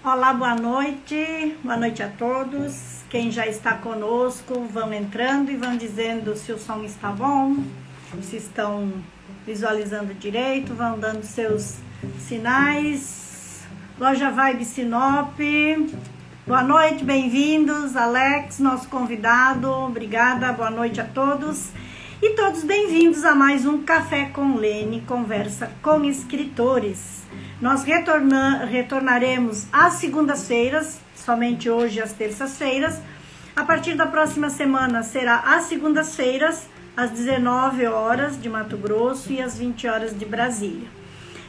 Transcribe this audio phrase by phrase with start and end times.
[0.01, 2.96] Olá, boa noite, boa noite a todos.
[3.09, 7.55] Quem já está conosco, vão entrando e vão dizendo se o som está bom,
[8.21, 8.91] se estão
[9.45, 11.77] visualizando direito, vão dando seus
[12.19, 13.65] sinais.
[13.97, 15.39] Loja Vibe Sinop,
[16.45, 17.95] boa noite, bem-vindos.
[17.95, 21.69] Alex, nosso convidado, obrigada, boa noite a todos.
[22.21, 27.23] E todos bem-vindos a mais um Café com Lene, conversa com escritores.
[27.61, 33.01] Nós retorna, retornaremos às segundas-feiras, somente hoje às terças-feiras.
[33.53, 39.41] A partir da próxima semana será às segundas-feiras, às 19 horas de Mato Grosso e
[39.41, 40.87] às 20 horas de Brasília.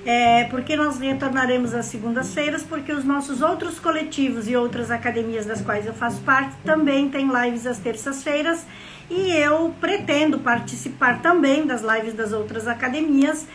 [0.04, 5.60] É, porque nós retornaremos às segundas-feiras, porque os nossos outros coletivos e outras academias das
[5.60, 8.66] quais eu faço parte também têm lives às terças-feiras
[9.08, 13.46] e eu pretendo participar também das lives das outras academias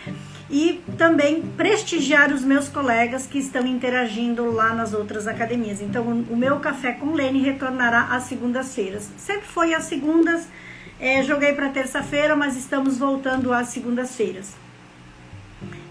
[0.54, 5.82] e também prestigiar os meus colegas que estão interagindo lá nas outras academias.
[5.82, 9.10] Então, o meu Café com Lene retornará às segundas-feiras.
[9.18, 10.48] Sempre foi às segundas,
[11.00, 14.54] é, joguei para terça-feira, mas estamos voltando às segundas-feiras.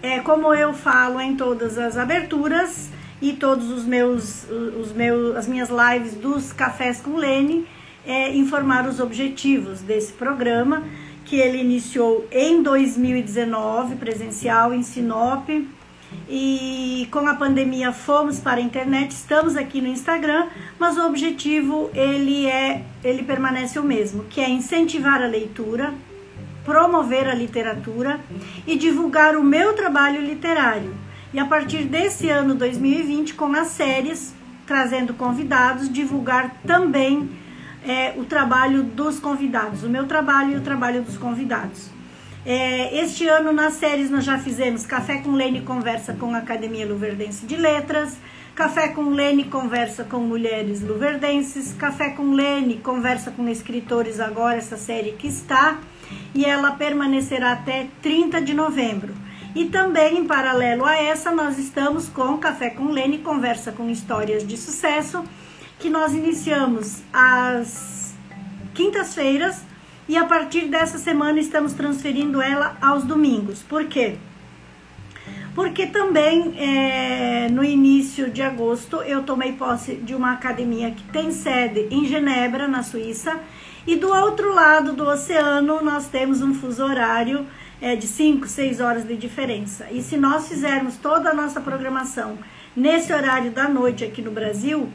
[0.01, 2.89] É, como eu falo em todas as aberturas
[3.21, 7.67] e todos os meus, os meus, as minhas lives dos cafés com Lene,
[8.05, 10.83] é informar os objetivos desse programa
[11.33, 15.49] que ele iniciou em 2019, presencial em Sinop.
[16.29, 20.45] E com a pandemia fomos para a internet, estamos aqui no Instagram,
[20.77, 25.91] mas o objetivo ele é, ele permanece o mesmo, que é incentivar a leitura,
[26.63, 28.19] promover a literatura
[28.67, 30.93] e divulgar o meu trabalho literário.
[31.33, 34.35] E a partir desse ano 2020, com as séries,
[34.67, 37.27] trazendo convidados, divulgar também
[37.85, 41.89] é, o trabalho dos convidados, o meu trabalho e o trabalho dos convidados.
[42.45, 46.85] É, este ano nas séries nós já fizemos Café com Lene conversa com a Academia
[46.85, 48.17] Luverdense de Letras,
[48.53, 54.77] Café com Lene conversa com mulheres luverdenses, Café com Lene conversa com escritores agora essa
[54.77, 55.79] série que está
[56.35, 59.13] e ela permanecerá até 30 de novembro.
[59.55, 64.45] E também em paralelo a essa nós estamos com Café com Lene conversa com histórias
[64.45, 65.23] de sucesso
[65.83, 68.13] que nós iniciamos às
[68.73, 69.63] quintas-feiras
[70.07, 73.61] e a partir dessa semana estamos transferindo ela aos domingos.
[73.61, 74.15] Por quê?
[75.53, 81.31] Porque também é, no início de agosto eu tomei posse de uma academia que tem
[81.31, 83.37] sede em Genebra, na Suíça,
[83.85, 87.45] e do outro lado do oceano nós temos um fuso horário
[87.81, 89.87] é, de 5, 6 horas de diferença.
[89.91, 92.37] E se nós fizermos toda a nossa programação
[92.73, 94.89] nesse horário da noite aqui no Brasil,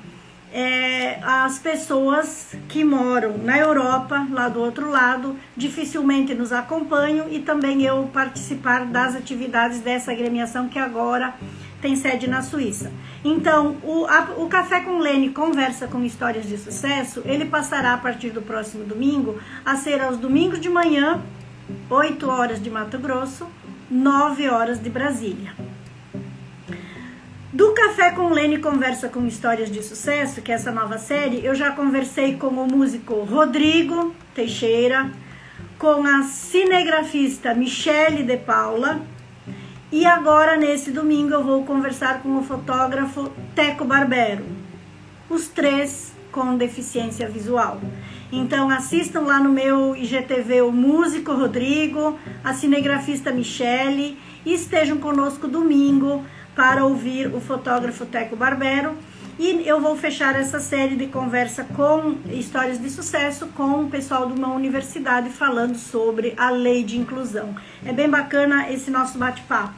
[0.52, 7.40] é, as pessoas que moram na Europa, lá do outro lado, dificilmente nos acompanham e
[7.40, 11.34] também eu participar das atividades dessa agremiação que agora
[11.80, 12.90] tem sede na Suíça.
[13.24, 17.98] Então, o, a, o Café com Lene Conversa com Histórias de Sucesso, ele passará a
[17.98, 21.22] partir do próximo domingo a ser aos domingos de manhã,
[21.90, 23.46] 8 horas de Mato Grosso,
[23.90, 25.67] 9 horas de Brasília.
[27.50, 31.54] Do Café com Lene Conversa com Histórias de Sucesso, que é essa nova série, eu
[31.54, 35.10] já conversei com o músico Rodrigo Teixeira,
[35.78, 39.00] com a cinegrafista Michele De Paula
[39.90, 44.44] e agora nesse domingo eu vou conversar com o fotógrafo Teco Barbero.
[45.30, 47.80] Os três com deficiência visual.
[48.30, 55.48] Então assistam lá no meu IGTV o músico Rodrigo, a cinegrafista Michele e estejam conosco
[55.48, 56.22] domingo
[56.58, 58.96] para ouvir o fotógrafo Teco Barbero.
[59.38, 64.26] E eu vou fechar essa série de conversa com histórias de sucesso com o pessoal
[64.26, 67.54] de uma universidade falando sobre a lei de inclusão.
[67.86, 69.72] É bem bacana esse nosso bate-papo.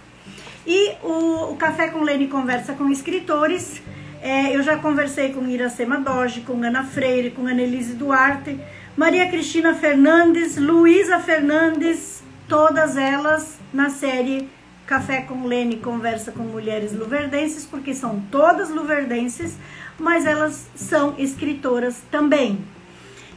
[0.67, 3.83] E o, o, Café com Lene conversa com escritores.
[4.23, 8.59] É, eu já conversei com Iracema Doge, com Ana Freire, com Annelise Duarte,
[8.97, 14.49] Maria Cristina Fernandes, Luísa Fernandes, todas elas na série
[14.91, 19.57] Café com Lene conversa com mulheres luverdenses, porque são todas luverdenses,
[19.97, 22.59] mas elas são escritoras também.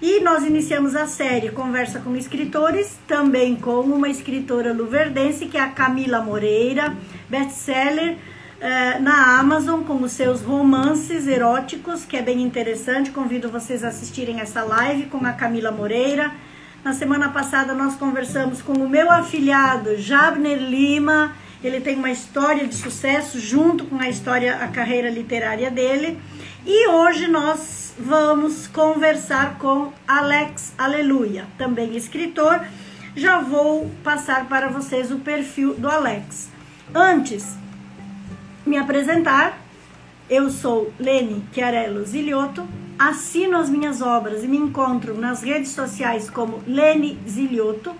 [0.01, 5.61] E nós iniciamos a série Conversa com Escritores, também com uma escritora luverdense, que é
[5.61, 6.97] a Camila Moreira,
[7.29, 8.17] best-seller,
[8.59, 13.11] é, na Amazon com os seus romances eróticos, que é bem interessante.
[13.11, 16.31] Convido vocês a assistirem essa live com a Camila Moreira.
[16.83, 21.42] Na semana passada nós conversamos com o meu afilhado Jabner Lima.
[21.63, 26.19] Ele tem uma história de sucesso junto com a história, a carreira literária dele.
[26.65, 32.61] E hoje nós vamos conversar com Alex Aleluia, também escritor.
[33.15, 36.49] Já vou passar para vocês o perfil do Alex.
[36.93, 37.55] Antes,
[38.65, 39.57] me apresentar.
[40.29, 42.67] Eu sou Lene Chiarello Zilioto,
[42.97, 47.93] assino as minhas obras e me encontro nas redes sociais como Lene Zilioto.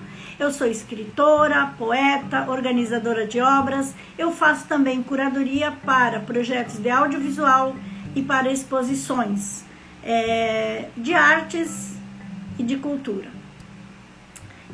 [0.44, 3.96] Eu sou escritora, poeta, organizadora de obras.
[4.18, 7.74] Eu faço também curadoria para projetos de audiovisual
[8.14, 9.64] e para exposições
[10.04, 11.96] é, de artes
[12.60, 13.30] e de cultura.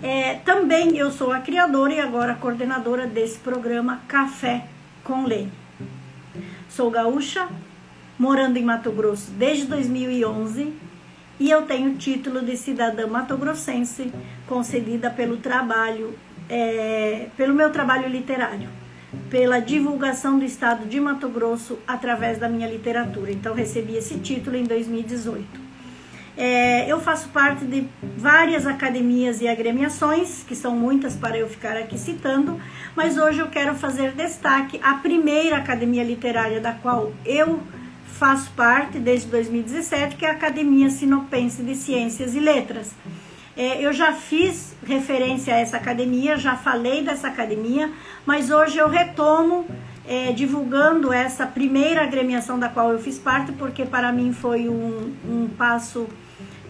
[0.02, 4.66] É, também eu sou a criadora e agora coordenadora desse programa Café
[5.04, 5.54] com Lene.
[6.68, 7.48] Sou gaúcha,
[8.18, 10.89] morando em Mato Grosso desde 2011
[11.40, 14.12] e eu tenho o título de cidadã matogrossense
[14.46, 16.14] concedida pelo trabalho,
[16.50, 18.68] é, pelo meu trabalho literário,
[19.30, 23.32] pela divulgação do estado de Mato Grosso através da minha literatura.
[23.32, 25.70] Então recebi esse título em 2018.
[26.38, 27.86] É, eu faço parte de
[28.18, 32.60] várias academias e agremiações, que são muitas para eu ficar aqui citando,
[32.96, 37.60] mas hoje eu quero fazer destaque à primeira academia literária da qual eu
[38.20, 42.92] faço parte desde 2017, que é a Academia Sinopense de Ciências e Letras.
[43.56, 47.90] É, eu já fiz referência a essa academia, já falei dessa academia,
[48.26, 49.66] mas hoje eu retomo
[50.06, 55.14] é, divulgando essa primeira agremiação da qual eu fiz parte, porque para mim foi um,
[55.26, 56.06] um passo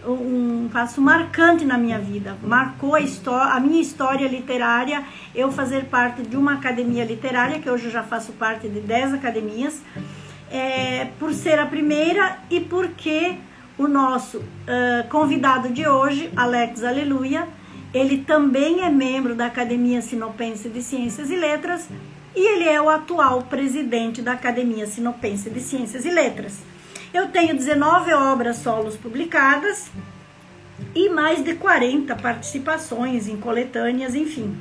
[0.07, 2.37] um passo marcante na minha vida.
[2.41, 5.03] Marcou a, história, a minha história literária,
[5.35, 9.15] eu fazer parte de uma academia literária, que hoje eu já faço parte de 10
[9.15, 9.81] academias,
[10.51, 13.37] é, por ser a primeira e porque
[13.77, 17.47] o nosso uh, convidado de hoje, Alex Aleluia,
[17.93, 21.87] ele também é membro da Academia Sinopense de Ciências e Letras
[22.35, 26.59] e ele é o atual presidente da Academia Sinopense de Ciências e Letras.
[27.13, 29.89] Eu tenho 19 obras solos publicadas
[30.93, 34.55] e mais de 40 participações em coletâneas, enfim.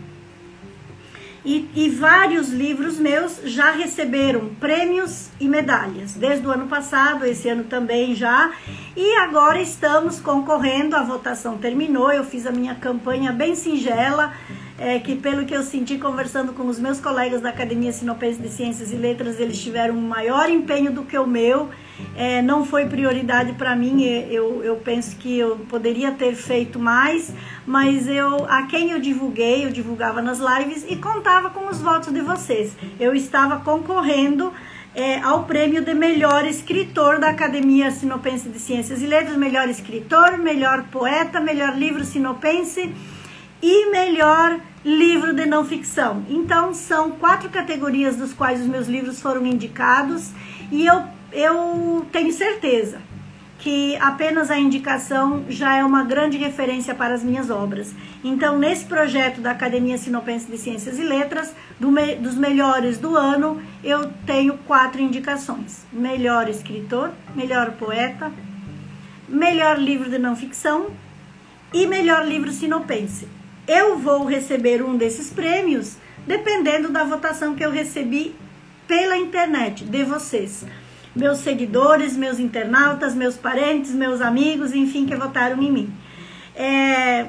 [1.48, 7.48] E, e, vários livros meus já receberam prêmios e medalhas, desde o ano passado, esse
[7.48, 8.52] ano também já,
[8.94, 14.34] e agora estamos concorrendo, a votação terminou, eu fiz a minha campanha bem singela,
[14.78, 18.50] é, que pelo que eu senti conversando com os meus colegas da Academia Sinopense de
[18.50, 21.70] Ciências e Letras, eles tiveram um maior empenho do que o meu.
[22.16, 27.32] É, não foi prioridade para mim, eu, eu penso que eu poderia ter feito mais,
[27.66, 32.12] mas eu a quem eu divulguei, eu divulgava nas lives e contava com os votos
[32.12, 32.76] de vocês.
[32.98, 34.52] Eu estava concorrendo
[34.94, 40.38] é, ao prêmio de melhor escritor da Academia Sinopense de Ciências e Letras, melhor escritor,
[40.38, 42.92] melhor poeta, melhor livro sinopense
[43.62, 46.24] e melhor livro de não ficção.
[46.28, 50.32] Então, são quatro categorias dos quais os meus livros foram indicados
[50.70, 51.02] e eu,
[51.32, 53.00] eu tenho certeza
[53.58, 57.92] que apenas a indicação já é uma grande referência para as minhas obras.
[58.22, 63.16] Então, nesse projeto da Academia Sinopense de Ciências e Letras, do me, dos melhores do
[63.16, 68.32] ano, eu tenho quatro indicações: melhor escritor, melhor poeta,
[69.28, 70.90] melhor livro de não ficção
[71.74, 77.70] e melhor livro sinopense eu vou receber um desses prêmios dependendo da votação que eu
[77.70, 78.34] recebi
[78.86, 80.64] pela internet de vocês.
[81.18, 85.92] Meus seguidores, meus internautas, meus parentes, meus amigos, enfim, que votaram em mim.
[86.54, 87.26] É,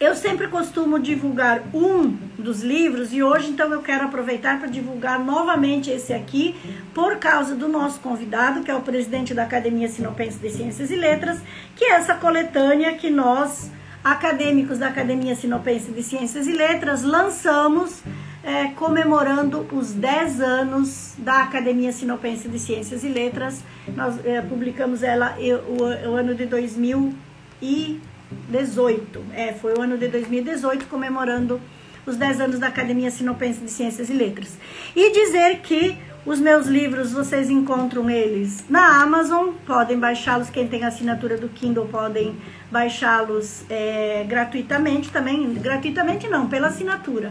[0.00, 5.18] eu sempre costumo divulgar um dos livros e hoje então eu quero aproveitar para divulgar
[5.18, 6.54] novamente esse aqui
[6.94, 10.94] por causa do nosso convidado, que é o presidente da Academia Sinopense de Ciências e
[10.94, 11.40] Letras,
[11.74, 13.72] que é essa coletânea que nós
[14.04, 18.00] acadêmicos da Academia Sinopense de Ciências e Letras, lançamos
[18.48, 23.62] é, comemorando os 10 anos da Academia Sinopense de Ciências e Letras.
[23.94, 29.22] Nós é, publicamos ela o, o, ano de 2018.
[29.34, 31.60] É, foi o ano de 2018 comemorando
[32.06, 34.56] os 10 anos da Academia Sinopense de Ciências e Letras.
[34.96, 40.48] E dizer que os meus livros vocês encontram eles na Amazon, podem baixá-los.
[40.48, 42.34] Quem tem assinatura do Kindle podem
[42.70, 45.52] baixá-los é, gratuitamente também.
[45.52, 47.30] Gratuitamente não, pela assinatura.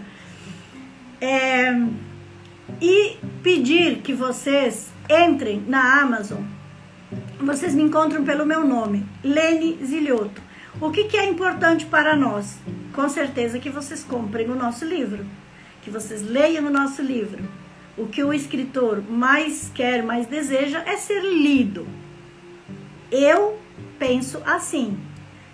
[1.19, 1.71] É,
[2.81, 6.41] e pedir que vocês entrem na Amazon.
[7.39, 10.41] Vocês me encontram pelo meu nome, Lene Zilioto.
[10.81, 12.57] O que, que é importante para nós?
[12.93, 15.25] Com certeza que vocês comprem o nosso livro,
[15.81, 17.43] que vocês leiam o nosso livro
[17.97, 21.87] o que o escritor mais quer, mais deseja é ser lido.
[23.11, 23.57] Eu
[23.97, 24.97] penso assim.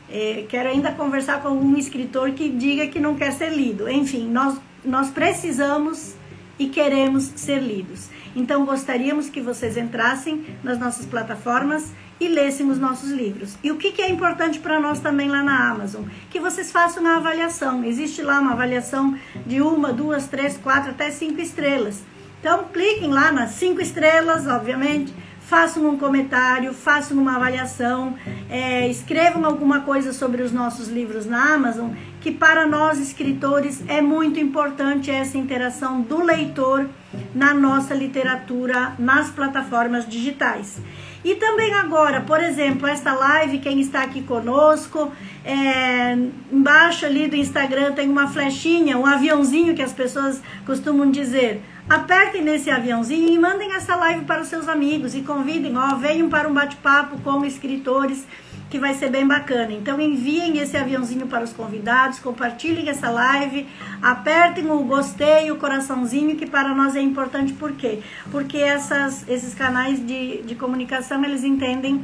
[0.10, 3.90] É, quero ainda conversar com um escritor que diga que não quer ser lido.
[3.90, 6.16] Enfim, nós, nós precisamos
[6.58, 8.10] e queremos ser lidos.
[8.36, 13.56] Então, gostaríamos que vocês entrassem nas nossas plataformas e lessem os nossos livros.
[13.64, 16.04] E o que, que é importante para nós também lá na Amazon?
[16.30, 17.84] Que vocês façam a avaliação.
[17.84, 22.02] Existe lá uma avaliação de uma, duas, três, quatro, até cinco estrelas.
[22.40, 25.14] Então, cliquem lá nas cinco estrelas, obviamente
[25.48, 28.16] façam um comentário, façam uma avaliação,
[28.50, 34.02] é, escrevam alguma coisa sobre os nossos livros na Amazon, que para nós escritores é
[34.02, 36.88] muito importante essa interação do leitor
[37.36, 40.82] na nossa literatura nas plataformas digitais.
[41.24, 45.12] E também agora, por exemplo, esta live, quem está aqui conosco,
[45.46, 46.18] é,
[46.52, 52.42] embaixo ali do Instagram tem uma flechinha, um aviãozinho que as pessoas costumam dizer apertem
[52.42, 56.48] nesse aviãozinho e mandem essa live para os seus amigos e convidem, ó, venham para
[56.48, 58.26] um bate-papo com escritores
[58.70, 59.72] que vai ser bem bacana.
[59.72, 63.68] Então enviem esse aviãozinho para os convidados, compartilhem essa live,
[64.02, 68.00] apertem o gostei, o coraçãozinho, que para nós é importante, por quê?
[68.32, 72.04] Porque essas, esses canais de, de comunicação, eles entendem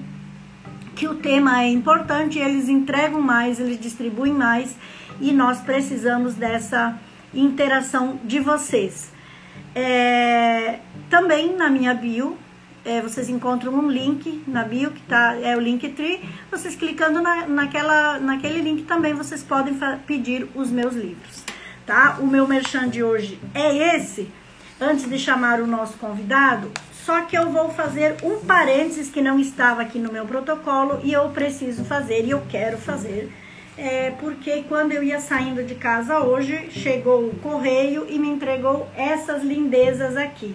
[0.96, 4.76] que o tema é importante, eles entregam mais, eles distribuem mais
[5.20, 7.00] e nós precisamos dessa
[7.34, 9.18] interação de vocês.
[9.80, 12.38] É, também na minha bio,
[12.84, 16.22] é, vocês encontram um link na bio, que tá, é o Linktree.
[16.52, 19.74] Vocês clicando na, naquela, naquele link também vocês podem
[20.06, 21.46] pedir os meus livros.
[21.86, 22.18] Tá?
[22.20, 24.30] O meu merchan de hoje é esse.
[24.82, 26.70] Antes de chamar o nosso convidado,
[27.06, 31.14] só que eu vou fazer um parênteses que não estava aqui no meu protocolo e
[31.14, 33.32] eu preciso fazer e eu quero fazer
[33.80, 38.86] é, porque quando eu ia saindo de casa hoje, chegou o correio e me entregou
[38.96, 40.54] essas lindezas aqui.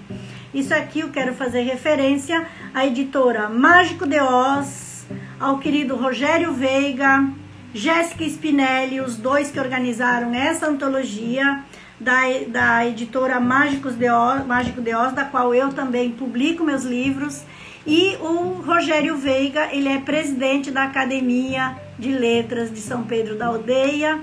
[0.53, 5.07] Isso aqui eu quero fazer referência à editora Mágico de Oz,
[5.41, 7.27] ao querido Rogério Veiga,
[7.73, 11.65] Jéssica Spinelli, os dois que organizaram essa antologia
[11.99, 16.85] da, da editora Mágicos de Oz, Mágico de Oz, da qual eu também publico meus
[16.85, 17.43] livros.
[17.87, 23.47] E o Rogério Veiga, ele é presidente da Academia de Letras de São Pedro da
[23.47, 24.21] Aldeia,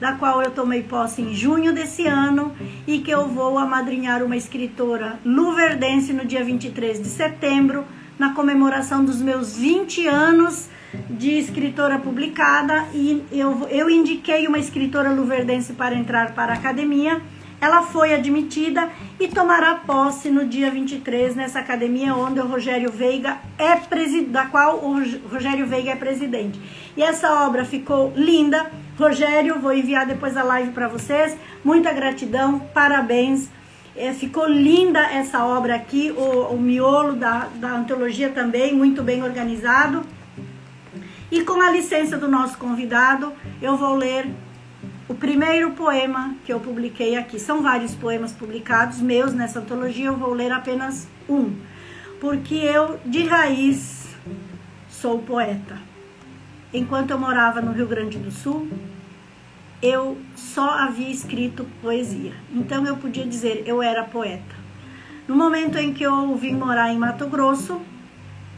[0.00, 2.54] da qual eu tomei posse em junho desse ano
[2.86, 7.84] e que eu vou amadrinhar uma escritora luverdense no dia 23 de setembro,
[8.18, 10.68] na comemoração dos meus 20 anos
[11.08, 17.20] de escritora publicada e eu, eu indiquei uma escritora luverdense para entrar para a academia.
[17.62, 18.90] Ela foi admitida
[19.20, 24.46] e tomará posse no dia 23 nessa academia onde o Rogério Veiga é presidente, da
[24.46, 24.94] qual o
[25.30, 26.60] Rogério Veiga é presidente.
[26.96, 28.68] E essa obra ficou linda.
[28.98, 31.36] Rogério, vou enviar depois a live para vocês.
[31.64, 33.48] Muita gratidão, parabéns.
[33.94, 39.22] É, ficou linda essa obra aqui, o, o miolo da, da antologia também, muito bem
[39.22, 40.02] organizado.
[41.30, 44.26] E com a licença do nosso convidado, eu vou ler
[45.12, 47.38] o primeiro poema que eu publiquei aqui.
[47.38, 51.54] São vários poemas publicados meus nessa antologia, eu vou ler apenas um,
[52.20, 54.06] porque eu, de raiz,
[54.88, 55.92] sou poeta
[56.72, 58.68] enquanto eu morava no Rio Grande do Sul,
[59.82, 62.32] eu só havia escrito poesia.
[62.52, 64.62] Então eu podia dizer eu era poeta.
[65.28, 67.80] No momento em que eu vim morar em Mato Grosso,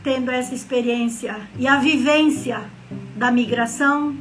[0.02, 2.62] tendo essa experiência e a vivência
[3.16, 4.16] da migração,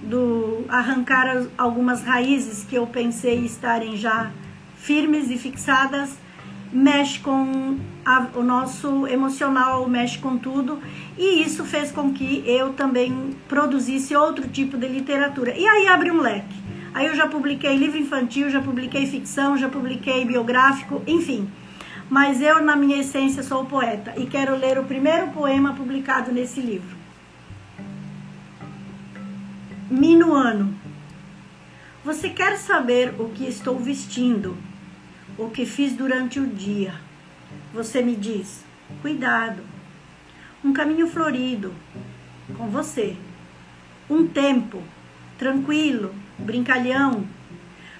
[0.00, 4.30] do arrancar algumas raízes que eu pensei estarem já
[4.76, 6.16] firmes e fixadas,
[6.72, 10.78] mexe com a, o nosso emocional, mexe com tudo,
[11.16, 15.56] e isso fez com que eu também produzisse outro tipo de literatura.
[15.56, 16.56] E aí abre um leque.
[16.94, 21.48] Aí eu já publiquei livro infantil, já publiquei ficção, já publiquei biográfico, enfim.
[22.08, 26.60] Mas eu, na minha essência, sou poeta e quero ler o primeiro poema publicado nesse
[26.60, 26.97] livro.
[29.90, 30.74] Minuano.
[32.04, 34.56] Você quer saber o que estou vestindo?
[35.38, 36.92] o que fiz durante o dia.
[37.72, 38.64] Você me diz:
[39.00, 39.62] cuidado.
[40.64, 41.72] Um caminho florido
[42.56, 43.16] com você.
[44.10, 44.82] Um tempo
[45.38, 47.24] tranquilo, brincalhão.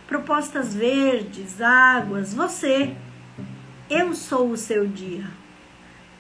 [0.07, 2.97] Propostas verdes, águas, você.
[3.89, 5.27] Eu sou o seu dia.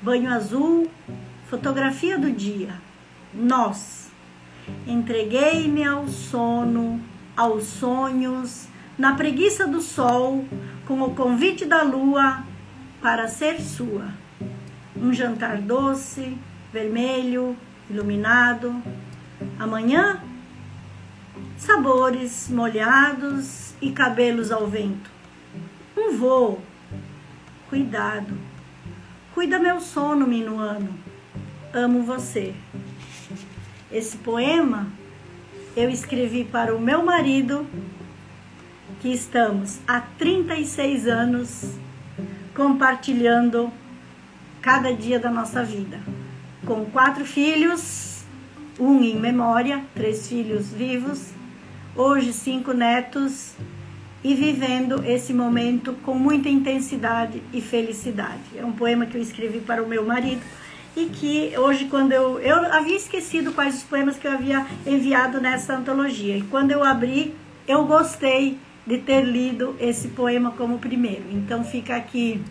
[0.00, 0.88] Banho azul,
[1.48, 2.74] fotografia do dia.
[3.34, 4.07] Nós.
[4.86, 7.00] Entreguei-me ao sono,
[7.36, 10.44] aos sonhos, na preguiça do sol,
[10.86, 12.42] com o convite da lua
[13.00, 14.06] para ser sua.
[14.96, 16.36] Um jantar doce,
[16.72, 17.56] vermelho,
[17.88, 18.74] iluminado.
[19.58, 20.20] Amanhã,
[21.56, 25.10] sabores molhados e cabelos ao vento.
[25.96, 26.60] Um voo,
[27.68, 28.36] cuidado.
[29.34, 30.92] Cuida meu sono, minuano.
[31.72, 32.54] Amo você.
[33.90, 34.86] Esse poema
[35.74, 37.66] eu escrevi para o meu marido,
[39.00, 41.78] que estamos há 36 anos
[42.54, 43.72] compartilhando
[44.60, 46.00] cada dia da nossa vida.
[46.66, 48.24] Com quatro filhos,
[48.78, 51.30] um em memória, três filhos vivos,
[51.96, 53.54] hoje cinco netos
[54.22, 58.42] e vivendo esse momento com muita intensidade e felicidade.
[58.56, 60.42] É um poema que eu escrevi para o meu marido
[60.98, 65.40] e que hoje quando eu eu havia esquecido quais os poemas que eu havia enviado
[65.40, 67.34] nessa antologia e quando eu abri
[67.68, 71.24] eu gostei de ter lido esse poema como primeiro.
[71.30, 72.42] Então fica aqui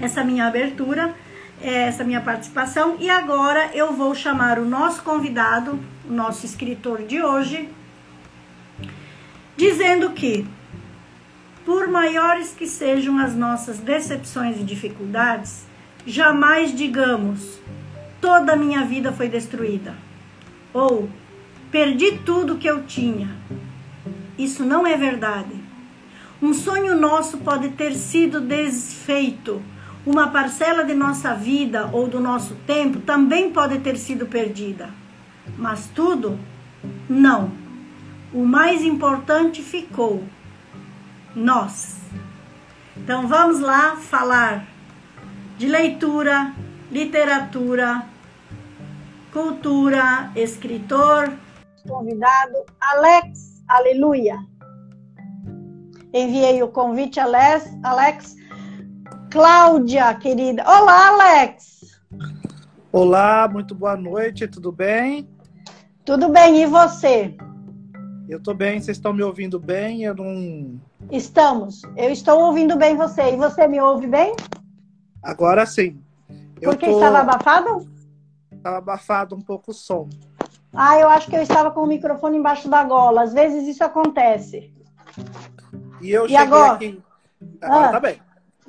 [0.00, 1.14] essa minha abertura,
[1.62, 7.22] essa minha participação e agora eu vou chamar o nosso convidado, o nosso escritor de
[7.22, 7.68] hoje,
[9.58, 10.46] dizendo que,
[11.66, 15.66] por maiores que sejam as nossas decepções e dificuldades,
[16.06, 17.58] jamais digamos
[18.20, 19.94] toda a minha vida foi destruída
[20.72, 21.08] ou
[21.70, 23.28] perdi tudo que eu tinha.
[24.38, 25.54] Isso não é verdade.
[26.42, 29.62] Um sonho nosso pode ter sido desfeito.
[30.06, 34.90] Uma parcela de nossa vida ou do nosso tempo também pode ter sido perdida.
[35.58, 36.38] Mas tudo?
[37.08, 37.60] Não
[38.32, 40.24] o mais importante ficou:
[41.34, 41.98] nós.
[42.96, 44.66] Então vamos lá falar
[45.60, 46.54] de leitura,
[46.90, 48.06] literatura,
[49.30, 51.30] cultura, escritor.
[51.86, 54.38] Convidado Alex, aleluia.
[56.14, 57.70] Enviei o convite, Alex.
[57.82, 58.36] Alex.
[59.30, 60.64] Cláudia, querida.
[60.66, 62.00] Olá, Alex.
[62.90, 65.28] Olá, muito boa noite, tudo bem?
[66.06, 67.36] Tudo bem, e você?
[68.30, 70.04] Eu estou bem, vocês estão me ouvindo bem?
[70.04, 70.80] Eu não.
[71.12, 71.82] Estamos.
[71.98, 73.34] Eu estou ouvindo bem você.
[73.34, 74.34] E você me ouve bem?
[75.22, 76.00] Agora sim.
[76.60, 76.92] Porque tô...
[76.92, 77.88] estava abafado?
[78.52, 80.08] Estava abafado um pouco o som.
[80.72, 83.22] Ah, eu acho que eu estava com o microfone embaixo da gola.
[83.22, 84.72] Às vezes isso acontece.
[86.00, 86.72] E eu e cheguei agora?
[86.74, 87.02] aqui.
[87.60, 88.20] Agora ah, tá bem.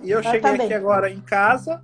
[0.02, 1.84] E eu cheguei tá aqui agora em casa.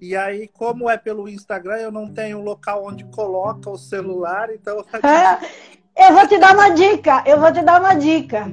[0.00, 4.84] E aí, como é pelo Instagram, eu não tenho local onde coloca o celular, então.
[5.96, 8.52] Eu vou te dar uma dica, eu vou te dar uma dica.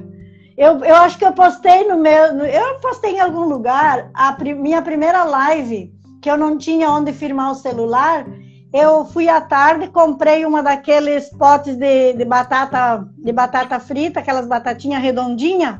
[0.56, 2.44] Eu, eu acho que eu postei no meu.
[2.44, 7.52] Eu postei em algum lugar a minha primeira live, que eu não tinha onde firmar
[7.52, 8.26] o celular.
[8.72, 14.46] Eu fui à tarde, comprei uma daqueles potes de, de batata de batata frita, aquelas
[14.46, 15.78] batatinhas redondinhas.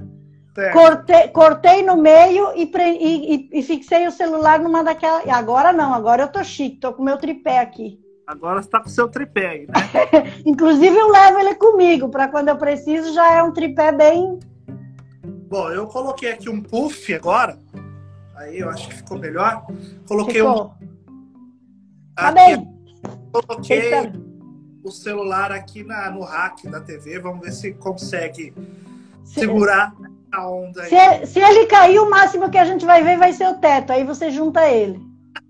[0.71, 5.27] Cortei, cortei no meio e, e, e, fixei o celular numa daquelas.
[5.29, 7.99] Agora não, agora eu tô chique, tô com o meu tripé aqui.
[8.27, 9.73] Agora você está com o seu tripé né?
[10.45, 14.39] Inclusive eu levo ele comigo, para quando eu preciso já é um tripé bem.
[15.53, 17.59] Bom, eu coloquei aqui um puff agora.
[18.37, 19.67] Aí eu acho que ficou melhor.
[20.09, 20.75] Coloquei ficou.
[20.81, 20.87] um.
[22.15, 22.75] Tá aqui, bem.
[23.31, 24.13] Coloquei
[24.83, 27.19] o celular aqui na, no rack da TV.
[27.19, 28.55] Vamos ver se consegue
[29.25, 29.41] se...
[29.41, 29.93] segurar
[30.33, 30.89] a onda aí.
[30.89, 33.93] Se, se ele cair, o máximo que a gente vai ver vai ser o teto.
[33.93, 34.99] Aí você junta ele.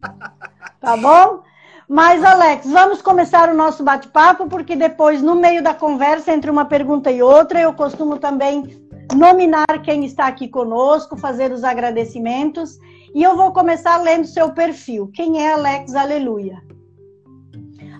[0.80, 1.44] tá bom?
[1.88, 6.64] Mas, Alex, vamos começar o nosso bate-papo, porque depois, no meio da conversa, entre uma
[6.64, 8.81] pergunta e outra, eu costumo também
[9.14, 12.78] nominar quem está aqui conosco, fazer os agradecimentos.
[13.14, 15.10] E eu vou começar lendo seu perfil.
[15.12, 16.62] Quem é Alex Aleluia?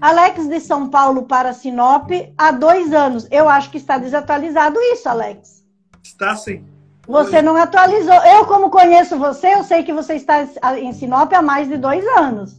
[0.00, 3.28] Alex de São Paulo para Sinop há dois anos.
[3.30, 5.64] Eu acho que está desatualizado isso, Alex.
[6.02, 6.64] Está sim.
[7.06, 8.14] Você não atualizou.
[8.24, 10.42] Eu, como conheço você, eu sei que você está
[10.76, 12.56] em Sinop há mais de dois anos.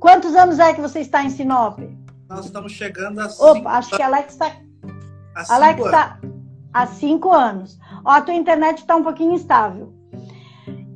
[0.00, 1.78] Quantos anos é que você está em Sinop?
[2.28, 4.56] Nós estamos chegando a Opa, acho que Alex está.
[5.48, 6.18] Alex está
[6.72, 7.78] há cinco anos.
[8.04, 9.92] Ó, a tua internet está um pouquinho instável.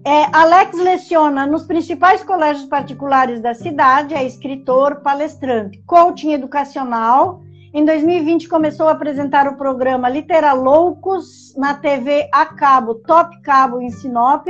[0.04, 7.42] É, Alex leciona nos principais colégios particulares da cidade, é escritor, palestrante, coaching educacional.
[7.72, 13.80] Em 2020 começou a apresentar o programa Litera Loucos na TV a cabo, Top Cabo
[13.80, 14.48] em Sinop.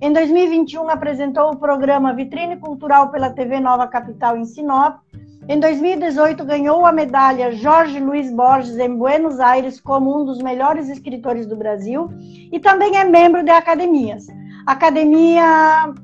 [0.00, 4.98] Em 2021, apresentou o programa Vitrine Cultural pela TV Nova Capital em Sinop.
[5.48, 10.88] Em 2018, ganhou a medalha Jorge Luiz Borges em Buenos Aires como um dos melhores
[10.88, 12.08] escritores do Brasil
[12.50, 14.26] e também é membro de academias.
[14.66, 15.94] Academia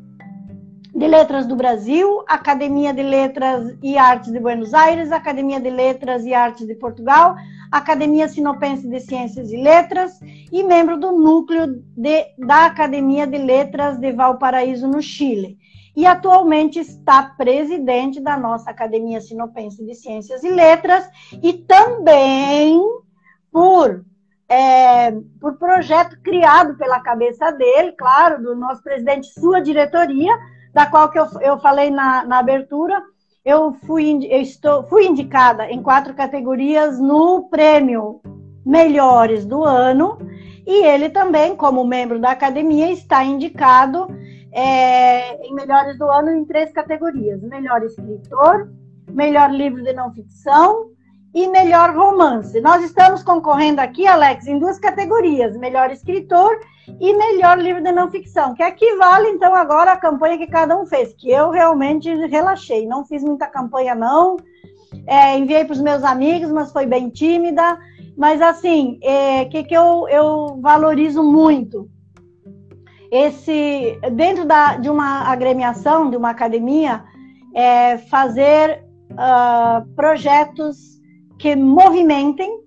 [0.95, 6.25] de Letras do Brasil, Academia de Letras e Artes de Buenos Aires, Academia de Letras
[6.25, 7.35] e Artes de Portugal,
[7.73, 10.21] Academia Sinopense de Ciências e Letras
[10.53, 15.59] e membro do núcleo de, da Academia de Letras de Valparaíso, no Chile.
[15.95, 21.09] E atualmente está presidente da nossa Academia Sinopense de Ciências e Letras
[21.43, 22.81] e também
[23.51, 24.03] por
[24.53, 30.37] é, por projeto criado pela cabeça dele, claro, do nosso presidente, sua diretoria,
[30.75, 33.03] da qual que eu, eu falei na, na abertura.
[33.43, 38.21] Eu fui, eu estou, fui indicada em quatro categorias no prêmio
[38.65, 40.19] Melhores do Ano,
[40.67, 44.07] e ele também, como membro da academia, está indicado
[44.53, 48.73] é, em Melhores do Ano em três categorias: Melhor Escritor,
[49.09, 50.93] Melhor Livro de Não Ficção
[51.35, 52.61] e melhor romance.
[52.61, 56.61] Nós estamos concorrendo aqui, Alex, em duas categorias: melhor escritor
[57.01, 60.85] e melhor livro de não ficção, que equivale então agora à campanha que cada um
[60.85, 64.37] fez, que eu realmente relaxei, não fiz muita campanha não,
[65.07, 67.79] é, enviei para os meus amigos, mas foi bem tímida.
[68.17, 71.89] Mas assim, o é, que, que eu, eu valorizo muito?
[73.13, 77.05] Esse dentro da, de uma agremiação, de uma academia,
[77.55, 80.99] é fazer uh, projetos
[81.39, 82.59] que movimentem,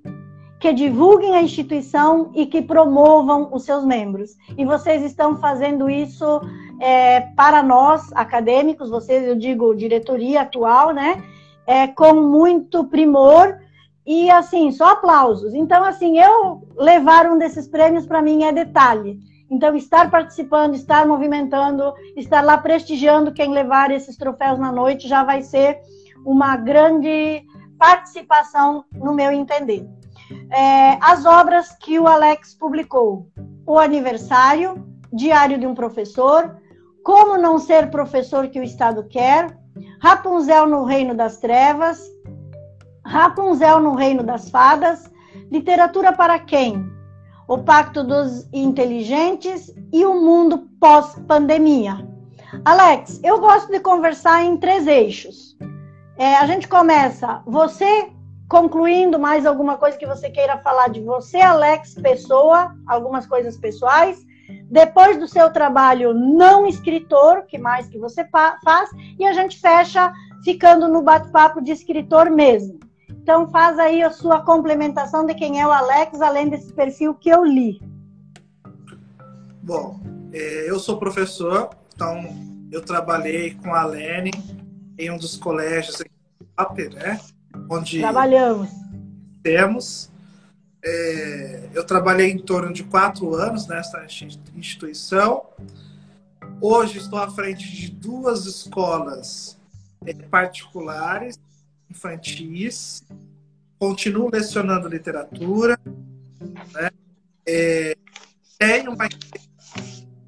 [0.60, 4.38] que divulguem a instituição e que promovam os seus membros.
[4.56, 6.40] E vocês estão fazendo isso
[6.80, 11.24] é, para nós, acadêmicos, vocês, eu digo, diretoria atual, né?
[11.66, 13.58] É, com muito primor
[14.06, 15.56] e, assim, só aplausos.
[15.56, 19.18] Então, assim, eu levar um desses prêmios para mim é detalhe.
[19.50, 25.24] Então, estar participando, estar movimentando, estar lá prestigiando quem levar esses troféus na noite já
[25.24, 25.80] vai ser
[26.26, 27.44] uma grande
[27.78, 29.88] participação, no meu entender.
[30.52, 33.28] É, as obras que o Alex publicou:
[33.66, 36.58] O Aniversário, Diário de um Professor,
[37.04, 39.56] Como Não Ser Professor que o Estado Quer,
[40.02, 42.02] Rapunzel no Reino das Trevas,
[43.06, 45.12] Rapunzel no Reino das Fadas,
[45.52, 46.95] Literatura para Quem?
[47.48, 52.08] O Pacto dos Inteligentes e o Mundo Pós-Pandemia.
[52.66, 55.56] Alex, eu gosto de conversar em três eixos.
[56.18, 58.10] É, a gente começa, você
[58.50, 64.26] concluindo mais alguma coisa que você queira falar de você, Alex, pessoa, algumas coisas pessoais.
[64.72, 70.12] Depois do seu trabalho não escritor, que mais que você faz, e a gente fecha
[70.44, 72.80] ficando no bate-papo de escritor mesmo.
[73.26, 77.28] Então faz aí a sua complementação de quem é o Alex, além desse perfil que
[77.28, 77.82] eu li.
[79.64, 80.00] Bom,
[80.32, 82.24] é, eu sou professor, então
[82.72, 84.30] eu trabalhei com a Lene
[84.96, 87.20] em um dos colégios em né?
[87.68, 88.70] Onde trabalhamos.
[89.42, 90.12] Temos.
[90.84, 94.06] É, eu trabalhei em torno de quatro anos nessa
[94.56, 95.48] instituição.
[96.62, 99.58] Hoje estou à frente de duas escolas
[100.06, 101.40] é, particulares,
[101.90, 103.04] infantis.
[103.78, 105.80] Continuo lecionando literatura.
[106.74, 106.90] Né?
[107.46, 107.98] É,
[108.58, 109.08] tenho uma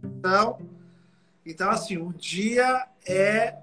[0.03, 0.57] então,
[1.45, 3.55] então, assim, o dia é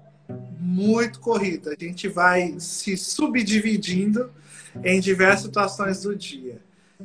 [0.59, 1.75] muito corrida.
[1.79, 4.31] A gente vai se subdividindo
[4.83, 6.59] em diversas situações do dia.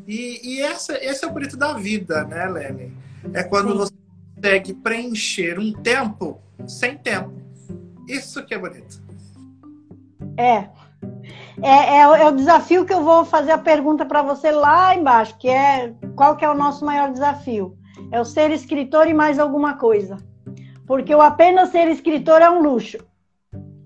[0.07, 2.97] E, e essa, esse é o bonito da vida, né, Lene?
[3.35, 3.93] É quando você
[4.35, 7.35] consegue preencher um tempo sem tempo.
[8.09, 9.03] Isso que é bonito.
[10.39, 10.71] É.
[11.63, 15.37] É, é, é o desafio que eu vou fazer a pergunta para você lá embaixo,
[15.39, 17.77] que é qual que é o nosso maior desafio?
[18.11, 20.17] É o ser escritor e mais alguma coisa.
[20.87, 22.99] Porque o apenas ser escritor é um luxo.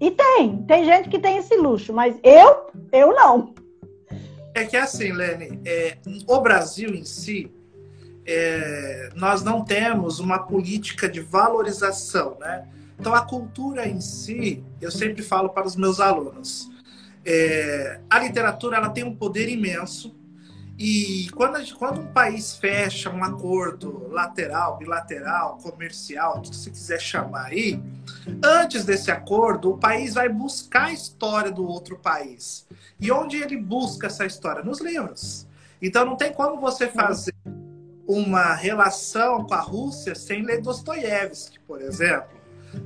[0.00, 3.54] E tem, tem gente que tem esse luxo, mas eu, eu não.
[4.54, 5.98] É que é assim, Lene, é,
[6.28, 7.50] o Brasil em si,
[8.26, 12.68] é, nós não temos uma política de valorização, né?
[12.98, 16.70] Então a cultura em si, eu sempre falo para os meus alunos,
[17.26, 20.14] é, a literatura ela tem um poder imenso
[20.76, 27.00] e quando, quando um país fecha um acordo lateral, bilateral, comercial, o que você quiser
[27.00, 27.80] chamar aí,
[28.44, 32.66] antes desse acordo, o país vai buscar a história do outro país.
[32.98, 34.64] E onde ele busca essa história?
[34.64, 35.46] Nos livros.
[35.80, 37.34] Então não tem como você fazer
[38.06, 42.36] uma relação com a Rússia sem ler Dostoiévski, por exemplo.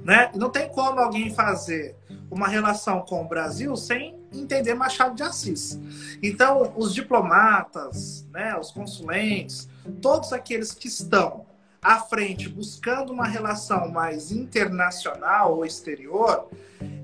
[0.04, 0.30] Né?
[0.34, 1.96] Não tem como alguém fazer
[2.30, 5.78] uma relação com o Brasil sem entender Machado de Assis.
[6.22, 9.68] Então, os diplomatas, né, os consulentes,
[10.00, 11.46] todos aqueles que estão
[11.80, 16.48] à frente buscando uma relação mais internacional ou exterior,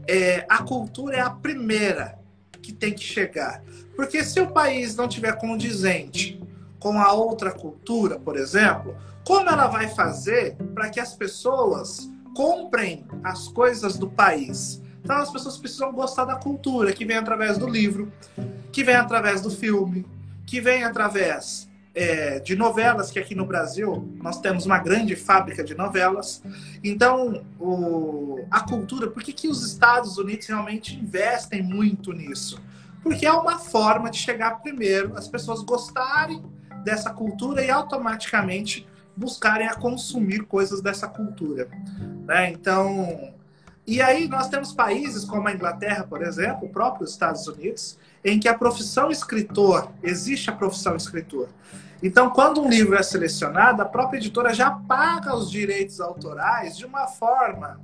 [0.06, 2.18] é, a cultura é a primeira
[2.60, 3.62] que tem que chegar.
[3.94, 6.40] Porque se o país não tiver condizente
[6.78, 13.06] com a outra cultura, por exemplo, como ela vai fazer para que as pessoas comprem
[13.22, 14.82] as coisas do país?
[15.04, 18.10] Então as pessoas precisam gostar da cultura, que vem através do livro,
[18.72, 20.06] que vem através do filme,
[20.46, 25.62] que vem através é, de novelas, que aqui no Brasil nós temos uma grande fábrica
[25.62, 26.42] de novelas.
[26.82, 32.58] Então, o, a cultura, por que, que os Estados Unidos realmente investem muito nisso?
[33.02, 36.42] Porque é uma forma de chegar primeiro, as pessoas gostarem
[36.82, 41.68] dessa cultura e automaticamente buscarem a consumir coisas dessa cultura.
[42.26, 42.50] Né?
[42.50, 43.34] Então,
[43.86, 48.40] e aí nós temos países como a Inglaterra, por exemplo, o próprio Estados Unidos, em
[48.40, 51.48] que a profissão escritor, existe a profissão escritor.
[52.02, 56.84] Então, quando um livro é selecionado, a própria editora já paga os direitos autorais de
[56.84, 57.80] uma forma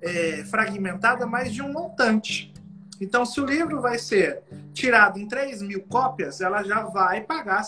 [0.00, 2.52] é, fragmentada, mas de um montante.
[3.00, 7.62] Então, se o livro vai ser tirado em 3 mil cópias, ela já vai pagar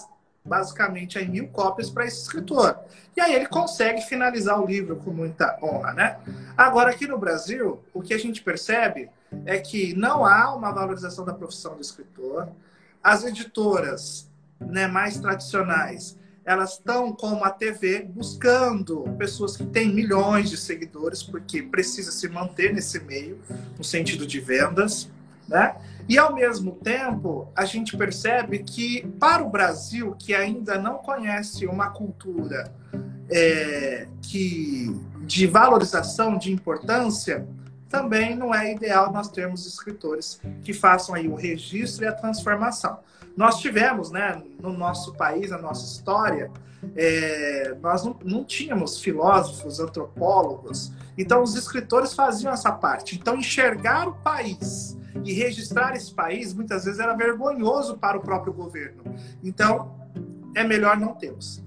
[0.44, 2.78] basicamente aí mil cópias para esse escritor.
[3.16, 6.18] E aí ele consegue finalizar o livro com muita honra, né?
[6.56, 9.08] Agora, aqui no Brasil, o que a gente percebe
[9.46, 12.48] é que não há uma valorização da profissão do escritor.
[13.02, 14.28] As editoras
[14.60, 21.22] né, mais tradicionais, elas estão como a TV buscando pessoas que têm milhões de seguidores,
[21.22, 23.40] porque precisa se manter nesse meio,
[23.78, 25.08] no sentido de vendas.
[25.48, 25.74] Né?
[26.08, 31.66] E, ao mesmo tempo, a gente percebe que, para o Brasil, que ainda não conhece
[31.66, 32.72] uma cultura
[33.30, 37.46] é, que, de valorização, de importância,
[37.88, 42.98] também não é ideal nós termos escritores que façam aí o registro e a transformação.
[43.36, 46.50] Nós tivemos, né, no nosso país, na nossa história,
[46.96, 53.16] é, nós não, não, tínhamos filósofos, antropólogos, então os escritores faziam essa parte.
[53.16, 58.52] Então, enxergar o país e registrar esse país muitas vezes era vergonhoso para o próprio
[58.52, 59.02] governo.
[59.42, 59.94] Então,
[60.54, 61.62] é melhor não termos.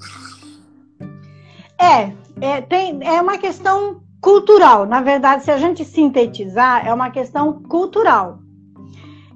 [1.79, 4.85] É, é, tem, é uma questão cultural.
[4.85, 8.39] Na verdade, se a gente sintetizar, é uma questão cultural.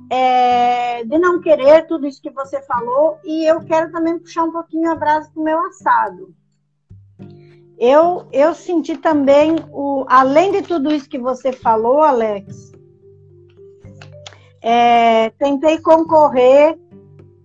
[0.09, 4.51] É, de não querer tudo isso que você falou, e eu quero também puxar um
[4.51, 6.35] pouquinho a brasa do meu assado.
[7.83, 12.71] Eu, eu senti também, o, além de tudo isso que você falou, Alex,
[14.61, 16.77] é, tentei concorrer,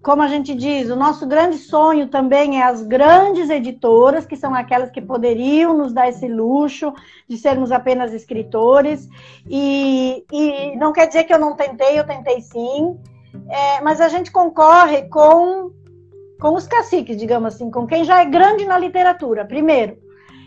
[0.02, 4.54] como a gente diz, o nosso grande sonho também é as grandes editoras, que são
[4.54, 6.92] aquelas que poderiam nos dar esse luxo
[7.26, 9.08] de sermos apenas escritores.
[9.48, 13.00] E, e não quer dizer que eu não tentei, eu tentei sim,
[13.48, 15.70] é, mas a gente concorre com,
[16.38, 20.04] com os caciques, digamos assim, com quem já é grande na literatura, primeiro.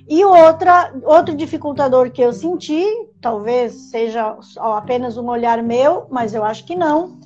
[0.09, 2.83] E outra, outro dificultador que eu senti,
[3.21, 7.19] talvez seja apenas um olhar meu, mas eu acho que não,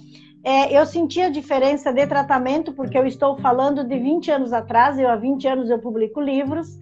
[0.44, 5.00] é, eu senti a diferença de tratamento, porque eu estou falando de 20 anos atrás,
[5.00, 6.78] eu há 20 anos eu publico livros,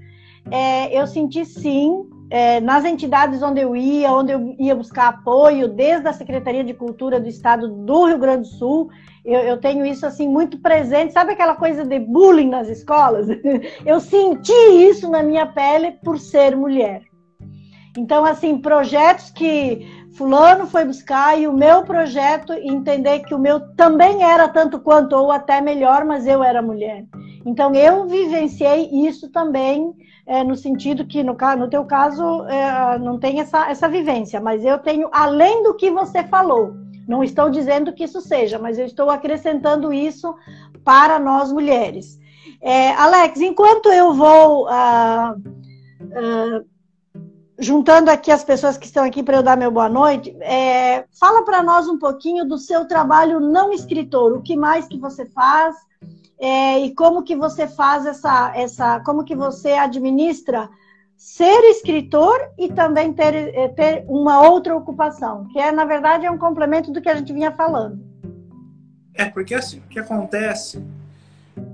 [0.49, 5.67] é, eu senti sim, é, nas entidades onde eu ia, onde eu ia buscar apoio,
[5.67, 8.89] desde a Secretaria de Cultura do Estado do Rio Grande do Sul,
[9.23, 11.13] eu, eu, tenho isso assim muito presente.
[11.13, 13.27] Sabe aquela coisa de bullying nas escolas?
[13.85, 14.51] Eu senti
[14.89, 17.03] isso na minha pele por ser mulher.
[17.97, 23.59] Então, assim, projetos que fulano foi buscar e o meu projeto entender que o meu
[23.75, 27.05] também era tanto quanto ou até melhor, mas eu era mulher.
[27.45, 29.93] Então, eu vivenciei isso também
[30.25, 34.63] é, no sentido que, no, no teu caso, é, não tem essa, essa vivência, mas
[34.63, 36.73] eu tenho, além do que você falou,
[37.07, 40.35] não estou dizendo que isso seja, mas eu estou acrescentando isso
[40.83, 42.19] para nós mulheres.
[42.61, 46.65] É, Alex, enquanto eu vou uh, uh,
[47.57, 51.43] juntando aqui as pessoas que estão aqui para eu dar meu boa noite, é, fala
[51.43, 55.75] para nós um pouquinho do seu trabalho não escritor, o que mais que você faz
[56.39, 60.69] é, e como que você faz essa, essa, como que você administra
[61.21, 66.31] ser escritor e também ter, eh, ter uma outra ocupação, que é, na verdade, é
[66.31, 68.03] um complemento do que a gente vinha falando.
[69.13, 70.83] É, porque assim, o que acontece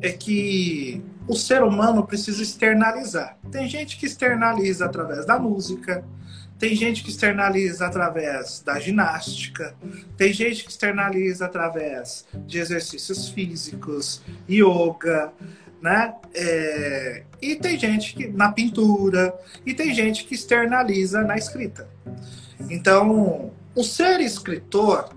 [0.02, 3.38] é que o ser humano precisa externalizar.
[3.50, 6.04] Tem gente que externaliza através da música,
[6.60, 9.74] tem gente que externaliza através da ginástica,
[10.18, 15.32] tem gente que externaliza através de exercícios físicos, yoga,
[15.82, 16.14] né?
[16.34, 19.34] É, e tem gente que na pintura
[19.66, 21.88] e tem gente que externaliza na escrita.
[22.70, 25.10] Então, o ser escritor,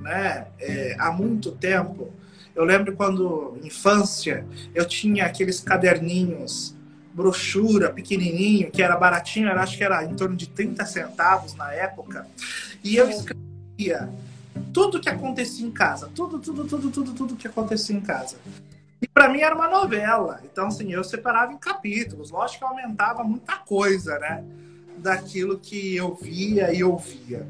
[0.00, 0.46] né?
[0.58, 2.12] É, há muito tempo,
[2.54, 6.74] eu lembro quando infância eu tinha aqueles caderninhos
[7.12, 11.72] brochura pequenininho que era baratinho, eu acho que era em torno de 30 centavos na
[11.72, 12.26] época,
[12.82, 14.08] e eu escrevia
[14.72, 18.36] tudo que acontecia em casa, tudo, tudo, tudo, tudo, tudo que acontecia em casa.
[19.04, 20.40] E para mim era uma novela.
[20.44, 22.30] Então, assim, eu separava em capítulos.
[22.30, 24.42] Lógico que aumentava muita coisa, né?
[24.96, 27.46] Daquilo que eu via e ouvia.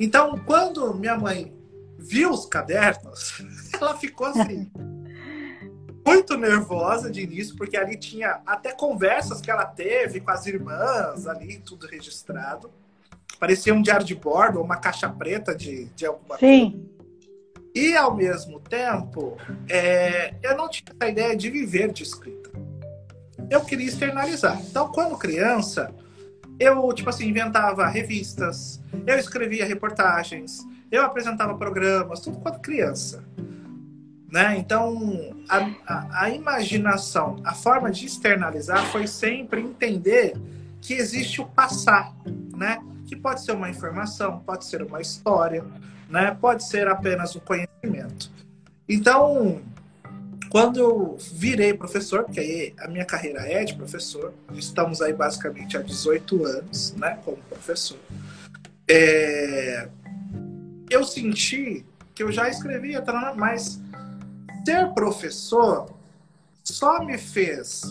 [0.00, 1.54] Então, quando minha mãe
[1.98, 3.44] viu os cadernos,
[3.78, 4.70] ela ficou assim.
[6.06, 11.26] muito nervosa de início, porque ali tinha até conversas que ela teve com as irmãs,
[11.26, 12.70] ali, tudo registrado.
[13.38, 16.70] Parecia um diário de bordo, uma caixa preta de, de alguma Sim.
[16.70, 16.93] coisa.
[17.74, 19.36] E, ao mesmo tempo,
[19.68, 22.50] é, eu não tinha a ideia de viver de escrita.
[23.50, 24.60] Eu queria externalizar.
[24.62, 25.92] Então, quando criança,
[26.58, 33.24] eu, tipo assim, inventava revistas, eu escrevia reportagens, eu apresentava programas, tudo quando criança.
[34.30, 34.56] Né?
[34.56, 40.34] Então, a, a, a, imaginação, a forma de externalizar foi sempre entender
[40.80, 42.14] que existe o passar,
[42.56, 42.78] né?
[43.06, 45.64] que pode ser uma informação, pode ser uma história,
[46.14, 46.36] né?
[46.40, 48.30] pode ser apenas um conhecimento.
[48.88, 49.60] Então,
[50.48, 55.76] quando eu virei professor, porque aí a minha carreira é de professor, estamos aí basicamente
[55.76, 57.98] há 18 anos, né, como professor,
[58.88, 59.88] é...
[60.88, 63.82] eu senti que eu já escrevia, tá, mas
[64.64, 65.92] ser professor
[66.62, 67.82] só me fez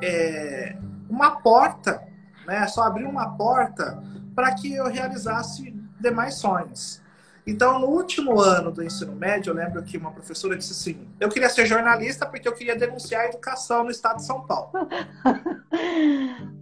[0.00, 0.76] é,
[1.10, 2.00] uma porta,
[2.46, 4.00] né, só abriu uma porta
[4.36, 7.02] para que eu realizasse demais sonhos.
[7.46, 11.28] Então, no último ano do ensino médio, eu lembro que uma professora disse assim: eu
[11.28, 14.70] queria ser jornalista porque eu queria denunciar a educação no estado de São Paulo.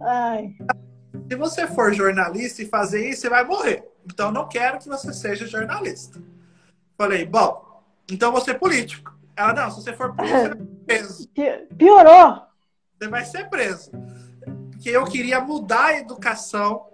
[0.01, 0.55] Ai.
[1.29, 3.87] Se você for jornalista e fazer isso, você vai morrer.
[4.05, 6.21] Então, não quero que você seja jornalista.
[6.97, 9.17] Falei, bom, então vou ser político.
[9.35, 11.29] Ela, não, se você for político, você vai ser preso.
[11.77, 12.41] Piorou.
[12.99, 13.91] Você vai ser preso.
[14.71, 16.89] Porque eu queria mudar a educação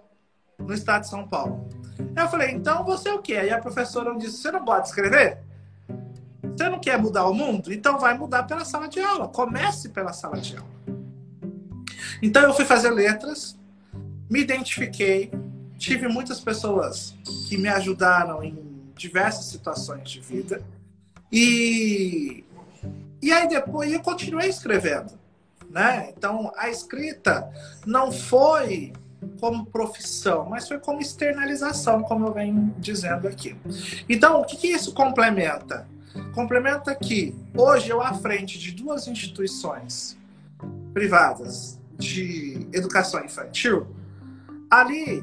[0.58, 1.68] no estado de São Paulo.
[2.16, 3.34] Eu falei, então você é o quê?
[3.34, 5.38] Aí a professora disse, você não pode escrever?
[6.42, 7.72] Você não quer mudar o mundo?
[7.72, 9.28] Então vai mudar pela sala de aula.
[9.28, 10.68] Comece pela sala de aula.
[12.22, 13.58] Então eu fui fazer letras,
[14.28, 15.30] me identifiquei,
[15.78, 17.14] tive muitas pessoas
[17.48, 20.62] que me ajudaram em diversas situações de vida.
[21.32, 22.44] E,
[23.22, 25.18] e aí depois eu continuei escrevendo.
[25.70, 26.12] Né?
[26.16, 27.48] Então a escrita
[27.86, 28.92] não foi
[29.38, 33.56] como profissão, mas foi como externalização, como eu venho dizendo aqui.
[34.08, 35.86] Então, o que, que isso complementa?
[36.34, 40.18] Complementa que hoje eu, à frente de duas instituições
[40.92, 43.86] privadas de educação infantil,
[44.70, 45.22] ali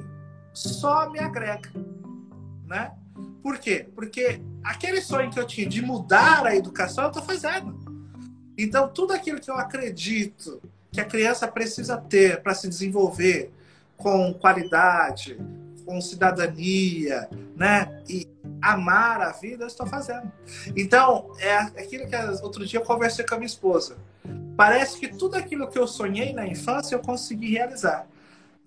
[0.54, 1.70] só me agrega,
[2.66, 2.92] né?
[3.42, 3.88] Por quê?
[3.96, 7.78] Porque aquele sonho que eu tinha de mudar a educação, eu estou fazendo.
[8.58, 13.54] Então, tudo aquilo que eu acredito que a criança precisa ter para se desenvolver,
[13.98, 15.38] com qualidade,
[15.86, 18.02] com cidadania, né?
[18.08, 18.28] E
[18.62, 20.32] amar a vida, eu estou fazendo.
[20.76, 23.98] Então, é aquilo que outro dia eu conversei com a minha esposa.
[24.56, 28.08] Parece que tudo aquilo que eu sonhei na infância eu consegui realizar,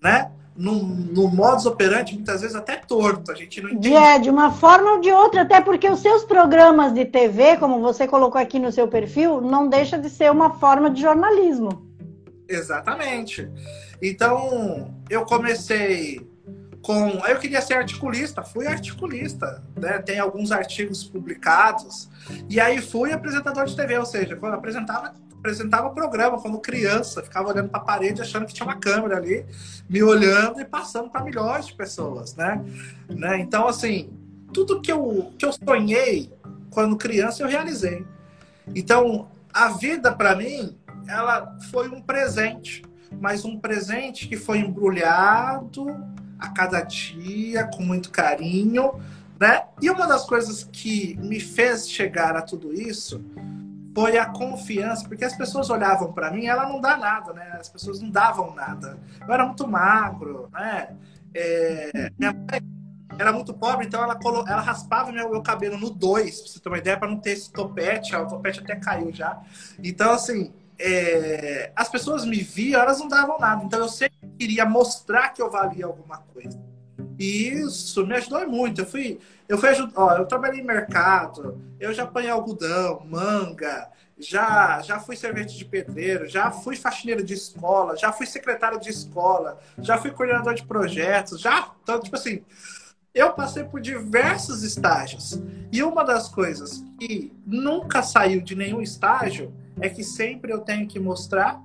[0.01, 0.31] né?
[0.55, 3.95] No, no modus operandi, muitas vezes até torto, a gente não entende.
[3.95, 7.79] É, de uma forma ou de outra, até porque os seus programas de TV, como
[7.79, 11.89] você colocou aqui no seu perfil, não deixa de ser uma forma de jornalismo.
[12.49, 13.49] Exatamente.
[14.01, 16.19] Então, eu comecei
[16.81, 17.09] com.
[17.27, 19.99] Eu queria ser articulista, fui articulista, né?
[19.99, 22.09] Tem alguns artigos publicados.
[22.49, 27.23] E aí fui apresentador de TV, ou seja, quando apresentava apresentava o programa quando criança,
[27.23, 29.43] ficava olhando para a parede achando que tinha uma câmera ali,
[29.89, 32.63] me olhando e passando para milhões de pessoas, né?
[33.09, 33.39] né?
[33.39, 34.13] Então, assim,
[34.53, 36.31] tudo que eu, que eu sonhei
[36.69, 38.05] quando criança, eu realizei.
[38.75, 42.83] Então, a vida para mim, ela foi um presente
[43.19, 45.87] mas um presente que foi embrulhado
[46.39, 48.93] a cada dia, com muito carinho,
[49.39, 49.63] né?
[49.81, 53.23] E uma das coisas que me fez chegar a tudo isso
[53.93, 57.57] foi a confiança, porque as pessoas olhavam para mim, ela não dá nada, né?
[57.59, 58.97] As pessoas não davam nada.
[59.27, 60.95] Eu era muito magro, né?
[61.33, 62.61] É, minha mãe
[63.19, 64.45] era muito pobre, então ela, colo...
[64.47, 67.31] ela raspava meu, meu cabelo no 2, pra você ter uma ideia, para não ter
[67.31, 68.15] esse topete.
[68.15, 69.39] O topete até caiu já.
[69.83, 73.63] Então, assim, é, as pessoas me viam, elas não davam nada.
[73.63, 76.59] Então eu sempre queria mostrar que eu valia alguma coisa.
[77.19, 78.81] E isso me ajudou muito.
[78.81, 84.81] Eu fui, eu fui ó, eu trabalhei em mercado, eu já apanhei algodão, manga, já,
[84.81, 89.59] já fui servente de pedreiro, já fui faxineiro de escola, já fui secretário de escola,
[89.79, 92.43] já fui coordenador de projetos, já, então, tipo assim,
[93.13, 95.41] eu passei por diversos estágios.
[95.71, 100.87] E uma das coisas que nunca saiu de nenhum estágio é que sempre eu tenho
[100.87, 101.61] que mostrar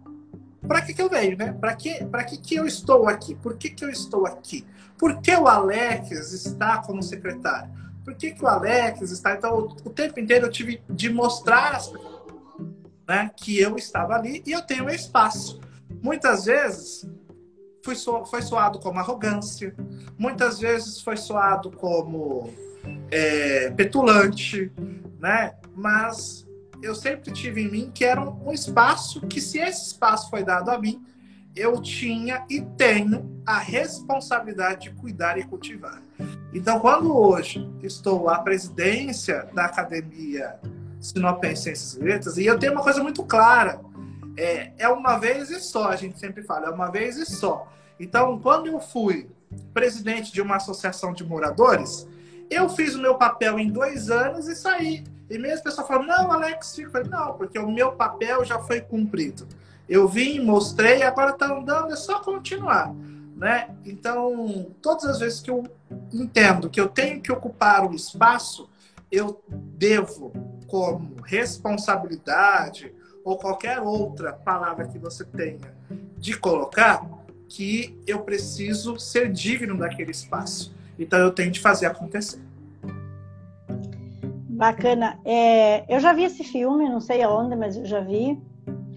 [0.67, 1.53] para que, que eu venho, né?
[1.53, 3.35] Para que, que, que eu estou aqui?
[3.35, 4.67] Por que, que eu estou aqui?
[4.99, 7.71] Por que o Alex está como secretário?
[8.05, 9.35] Por que, que o Alex está.
[9.35, 11.81] Então, o, tempo inteiro eu tive de mostrar
[13.07, 15.61] né, que eu estava ali e eu tenho meu espaço.
[16.03, 17.09] Muitas vezes
[17.85, 19.75] foi, so, foi soado como arrogância,
[20.19, 22.53] muitas vezes foi soado como
[23.11, 24.73] é, petulante,
[25.21, 25.55] né?
[25.75, 26.46] Mas
[26.87, 30.71] eu sempre tive em mim que era um espaço que, se esse espaço foi dado
[30.71, 31.05] a mim,
[31.55, 36.01] eu tinha e tenho a responsabilidade de cuidar e cultivar.
[36.53, 40.59] Então, quando hoje estou à presidência da Academia
[41.01, 43.81] Sinopense Ciências e Letras, e eu tenho uma coisa muito clara,
[44.37, 47.67] é, é uma vez e só, a gente sempre fala, é uma vez e só.
[47.99, 49.29] Então, quando eu fui
[49.73, 52.07] presidente de uma associação de moradores,
[52.51, 55.05] eu fiz o meu papel em dois anos e saí.
[55.29, 57.03] E mesmo o pessoal falou, não, Alex, fica.
[57.03, 59.47] Não, porque o meu papel já foi cumprido.
[59.89, 62.93] Eu vim, mostrei, agora está andando, é só continuar.
[63.37, 63.69] Né?
[63.85, 65.65] Então, todas as vezes que eu
[66.13, 68.69] entendo que eu tenho que ocupar o espaço,
[69.11, 70.33] eu devo,
[70.67, 72.93] como responsabilidade
[73.25, 75.75] ou qualquer outra palavra que você tenha
[76.17, 77.05] de colocar,
[77.49, 80.75] que eu preciso ser digno daquele espaço.
[80.99, 82.41] Então eu tenho de fazer acontecer.
[84.57, 85.19] Bacana.
[85.25, 88.41] É, eu já vi esse filme, não sei aonde, mas eu já vi.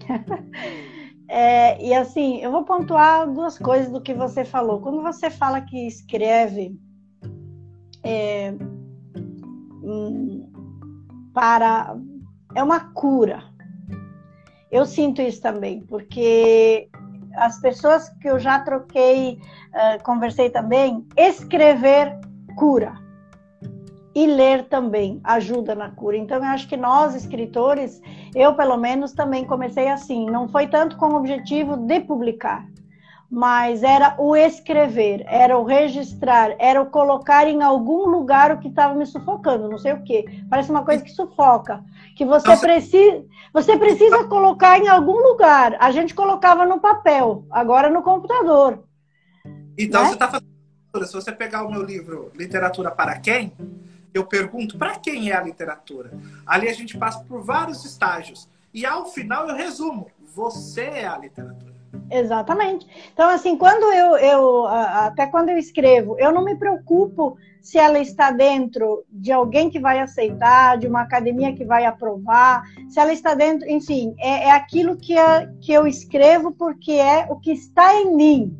[1.28, 4.80] é, e assim, eu vou pontuar duas coisas do que você falou.
[4.80, 6.74] Quando você fala que escreve
[8.02, 8.54] é,
[9.84, 10.50] hum,
[11.34, 11.94] para.
[12.54, 13.44] É uma cura.
[14.70, 16.88] Eu sinto isso também, porque
[17.34, 19.38] as pessoas que eu já troquei,
[19.74, 22.18] uh, conversei também, escrever
[22.56, 22.99] cura.
[24.14, 26.16] E ler também ajuda na cura.
[26.16, 28.00] Então, eu acho que nós, escritores,
[28.34, 30.28] eu pelo menos também comecei assim.
[30.28, 32.66] Não foi tanto com o objetivo de publicar,
[33.30, 38.66] mas era o escrever, era o registrar, era o colocar em algum lugar o que
[38.66, 40.24] estava me sufocando, não sei o que.
[40.50, 41.84] Parece uma coisa que sufoca,
[42.16, 45.76] que você precisa, você precisa colocar em algum lugar.
[45.78, 48.82] A gente colocava no papel, agora no computador.
[49.78, 50.08] Então né?
[50.08, 50.50] você está fazendo.
[51.06, 53.52] Se você pegar o meu livro Literatura para quem,
[54.12, 56.12] eu pergunto para quem é a literatura.
[56.46, 61.18] Ali a gente passa por vários estágios e ao final eu resumo: você é a
[61.18, 61.70] literatura.
[62.10, 62.86] Exatamente.
[63.12, 67.98] Então, assim, quando eu, eu, até quando eu escrevo, eu não me preocupo se ela
[67.98, 73.12] está dentro de alguém que vai aceitar, de uma academia que vai aprovar, se ela
[73.12, 77.52] está dentro, enfim, é, é aquilo que, a, que eu escrevo porque é o que
[77.52, 78.56] está em mim.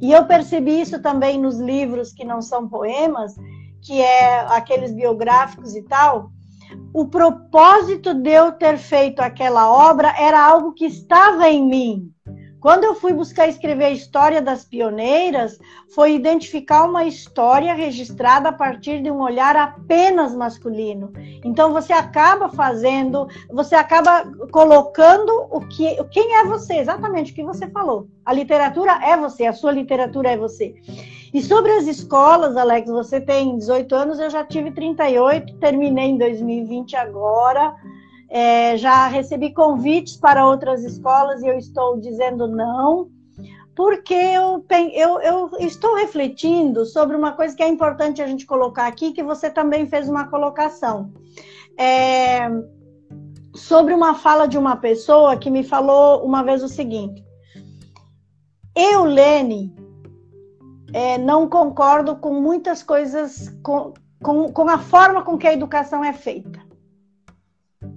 [0.00, 3.36] E eu percebi isso também nos livros que não são poemas,
[3.82, 6.30] que é aqueles biográficos e tal.
[6.92, 12.12] O propósito de eu ter feito aquela obra era algo que estava em mim.
[12.60, 15.58] Quando eu fui buscar escrever a história das pioneiras,
[15.94, 21.10] foi identificar uma história registrada a partir de um olhar apenas masculino.
[21.42, 27.42] Então você acaba fazendo, você acaba colocando o que, quem é você, exatamente o que
[27.42, 28.08] você falou.
[28.26, 30.74] A literatura é você, a sua literatura é você.
[31.32, 36.18] E sobre as escolas, Alex, você tem 18 anos, eu já tive 38, terminei em
[36.18, 37.74] 2020 agora.
[38.28, 43.08] É, já recebi convites para outras escolas e eu estou dizendo não,
[43.74, 48.86] porque eu, eu, eu estou refletindo sobre uma coisa que é importante a gente colocar
[48.86, 51.12] aqui, que você também fez uma colocação.
[51.76, 52.48] É,
[53.54, 57.24] sobre uma fala de uma pessoa que me falou uma vez o seguinte:
[58.76, 59.74] Eu, Lene,
[60.92, 66.04] é, não concordo com muitas coisas, com, com, com a forma com que a educação
[66.04, 66.60] é feita.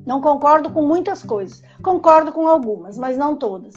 [0.06, 1.62] Não concordo com muitas coisas.
[1.82, 3.74] Concordo com algumas, mas não todas.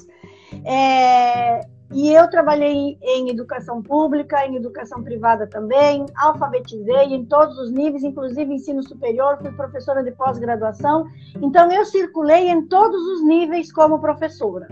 [0.65, 1.61] É,
[1.93, 8.03] e eu trabalhei em educação pública, em educação privada também, alfabetizei em todos os níveis,
[8.03, 11.07] inclusive ensino superior, fui professora de pós-graduação.
[11.41, 14.69] Então, eu circulei em todos os níveis como professora.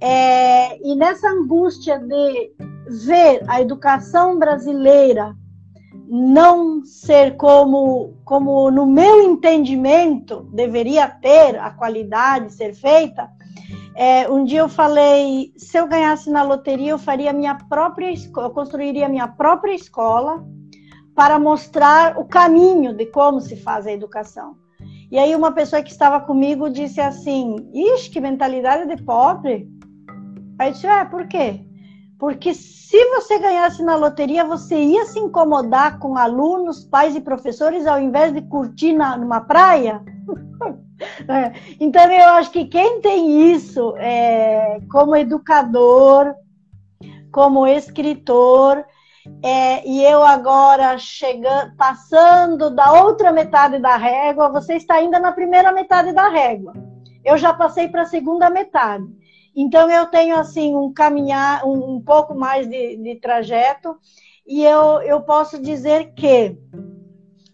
[0.00, 2.52] É, e nessa angústia de
[3.06, 5.34] ver a educação brasileira
[6.06, 13.30] não ser como, como no meu entendimento deveria ter a qualidade ser feita.
[13.96, 18.50] É, um dia eu falei, se eu ganhasse na loteria, eu faria minha própria eu
[18.50, 20.44] construiria minha própria escola
[21.14, 24.56] para mostrar o caminho de como se faz a educação.
[25.10, 29.68] E aí uma pessoa que estava comigo disse assim, ixi, que mentalidade de pobre.
[30.58, 31.60] Aí eu disse, é, por quê?
[32.18, 37.86] Porque se você ganhasse na loteria, você ia se incomodar com alunos, pais e professores
[37.86, 40.02] ao invés de curtir na, numa praia?
[41.28, 41.52] é.
[41.80, 46.34] Então, eu acho que quem tem isso é, como educador,
[47.32, 48.84] como escritor,
[49.42, 55.32] é, e eu agora chegando, passando da outra metade da régua, você está ainda na
[55.32, 56.74] primeira metade da régua.
[57.24, 59.04] Eu já passei para a segunda metade.
[59.54, 63.96] Então eu tenho assim um caminhar, um, um pouco mais de, de, trajeto,
[64.46, 66.56] e eu, eu posso dizer que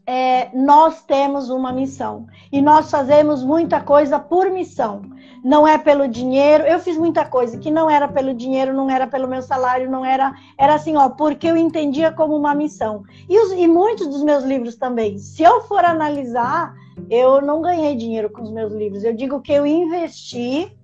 [0.07, 5.03] é, nós temos uma missão e nós fazemos muita coisa por missão.
[5.45, 6.65] não é pelo dinheiro.
[6.65, 10.05] Eu fiz muita coisa que não era pelo dinheiro, não era pelo meu salário, não
[10.05, 10.35] era.
[10.59, 13.05] Era assim, ó, porque eu entendia como uma missão.
[13.29, 15.19] E, os, e muitos dos meus livros também.
[15.19, 16.75] Se eu for analisar,
[17.09, 19.05] eu não ganhei dinheiro com os meus livros.
[19.05, 20.77] Eu digo que eu investi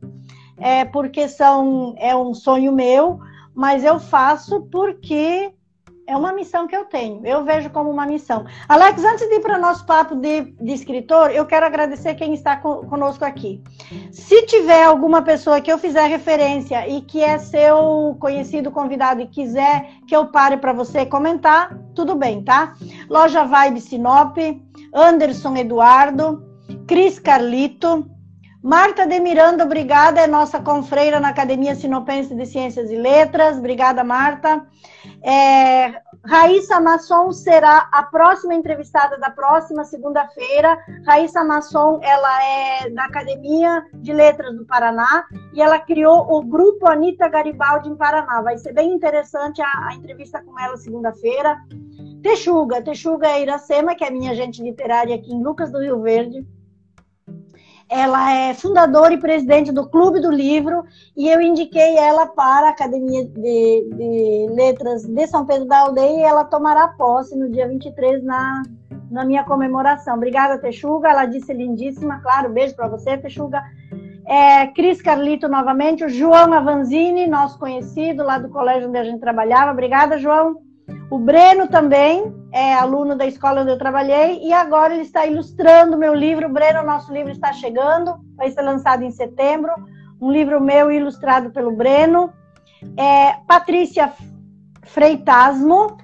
[0.59, 3.21] é, porque são, é um sonho meu,
[3.55, 5.53] mas eu faço porque
[6.07, 7.27] é uma missão que eu tenho.
[7.27, 8.45] Eu vejo como uma missão.
[8.69, 12.33] Alex, antes de ir para o nosso papo de, de, escritor, eu quero agradecer quem
[12.33, 13.61] está conosco aqui.
[14.13, 19.27] Se tiver alguma pessoa que eu fizer referência e que é seu conhecido convidado e
[19.27, 22.75] quiser que eu pare para você comentar, tudo bem, tá?
[23.11, 24.37] Loja Vibe Sinop,
[24.95, 26.45] Anderson Eduardo,
[26.87, 28.09] Cris Carlito,
[28.67, 33.59] Marta de Miranda, obrigada, é nossa confreira na Academia Sinopense de Ciências e Letras.
[33.59, 34.67] Obrigada, Marta.
[35.23, 40.77] É, Raíssa Masson será a próxima entrevistada da próxima segunda-feira.
[41.07, 46.89] Raíssa Masson, ela é da Academia de Letras do Paraná e ela criou o grupo
[46.89, 48.43] Anitta Garibaldi em Paraná.
[48.43, 51.57] Vai ser bem interessante a, a entrevista com ela segunda-feira.
[52.21, 56.45] Texuga, Texuga é Iracema, que é minha agente literária aqui em Lucas do Rio Verde.
[57.89, 60.85] Ela é fundadora e presidente do Clube do Livro
[61.17, 66.21] e eu indiquei ela para a Academia de, de Letras de São Pedro da Aldeia
[66.21, 68.63] e ela tomará posse no dia 23 na,
[69.09, 70.17] na minha comemoração.
[70.17, 71.11] Obrigada, Texuga.
[71.11, 72.21] Ela disse lindíssima.
[72.21, 73.63] Claro, beijo para você, Texuga.
[74.27, 79.21] É, Cris Carlito novamente, o João Avanzini, nosso conhecido lá do colégio onde a gente
[79.21, 79.71] trabalhava.
[79.71, 80.66] Obrigada, João.
[81.11, 85.97] O Breno também é aluno da escola onde eu trabalhei e agora ele está ilustrando
[85.97, 86.49] meu livro.
[86.49, 89.73] Breno, nosso livro está chegando, vai ser lançado em setembro.
[90.21, 92.33] Um livro meu ilustrado pelo Breno.
[92.97, 94.13] É, Patrícia
[94.83, 95.97] Freitasmo,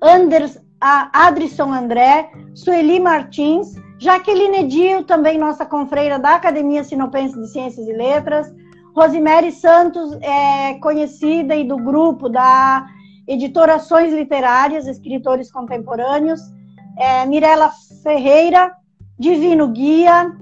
[0.00, 7.86] Anders, Adrisson André, Sueli Martins, Jaqueline Edil, também nossa confreira da Academia Sinopense de Ciências
[7.86, 8.52] e Letras,
[8.94, 12.86] Rosemary Santos, é, conhecida e do grupo da
[13.26, 16.40] editorações literárias, escritores contemporâneos,
[16.98, 17.70] é, Mirela
[18.02, 18.72] Ferreira,
[19.18, 20.32] Divino Guia,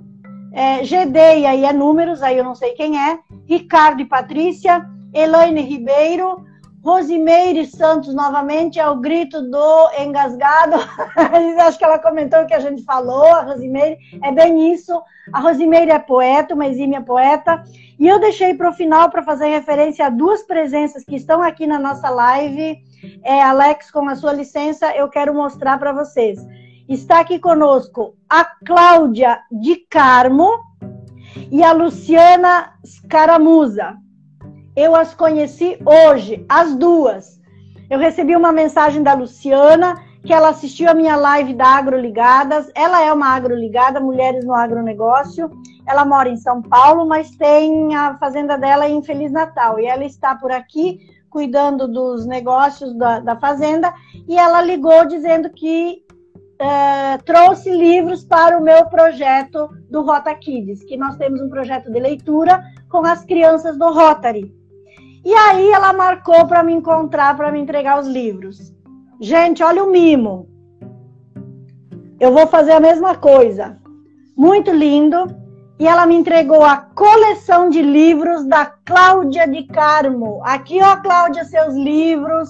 [0.53, 4.89] é, GD, e aí é números, aí eu não sei quem é, Ricardo e Patrícia,
[5.13, 6.45] Elaine Ribeiro,
[6.83, 10.77] Rosimeire Santos, novamente, é o grito do engasgado.
[11.67, 13.99] Acho que ela comentou o que a gente falou, a Rosimeire.
[14.23, 15.01] É bem isso.
[15.33, 17.63] A Rosimeire é poeta, uma exímia poeta.
[17.99, 21.67] E eu deixei para o final para fazer referência a duas presenças que estão aqui
[21.67, 22.79] na nossa live.
[23.23, 26.41] É, Alex, com a sua licença, eu quero mostrar para vocês.
[26.89, 30.51] Está aqui conosco a Cláudia de Carmo
[31.51, 33.97] e a Luciana Scaramuza.
[34.81, 37.39] Eu as conheci hoje, as duas.
[37.91, 42.73] Eu recebi uma mensagem da Luciana que ela assistiu a minha live da Agroligadas.
[42.75, 45.51] Ela é uma agroligada, Mulheres no Agronegócio.
[45.87, 49.79] Ela mora em São Paulo, mas tem a fazenda dela em Feliz Natal.
[49.79, 53.93] E ela está por aqui cuidando dos negócios da, da fazenda.
[54.27, 56.03] E ela ligou dizendo que
[56.55, 61.93] uh, trouxe livros para o meu projeto do Rota Kids, que nós temos um projeto
[61.93, 64.59] de leitura com as crianças do Rotary.
[65.25, 68.73] E aí ela marcou para me encontrar, para me entregar os livros.
[69.21, 70.49] Gente, olha o mimo.
[72.19, 73.79] Eu vou fazer a mesma coisa.
[74.37, 75.39] Muito lindo.
[75.79, 80.43] E ela me entregou a coleção de livros da Cláudia de Carmo.
[80.45, 82.49] Aqui, ó, Cláudia, seus livros.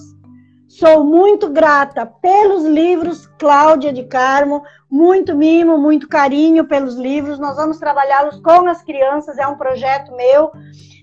[0.68, 4.62] Sou muito grata pelos livros, Cláudia de Carmo.
[4.88, 7.38] Muito mimo, muito carinho pelos livros.
[7.38, 9.38] Nós vamos trabalhá-los com as crianças.
[9.38, 10.52] É um projeto meu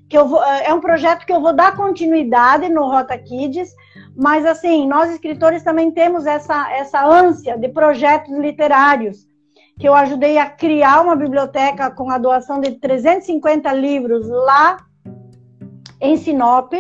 [0.10, 3.74] que eu vou, é um projeto que eu vou dar continuidade no Rota Kids
[4.18, 9.28] mas, assim, nós escritores também temos essa, essa ânsia de projetos literários,
[9.80, 14.78] que eu ajudei a criar uma biblioteca com a doação de 350 livros lá
[16.02, 16.74] em Sinop,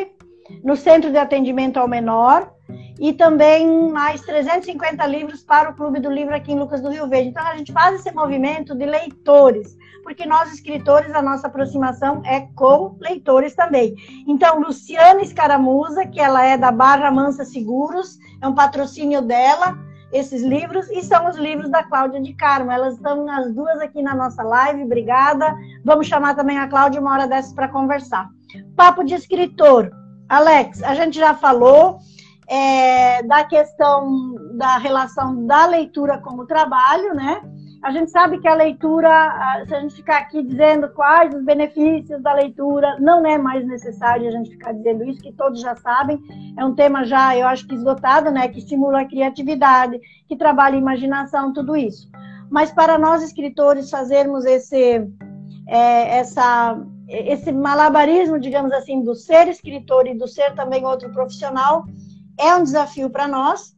[0.64, 2.52] no Centro de Atendimento ao Menor,
[3.00, 7.08] e também mais 350 livros para o Clube do Livro aqui em Lucas do Rio
[7.08, 7.30] Verde.
[7.30, 9.78] Então, a gente faz esse movimento de leitores
[10.08, 13.94] porque nós, escritores, a nossa aproximação é com leitores também.
[14.26, 19.78] Então, Luciana Escaramuza, que ela é da Barra Mansa Seguros, é um patrocínio dela,
[20.14, 22.72] esses livros, e são os livros da Cláudia de Carmo.
[22.72, 25.54] Elas estão as duas aqui na nossa live, obrigada.
[25.84, 28.30] Vamos chamar também a Cláudia uma hora dessas para conversar.
[28.78, 29.92] Papo de escritor.
[30.30, 32.00] Alex, a gente já falou
[32.48, 37.42] é, da questão da relação da leitura com o trabalho, né?
[37.84, 42.22] A gente sabe que a leitura, se a gente ficar aqui dizendo quais os benefícios
[42.24, 46.20] da leitura, não é mais necessário a gente ficar dizendo isso, que todos já sabem.
[46.58, 48.48] É um tema já, eu acho que esgotado, né?
[48.48, 52.10] Que estimula a criatividade, que trabalha a imaginação, tudo isso.
[52.50, 55.08] Mas para nós escritores fazermos esse,
[55.68, 61.86] é, essa, esse malabarismo, digamos assim, do ser escritor e do ser também outro profissional
[62.38, 63.76] é um desafio para nós.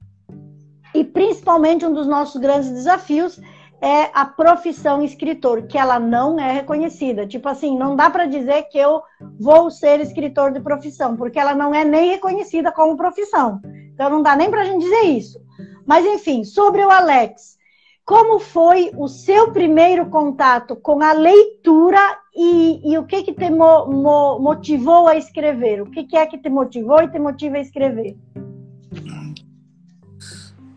[0.93, 3.39] E principalmente um dos nossos grandes desafios
[3.81, 7.25] é a profissão escritor, que ela não é reconhecida.
[7.25, 9.01] Tipo assim, não dá para dizer que eu
[9.39, 13.61] vou ser escritor de profissão, porque ela não é nem reconhecida como profissão.
[13.93, 15.39] Então não dá nem para a gente dizer isso.
[15.85, 17.57] Mas enfim, sobre o Alex,
[18.05, 21.99] como foi o seu primeiro contato com a leitura
[22.35, 25.81] e, e o que que te mo, mo, motivou a escrever?
[25.81, 28.17] O que, que é que te motivou e te motiva a escrever?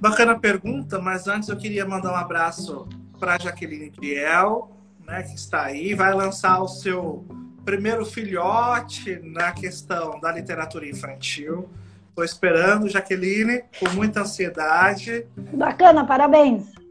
[0.03, 2.89] Bacana pergunta, mas antes eu queria mandar um abraço
[3.21, 4.77] para Jaqueline Biel,
[5.07, 7.25] né, que está aí, vai lançar o seu
[7.65, 11.71] primeiro filhote na questão da literatura infantil.
[12.09, 15.25] Estou esperando, Jaqueline, com muita ansiedade.
[15.37, 16.82] Bacana, parabéns.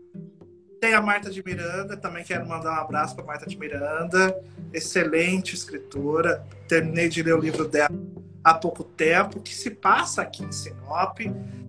[0.82, 4.36] Tem a Marta de Miranda, também quero mandar um abraço para Marta de Miranda,
[4.74, 6.44] excelente escritora.
[6.68, 7.92] Terminei de ler o livro dela
[8.44, 11.20] há pouco tempo, que se passa aqui em Sinop.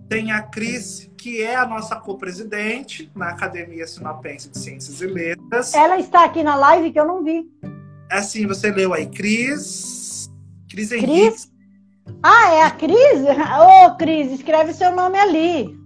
[0.09, 5.75] Tem a Cris, que é a nossa co-presidente na Academia Sinopense de Ciências e Letras.
[5.75, 7.47] Ela está aqui na live que eu não vi.
[8.09, 10.27] É assim, você leu aí, Cris.
[10.67, 11.29] Cris Henrique.
[11.29, 11.51] Cris?
[12.23, 12.97] Ah, é a Cris?
[13.29, 15.77] Ô, oh, Cris, escreve seu nome ali.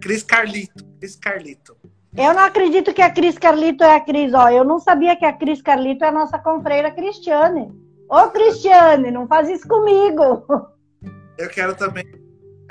[0.00, 0.84] Cris Carlito.
[1.00, 1.83] Cris Carlito.
[2.16, 4.32] Eu não acredito que a Cris Carlito é a Cris.
[4.32, 7.72] Ó, eu não sabia que a Cris Carlito é a nossa confreira Cristiane.
[8.08, 10.46] Ô, Cristiane, não faz isso comigo.
[11.36, 12.04] Eu quero também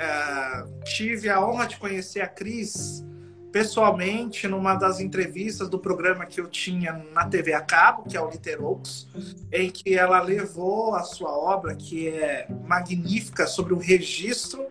[0.00, 3.04] é, tive a honra de conhecer a Cris
[3.52, 8.20] pessoalmente numa das entrevistas do programa que eu tinha na TV a cabo, que é
[8.20, 9.06] o Literaux,
[9.52, 14.66] em que ela levou a sua obra, que é magnífica, sobre o registro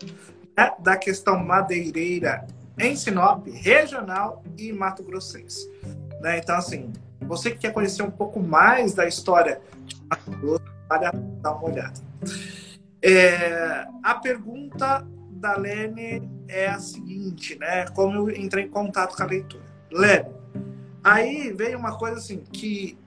[0.57, 2.45] né, da questão madeireira
[2.79, 5.69] em Sinop, regional e Mato Grossense.
[6.21, 6.39] Né?
[6.39, 11.11] Então, assim, você que quer conhecer um pouco mais da história de Mato Grosso, vale
[11.41, 11.99] dar uma olhada.
[13.01, 17.85] É, a pergunta da Lene é a seguinte, né?
[17.89, 19.63] Como eu entrei em contato com a leitura.
[19.91, 20.29] Lene,
[21.03, 22.97] aí veio uma coisa assim que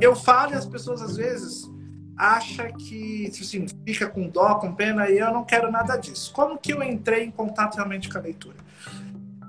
[0.00, 1.70] eu falo e as pessoas às vezes
[2.16, 6.32] acham que assim, fica com dó, com pena, e eu não quero nada disso.
[6.32, 8.56] Como que eu entrei em contato realmente com a leitura?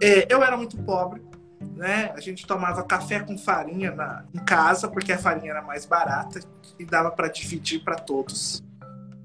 [0.02, 1.22] É, eu era muito pobre,
[1.76, 2.12] né?
[2.16, 6.40] A gente tomava café com farinha na, em casa, porque a farinha era mais barata
[6.78, 8.64] e dava para dividir para todos.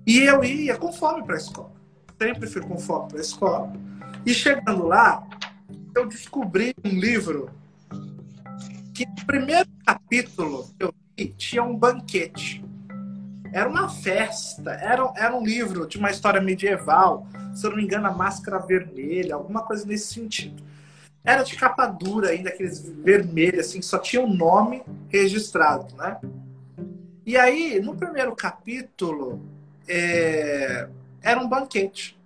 [0.07, 1.83] E eu ia com fome para a escola
[2.23, 3.73] sempre fui com foco para a escola.
[4.25, 5.27] E chegando lá,
[5.95, 7.51] eu descobri um livro
[8.95, 12.65] que no primeiro capítulo eu vi tinha um banquete.
[13.53, 17.85] Era uma festa, era, era um livro de uma história medieval, se eu não me
[17.85, 20.63] engano, a Máscara Vermelha, alguma coisa nesse sentido.
[21.23, 26.19] Era de capa dura ainda, aqueles vermelhos, assim, só tinha o um nome registrado, né?
[27.25, 29.41] E aí, no primeiro capítulo,
[29.87, 30.89] é,
[31.21, 32.19] era um banquete.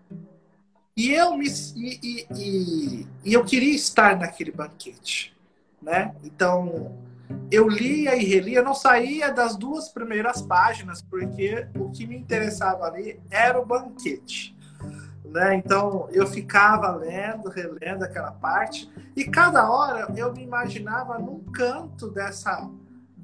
[0.96, 5.36] E eu me e, e, e, e, eu queria estar naquele banquete,
[5.82, 6.14] né?
[6.24, 6.96] Então
[7.50, 12.86] eu lia e relia, não saía das duas primeiras páginas porque o que me interessava
[12.86, 14.56] ali era o banquete,
[15.24, 15.54] né?
[15.54, 22.10] Então eu ficava lendo, relendo aquela parte e cada hora eu me imaginava num canto
[22.10, 22.68] dessa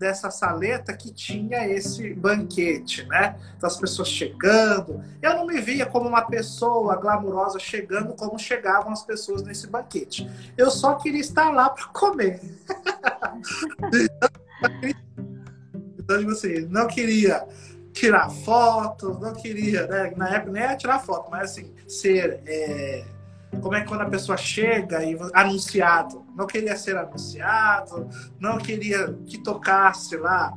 [0.03, 3.39] dessa saleta que tinha esse banquete, né?
[3.63, 5.01] As pessoas chegando.
[5.23, 10.29] Eu não me via como uma pessoa glamurosa chegando como chegavam as pessoas nesse banquete.
[10.57, 12.41] Eu só queria estar lá para comer.
[15.97, 17.47] então, tipo assim, não queria
[17.93, 20.13] tirar fotos, não queria, né?
[20.17, 22.41] Na época nem era tirar foto, mas assim, ser.
[22.45, 23.05] É
[23.61, 28.09] como é que quando a pessoa chega e anunciado, não queria ser anunciado,
[28.41, 30.57] não queria que tocasse lá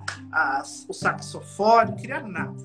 [0.87, 2.55] o saxofone, não queria nada.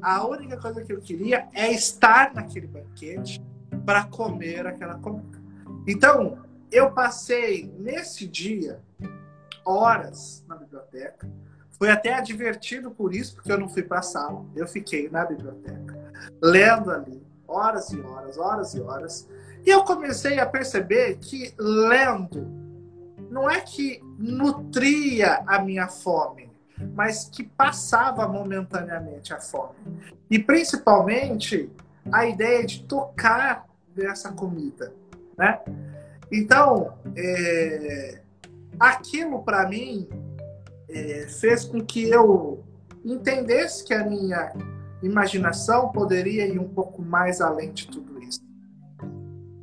[0.00, 3.44] A única coisa que eu queria é estar naquele banquete
[3.84, 5.38] para comer aquela comida.
[5.86, 6.38] Então,
[6.72, 8.80] eu passei nesse dia
[9.64, 11.30] horas na biblioteca.
[11.78, 14.44] Fui até advertido por isso, porque eu não fui para a sala.
[14.54, 16.12] Eu fiquei na biblioteca,
[16.42, 19.28] lendo ali, horas e horas, horas e horas.
[19.64, 22.46] E eu comecei a perceber que lendo
[23.30, 26.50] não é que nutria a minha fome,
[26.94, 29.74] mas que passava momentaneamente a fome.
[30.30, 31.70] E principalmente
[32.12, 34.92] a ideia de tocar dessa comida,
[35.36, 35.60] né?
[36.30, 38.20] Então, é,
[38.78, 40.08] aquilo para mim
[40.88, 42.62] é, fez com que eu
[43.04, 44.52] entendesse que a minha
[45.02, 48.14] imaginação poderia ir um pouco mais além de tudo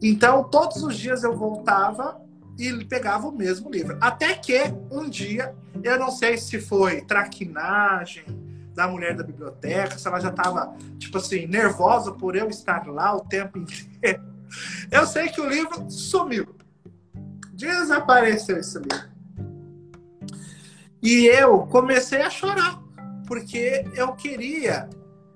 [0.02, 2.20] então, todos os dias eu voltava
[2.58, 3.98] e pegava o mesmo livro.
[4.02, 8.26] Até que um dia, eu não sei se foi traquinagem
[8.74, 13.16] da mulher da biblioteca, se ela já estava, tipo assim, nervosa por eu estar lá
[13.16, 14.24] o tempo inteiro.
[14.92, 16.46] Eu sei que o livro sumiu.
[17.54, 19.10] Desapareceu esse livro.
[21.02, 22.84] E eu comecei a chorar,
[23.26, 24.90] porque eu queria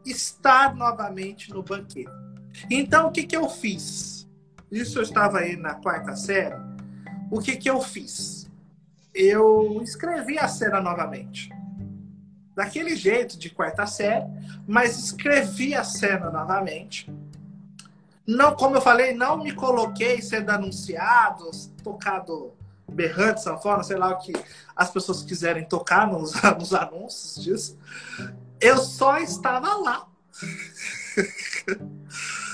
[0.06, 2.12] estar novamente no banquete.
[2.70, 4.15] Então, o que, que eu fiz?
[4.72, 6.56] Isso eu estava aí na quarta série.
[7.32, 8.50] O que, que eu fiz?
[9.14, 11.50] Eu escrevi a cena novamente.
[12.56, 14.26] Daquele jeito de quarta série,
[14.68, 17.12] mas escrevi a cena novamente.
[18.26, 21.50] Não, como eu falei, não me coloquei sendo anunciado,
[21.84, 22.54] tocado
[22.92, 24.34] berrante, sanfona, sei lá o que
[24.76, 27.78] as pessoas quiserem tocar nos, nos anúncios disso.
[28.60, 30.08] Eu só estava lá.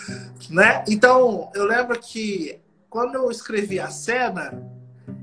[0.51, 0.83] né?
[0.87, 4.69] Então, eu lembro que quando eu escrevi a cena,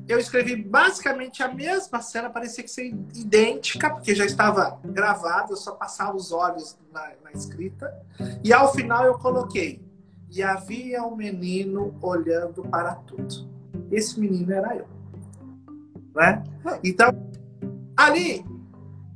[0.08, 5.56] eu escrevi basicamente a mesma cena, parecia que ser idêntica, porque já estava gravado, eu
[5.56, 7.94] só passava os olhos na, na escrita.
[8.42, 9.82] E ao final eu coloquei:
[10.30, 13.46] E havia um menino olhando para tudo.
[13.92, 14.88] Esse menino era eu.
[16.14, 16.42] Né?
[16.82, 17.10] Então,
[17.94, 18.44] ali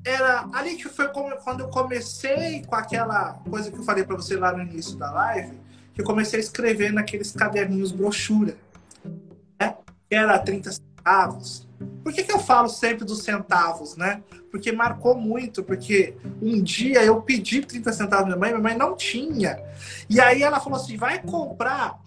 [0.05, 4.37] era ali que foi quando eu comecei com aquela coisa que eu falei para você
[4.37, 5.62] lá no início da live,
[5.95, 8.57] que eu comecei a escrever naqueles caderninhos brochura,
[9.61, 9.77] né?
[10.11, 11.69] Era 30 centavos.
[12.03, 14.23] Por que, que eu falo sempre dos centavos, né?
[14.51, 18.97] Porque marcou muito, porque um dia eu pedi 30 centavos minha mãe, minha mãe não
[18.97, 19.59] tinha.
[20.09, 22.01] E aí ela falou assim: vai comprar.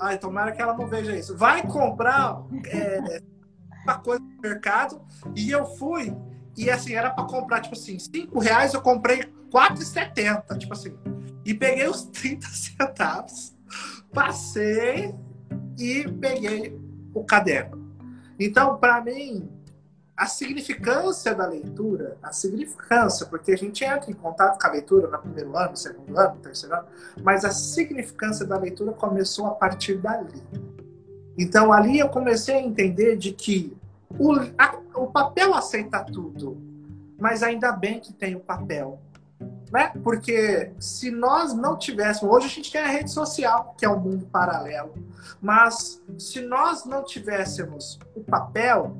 [0.00, 1.36] Ai, tomara que ela não veja isso.
[1.36, 3.22] Vai comprar é,
[3.82, 5.00] uma coisa no mercado.
[5.34, 6.14] E eu fui
[6.56, 10.56] e assim, era para comprar, tipo assim, 5 reais, eu comprei 4,70.
[10.58, 10.94] Tipo assim.
[11.46, 13.54] E peguei os 30 centavos,
[14.12, 15.14] passei
[15.78, 16.76] e peguei
[17.14, 17.94] o caderno.
[18.36, 19.48] Então, para mim,
[20.16, 25.08] a significância da leitura, a significância, porque a gente entra em contato com a leitura
[25.08, 26.88] no primeiro ano, segundo ano, terceiro ano,
[27.22, 30.42] mas a significância da leitura começou a partir dali.
[31.38, 33.76] Então, ali eu comecei a entender de que
[34.18, 36.60] o, a, o papel aceita tudo,
[37.20, 39.00] mas ainda bem que tem o papel.
[39.72, 39.92] Né?
[40.02, 42.34] Porque se nós não tivéssemos.
[42.34, 44.94] Hoje a gente tem a rede social, que é um mundo paralelo.
[45.40, 48.96] Mas se nós não tivéssemos o papel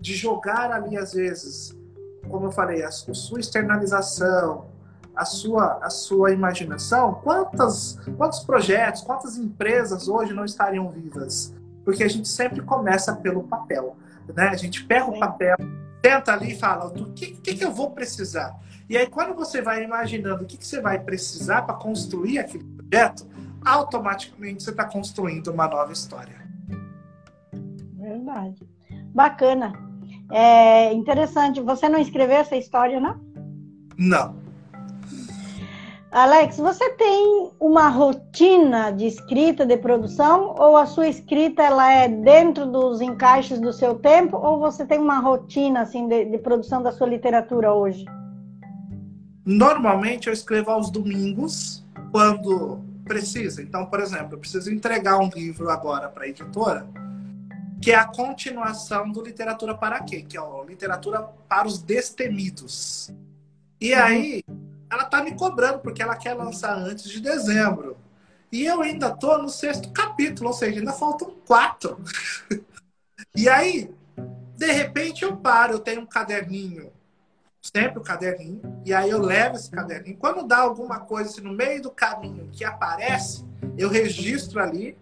[0.00, 1.76] de jogar ali, às vezes,
[2.28, 4.66] como eu falei, a, sua externalização,
[5.14, 11.54] a sua, a sua imaginação, quantas, quantos projetos, quantas empresas hoje não estariam vivas?
[11.84, 13.96] Porque a gente sempre começa pelo papel.
[14.34, 14.48] Né?
[14.48, 15.56] A gente pega o papel,
[16.00, 18.58] tenta ali e fala: o que, que, que eu vou precisar?
[18.90, 22.64] E aí, quando você vai imaginando o que, que você vai precisar para construir aquele
[22.64, 23.24] projeto,
[23.64, 26.34] automaticamente você está construindo uma nova história.
[27.96, 28.68] Verdade.
[29.14, 29.72] Bacana.
[30.32, 31.60] É interessante.
[31.60, 33.20] Você não escreveu essa história, não?
[33.96, 34.34] Não.
[36.10, 42.08] Alex, você tem uma rotina de escrita, de produção, ou a sua escrita ela é
[42.08, 46.82] dentro dos encaixes do seu tempo, ou você tem uma rotina assim de, de produção
[46.82, 48.04] da sua literatura hoje?
[49.44, 53.62] Normalmente eu escrevo aos domingos, quando precisa.
[53.62, 56.86] Então, por exemplo, eu preciso entregar um livro agora para a editora,
[57.80, 60.22] que é a continuação do Literatura para quê?
[60.22, 63.10] Que é a Literatura para os Destemidos.
[63.80, 64.00] E uhum.
[64.00, 64.44] aí
[64.90, 67.96] ela tá me cobrando porque ela quer lançar antes de dezembro.
[68.52, 71.98] E eu ainda tô no sexto capítulo, ou seja, ainda faltam quatro.
[73.36, 73.88] e aí,
[74.56, 76.92] de repente eu paro, eu tenho um caderninho,
[77.60, 80.16] sempre o caderninho, e aí eu levo esse caderninho.
[80.16, 83.44] Quando dá alguma coisa assim, no meio do caminho que aparece,
[83.76, 84.96] eu registro ali.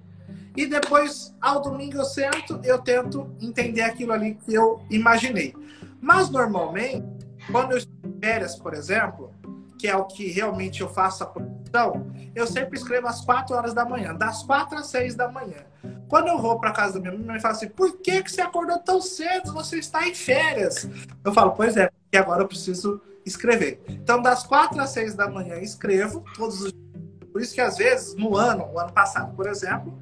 [0.57, 5.55] E depois, ao domingo, eu sento, eu tento entender aquilo ali que eu imaginei.
[6.01, 7.07] Mas normalmente,
[7.51, 9.33] quando eu estou em férias, por exemplo,
[9.79, 13.73] que é o que realmente eu faço a produção, eu sempre escrevo às 4 horas
[13.73, 15.65] da manhã, das 4 às 6 da manhã.
[16.09, 18.41] Quando eu vou para casa da minha mãe, minha fala assim: por que, que você
[18.41, 19.53] acordou tão cedo?
[19.53, 20.89] Você está em férias.
[21.25, 23.83] Eu falo: pois é, porque agora eu preciso escrever.
[23.87, 26.89] Então, das 4 às 6 da manhã, escrevo todos os dias.
[27.31, 29.97] Por isso que, às vezes, no ano, o ano passado, por exemplo,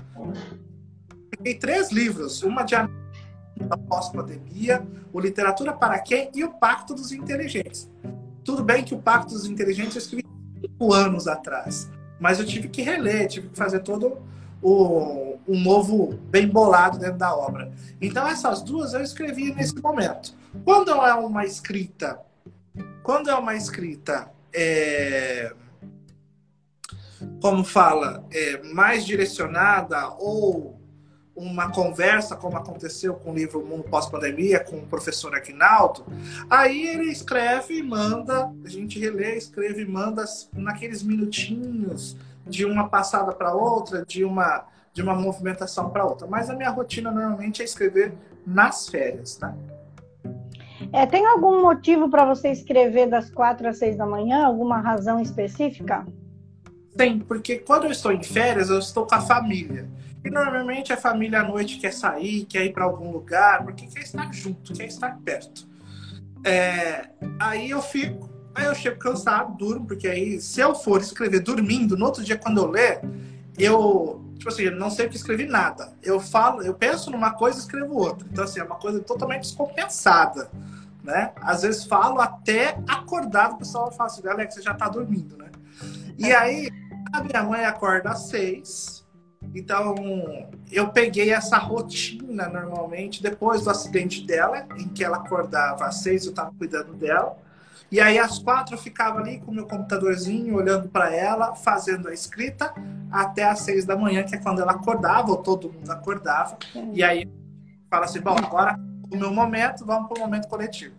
[1.31, 2.77] peguei três livros: uma de
[3.89, 7.91] pós-pandemia, o Literatura para Quem e o Pacto dos Inteligentes.
[8.45, 10.25] Tudo bem que o Pacto dos Inteligentes eu escrevi
[10.61, 11.91] cinco anos atrás,
[12.21, 14.19] mas eu tive que reler, tive que fazer todo
[14.63, 17.73] o, um novo bem bolado dentro da obra.
[18.01, 20.35] Então essas duas eu escrevi nesse momento.
[20.65, 22.19] Quando é uma escrita,
[23.03, 25.53] quando é uma escrita, é,
[27.41, 30.77] como fala, é, mais direcionada ou
[31.37, 36.07] uma conversa, como aconteceu com o livro Mundo Pós-Pandemia, com o professor Aguinaldo,
[36.49, 40.25] aí ele escreve e manda, a gente relê, escreve e manda
[40.55, 42.17] naqueles minutinhos
[42.47, 44.65] de uma passada para outra, de uma,
[44.97, 46.27] de uma movimentação para outra.
[46.27, 48.15] Mas a minha rotina normalmente é escrever
[48.47, 49.55] nas férias, né?
[50.91, 54.47] É, tem algum motivo para você escrever das quatro às seis da manhã?
[54.47, 56.07] Alguma razão específica?
[56.97, 59.87] Tem, porque quando eu estou em férias, eu estou com a família.
[60.25, 64.01] E normalmente a família à noite quer sair, quer ir para algum lugar, porque quer
[64.01, 65.69] estar junto, quer estar perto.
[66.43, 71.41] É, aí eu fico, aí eu chego cansado, durmo, porque aí se eu for escrever
[71.41, 73.01] dormindo, no outro dia quando eu ler,
[73.59, 75.93] eu, tipo assim, não sei o que escrevi nada.
[76.03, 78.27] Eu falo, eu penso numa coisa e escrevo outra.
[78.31, 80.51] Então assim, é uma coisa totalmente descompensada,
[81.03, 81.33] né?
[81.37, 85.51] Às vezes falo até acordado, o pessoal fala assim, Alex, você já tá dormindo, né?
[86.19, 86.71] E aí,
[87.13, 89.07] a minha mãe acorda às seis,
[89.55, 89.95] então,
[90.71, 96.25] eu peguei essa rotina normalmente depois do acidente dela, em que ela acordava às seis,
[96.25, 97.37] eu estava cuidando dela.
[97.91, 102.09] E aí, às quatro, eu ficava ali com o meu computadorzinho, olhando para ela, fazendo
[102.09, 102.75] a escrita,
[103.11, 106.59] até às seis da manhã, que é quando ela acordava, ou todo mundo acordava.
[106.93, 107.29] E aí,
[107.89, 108.77] fala assim: bom, agora
[109.11, 110.95] o meu momento, vamos para o momento coletivo.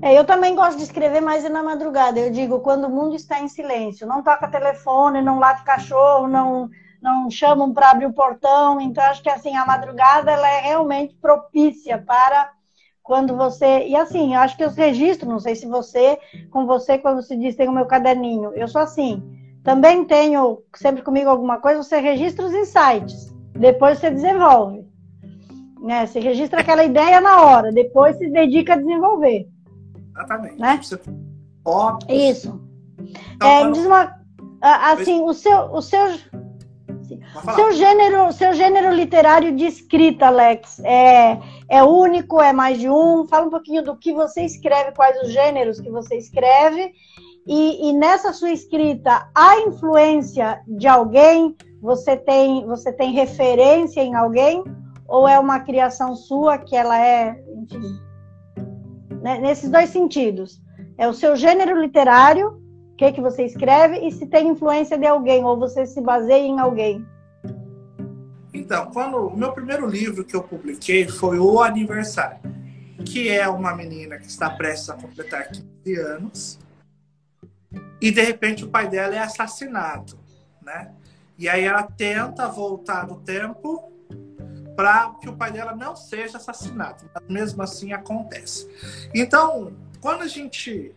[0.00, 2.18] É, eu também gosto de escrever mais na madrugada.
[2.18, 6.70] Eu digo, quando o mundo está em silêncio, não toca telefone, não late cachorro, não
[7.00, 8.80] não chamam para abrir o portão.
[8.80, 12.50] Então, acho que assim, a madrugada ela é realmente propícia para
[13.06, 13.86] quando você.
[13.86, 16.18] E assim, eu acho que os registros, não sei se você,
[16.50, 19.22] com você, quando se diz tem o meu caderninho, eu sou assim.
[19.62, 24.84] Também tenho sempre comigo alguma coisa, você registra os insights, depois você desenvolve.
[25.80, 26.04] Né?
[26.04, 29.48] Você registra aquela ideia na hora, depois se dedica a desenvolver.
[30.10, 30.58] Exatamente.
[30.58, 30.80] Né?
[30.82, 31.00] Você...
[32.08, 32.60] Isso.
[33.36, 34.16] Então, é, diz uma.
[34.60, 36.06] Assim, o seu, o seu
[37.54, 41.38] seu gênero, seu gênero literário de escrita, Alex, é,
[41.68, 43.26] é único, é mais de um?
[43.28, 46.92] Fala um pouquinho do que você escreve, quais os gêneros que você escreve.
[47.46, 51.54] E, e nessa sua escrita, há influência de alguém?
[51.80, 54.64] Você tem, você tem referência em alguém?
[55.06, 58.00] Ou é uma criação sua que ela é, enfim,
[59.22, 60.60] né, nesses dois sentidos?
[60.98, 62.60] É o seu gênero literário,
[62.96, 66.46] o que, que você escreve, e se tem influência de alguém, ou você se baseia
[66.46, 67.06] em alguém.
[68.54, 72.38] Então, quando o meu primeiro livro que eu publiquei foi O Aniversário,
[73.04, 75.46] que é uma menina que está prestes a completar
[75.84, 76.58] 15 anos
[78.00, 80.18] e de repente o pai dela é assassinado,
[80.62, 80.90] né?
[81.36, 83.92] E aí ela tenta voltar no tempo
[84.74, 88.66] para que o pai dela não seja assassinado, mas mesmo assim acontece.
[89.14, 90.94] Então, quando a gente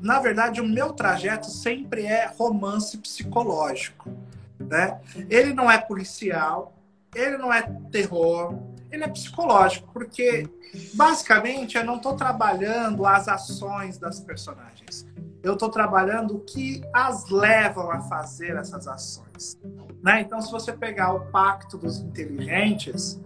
[0.00, 4.10] na verdade, o meu trajeto sempre é romance psicológico.
[4.58, 5.00] Né?
[5.28, 6.74] Ele não é policial,
[7.14, 8.58] ele não é terror,
[8.90, 10.48] ele é psicológico, porque
[10.94, 15.06] basicamente eu não estou trabalhando as ações das personagens.
[15.42, 19.58] Eu estou trabalhando o que as levam a fazer essas ações.
[20.02, 20.20] Né?
[20.20, 23.20] Então, se você pegar o Pacto dos Inteligentes,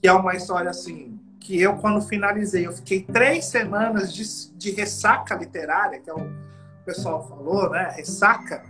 [0.00, 1.13] que é uma história assim,
[1.44, 4.24] que eu, quando finalizei, eu fiquei três semanas de,
[4.56, 6.32] de ressaca literária, que é o
[6.86, 7.92] pessoal falou, né?
[7.94, 8.64] Ressaca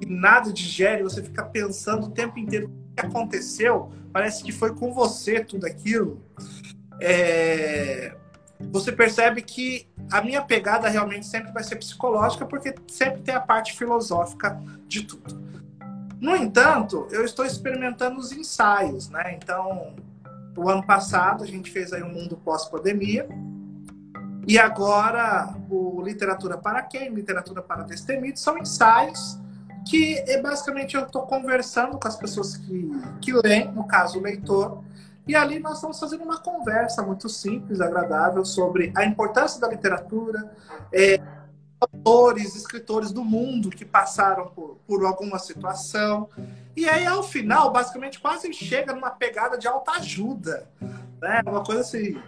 [0.00, 4.74] e nada digere, você fica pensando o tempo inteiro o que aconteceu, parece que foi
[4.74, 6.20] com você tudo aquilo.
[7.00, 8.16] É...
[8.72, 13.40] Você percebe que a minha pegada realmente sempre vai ser psicológica, porque sempre tem a
[13.40, 15.40] parte filosófica de tudo.
[16.20, 19.38] No entanto, eu estou experimentando os ensaios, né?
[19.40, 19.94] Então,
[20.56, 23.28] o ano passado a gente fez aí um mundo pós-pandemia,
[24.46, 27.12] e agora o Literatura para Quem?
[27.12, 29.38] Literatura para Destemidos são ensaios
[29.86, 32.90] que é basicamente eu estou conversando com as pessoas que,
[33.20, 34.82] que leem, no caso o leitor,
[35.26, 40.50] e ali nós estamos fazendo uma conversa muito simples, agradável, sobre a importância da literatura,
[40.92, 41.20] é,
[41.80, 46.28] autores, escritores do mundo que passaram por, por alguma situação.
[46.76, 50.68] E aí, ao final, basicamente, quase chega numa pegada de alta ajuda.
[51.20, 51.40] Né?
[51.46, 52.20] Uma coisa assim,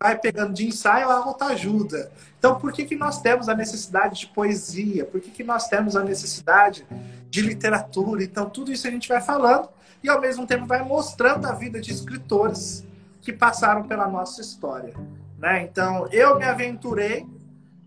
[0.00, 2.10] vai pegando de ensaio a autoajuda.
[2.38, 5.04] Então, por que, que nós temos a necessidade de poesia?
[5.04, 6.86] Por que, que nós temos a necessidade
[7.30, 8.22] de literatura?
[8.22, 9.68] Então, tudo isso a gente vai falando
[10.02, 12.84] e, ao mesmo tempo, vai mostrando a vida de escritores
[13.22, 14.92] que passaram pela nossa história.
[15.38, 15.62] Né?
[15.62, 17.26] Então, eu me aventurei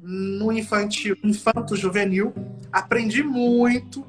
[0.01, 2.33] no infantil, infanto juvenil,
[2.71, 4.05] aprendi muito,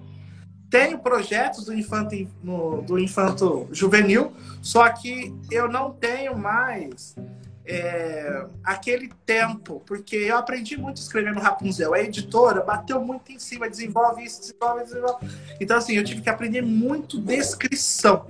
[0.71, 7.17] tenho projetos do infanto, no, do infanto juvenil, só que eu não tenho mais
[7.65, 11.93] é, aquele tempo, porque eu aprendi muito escrevendo Rapunzel.
[11.93, 15.27] A editora bateu muito em cima, desenvolve isso, desenvolve, desenvolve.
[15.61, 18.27] Então, assim, eu tive que aprender muito descrição.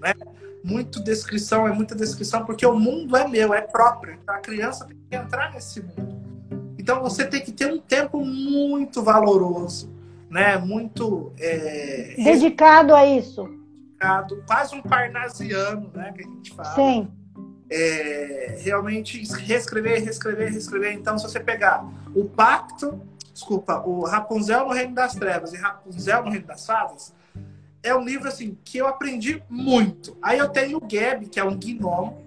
[0.00, 0.14] né?
[0.62, 4.18] Muito descrição, é muita descrição, porque o mundo é meu, é próprio.
[4.22, 6.20] Então a criança tem que entrar nesse mundo.
[6.78, 9.90] Então você tem que ter um tempo muito valoroso,
[10.30, 10.56] né?
[10.56, 13.44] Muito é, dedicado a isso.
[13.44, 16.12] Dedicado, quase um parnasiano, né?
[16.16, 16.74] Que a gente fala.
[16.74, 17.08] Sim.
[17.72, 20.92] É, realmente reescrever, reescrever, reescrever.
[20.92, 23.00] Então, se você pegar o pacto,
[23.32, 27.12] desculpa, o Rapunzel no Reino das Trevas e Rapunzel no Reino das Fadas,
[27.82, 30.16] é um livro assim que eu aprendi muito.
[30.20, 32.24] Aí eu tenho o Gab, que é um gnomo,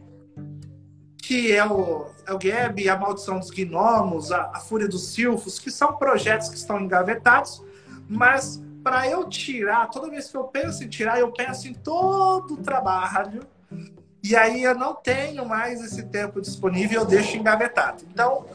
[1.18, 5.60] que é o, é o Gab, a Maldição dos Gnomos, a, a Fúria dos Silfos,
[5.60, 7.62] que são projetos que estão engavetados,
[8.08, 12.56] mas para eu tirar, toda vez que eu penso em tirar, eu penso em todo
[12.56, 13.48] o trabalho,
[14.22, 18.04] e aí eu não tenho mais esse tempo disponível, eu deixo engavetado.
[18.12, 18.46] Então,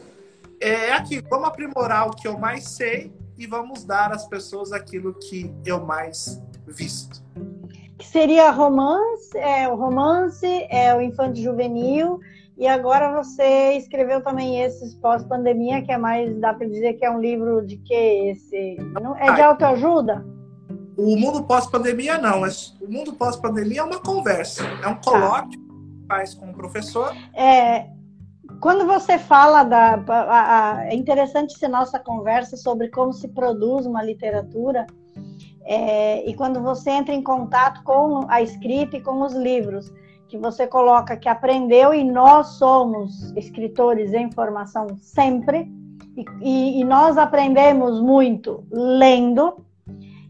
[0.59, 5.13] é aqui, vamos aprimorar o que eu mais sei e vamos dar às pessoas aquilo
[5.13, 7.23] que eu mais visto.
[7.97, 12.19] Que seria romance, é o romance, é o infanto juvenil,
[12.59, 17.09] e agora você escreveu também esses pós-pandemia, que é mais, dá para dizer que é
[17.09, 18.75] um livro de que esse?
[19.01, 20.25] Não, é de autoajuda?
[20.97, 22.49] O mundo pós-pandemia não, é,
[22.81, 27.15] o mundo pós-pandemia é uma conversa, é um colóquio que faz com o professor.
[27.33, 27.87] É,
[28.59, 29.93] quando você fala da.
[30.09, 34.85] A, a, é interessante ser nossa conversa sobre como se produz uma literatura.
[35.63, 39.89] É, e quando você entra em contato com a escrita e com os livros,
[40.29, 45.67] que você coloca que aprendeu e nós somos escritores em formação sempre,
[46.15, 49.65] e, e, e nós aprendemos muito lendo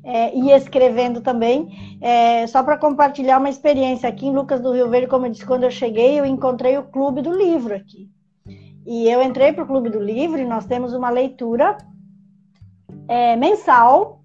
[0.03, 1.97] é, e escrevendo também.
[2.01, 5.45] É, só para compartilhar uma experiência aqui em Lucas do Rio Verde, como eu disse,
[5.45, 8.09] quando eu cheguei, eu encontrei o Clube do Livro aqui.
[8.85, 11.77] E eu entrei para o Clube do Livro e nós temos uma leitura
[13.07, 14.18] é, mensal,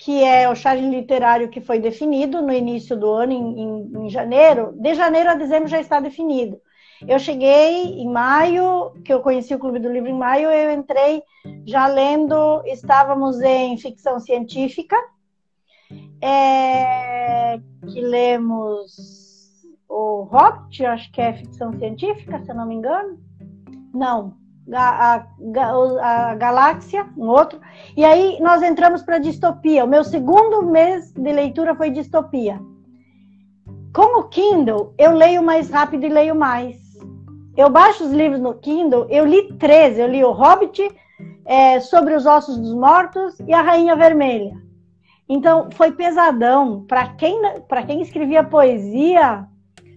[0.00, 4.08] que é o charge literário que foi definido no início do ano, em, em, em
[4.08, 4.72] janeiro.
[4.72, 6.58] De janeiro a dezembro já está definido.
[7.06, 11.22] Eu cheguei em maio, que eu conheci o Clube do Livro em maio, eu entrei
[11.66, 14.96] já lendo, estávamos em ficção científica,
[16.22, 18.96] é, que lemos
[19.88, 23.18] o Hobbit, acho que é ficção científica, se eu não me engano.
[23.92, 24.34] Não,
[24.72, 27.60] a, a, a, Galáxia, um outro.
[27.96, 29.84] E aí nós entramos para distopia.
[29.84, 32.60] O meu segundo mês de leitura foi distopia.
[33.94, 36.78] Com o Kindle, eu leio mais rápido e leio mais.
[37.56, 39.98] Eu baixo os livros no Kindle, eu li três.
[39.98, 40.88] Eu li o Hobbit,
[41.44, 44.54] é, Sobre os Ossos dos Mortos e A Rainha Vermelha.
[45.28, 46.84] Então, foi pesadão.
[46.86, 47.40] Para quem,
[47.86, 49.46] quem escrevia poesia,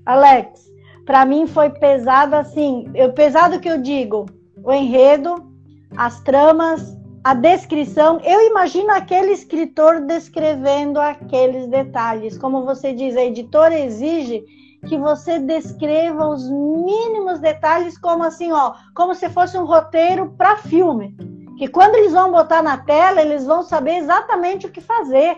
[0.06, 0.64] Alex,
[1.06, 4.26] para mim foi pesado assim, eu, pesado que eu digo,
[4.64, 5.52] o enredo,
[5.96, 8.20] as tramas, a descrição.
[8.24, 12.38] Eu imagino aquele escritor descrevendo aqueles detalhes.
[12.38, 14.44] Como você diz, a editora exige
[14.88, 20.58] que você descreva os mínimos detalhes, como assim, ó, como se fosse um roteiro para
[20.58, 21.16] filme.
[21.58, 25.38] Que quando eles vão botar na tela, eles vão saber exatamente o que fazer.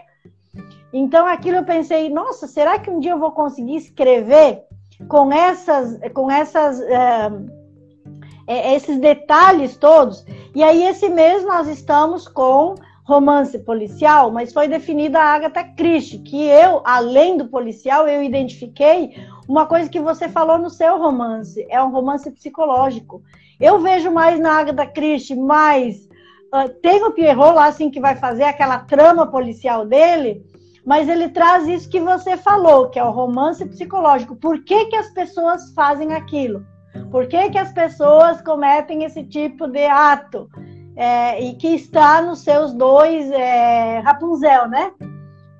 [0.91, 4.63] Então, aquilo eu pensei, nossa, será que um dia eu vou conseguir escrever
[5.09, 6.79] com essas, com essas,
[8.47, 10.25] é, esses detalhes todos.
[10.53, 16.19] E aí esse mês nós estamos com romance policial, mas foi definida a Agatha Christie,
[16.19, 19.15] que eu, além do policial, eu identifiquei
[19.47, 23.21] uma coisa que você falou no seu romance, é um romance psicológico.
[23.59, 26.09] Eu vejo mais na Agatha Christie, mais
[26.53, 30.43] uh, tem o Pierrot lá assim que vai fazer aquela trama policial dele,
[30.83, 34.35] mas ele traz isso que você falou, que é o romance psicológico.
[34.35, 36.65] Por que, que as pessoas fazem aquilo?
[37.11, 40.49] Por que, que as pessoas cometem esse tipo de ato?
[40.95, 44.93] É, e que está nos seus dois é, Rapunzel, né?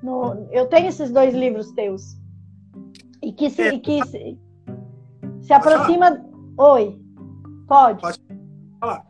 [0.02, 2.16] No, eu tenho esses dois livros teus.
[3.22, 4.38] E que se, e que se,
[5.42, 6.24] se aproxima.
[6.56, 6.98] Oi,
[7.66, 8.00] pode.
[8.00, 8.20] Pode
[8.80, 9.06] falar.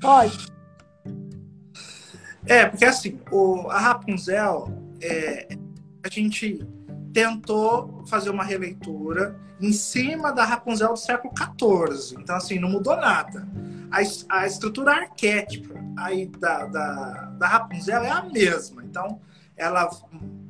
[0.00, 0.46] Pode.
[2.46, 4.68] É, porque assim, o, a Rapunzel,
[5.00, 5.48] é,
[6.04, 6.66] a gente
[7.16, 12.20] tentou fazer uma releitura em cima da Rapunzel do século XIV.
[12.20, 13.48] Então, assim, não mudou nada.
[13.90, 18.84] A, a estrutura arquétipa aí da, da, da, Rapunzel é a mesma.
[18.84, 19.18] Então,
[19.56, 19.88] ela,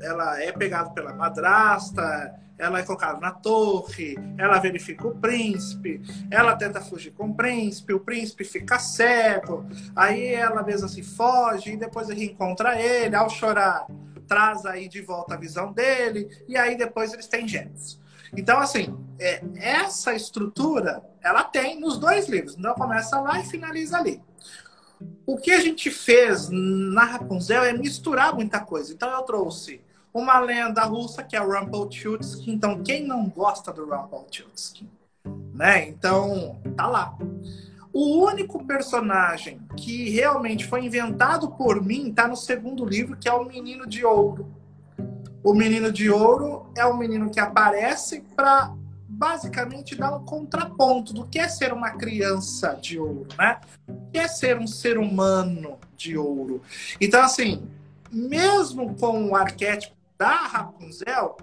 [0.03, 6.03] ela é pegada pela madrasta, ela é colocada na torre, ela verifica o príncipe,
[6.33, 9.65] ela tenta fugir com o príncipe, o príncipe fica cego,
[9.95, 13.87] aí ela mesma se foge e depois reencontra ele, ao chorar
[14.27, 17.99] traz aí de volta a visão dele, e aí depois eles têm gêmeos.
[18.37, 22.57] Então, assim, é, essa estrutura, ela tem nos dois livros.
[22.57, 24.23] Então, começa lá e finaliza ali.
[25.27, 28.93] O que a gente fez na Rapunzel é misturar muita coisa.
[28.93, 29.81] Então, eu trouxe
[30.13, 32.53] uma lenda russa que é o Rumpelstiltskin.
[32.53, 34.89] Então, quem não gosta do Rumpelstiltskin?
[35.53, 35.89] Né?
[35.89, 37.17] Então, tá lá.
[37.99, 43.33] O único personagem que realmente foi inventado por mim está no segundo livro, que é
[43.33, 44.55] o Menino de Ouro.
[45.43, 48.71] O Menino de Ouro é o menino que aparece para
[49.09, 53.59] basicamente dar um contraponto do que é ser uma criança de ouro, né?
[53.89, 56.61] O que é ser um ser humano de ouro.
[57.01, 57.67] Então, assim,
[58.13, 61.39] mesmo com o arquétipo da Rapunzel,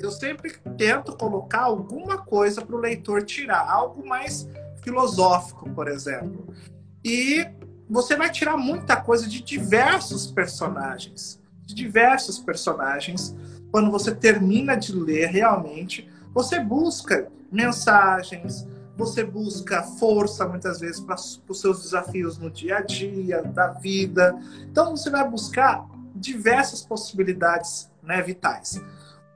[0.00, 4.48] eu sempre tento colocar alguma coisa para o leitor tirar, algo mais
[4.86, 6.46] filosófico, por exemplo.
[7.04, 7.44] E
[7.90, 13.34] você vai tirar muita coisa de diversos personagens, de diversos personagens.
[13.72, 18.64] Quando você termina de ler realmente, você busca mensagens,
[18.96, 24.38] você busca força muitas vezes para os seus desafios no dia a dia, da vida.
[24.70, 25.84] Então você vai buscar
[26.14, 28.80] diversas possibilidades né, vitais.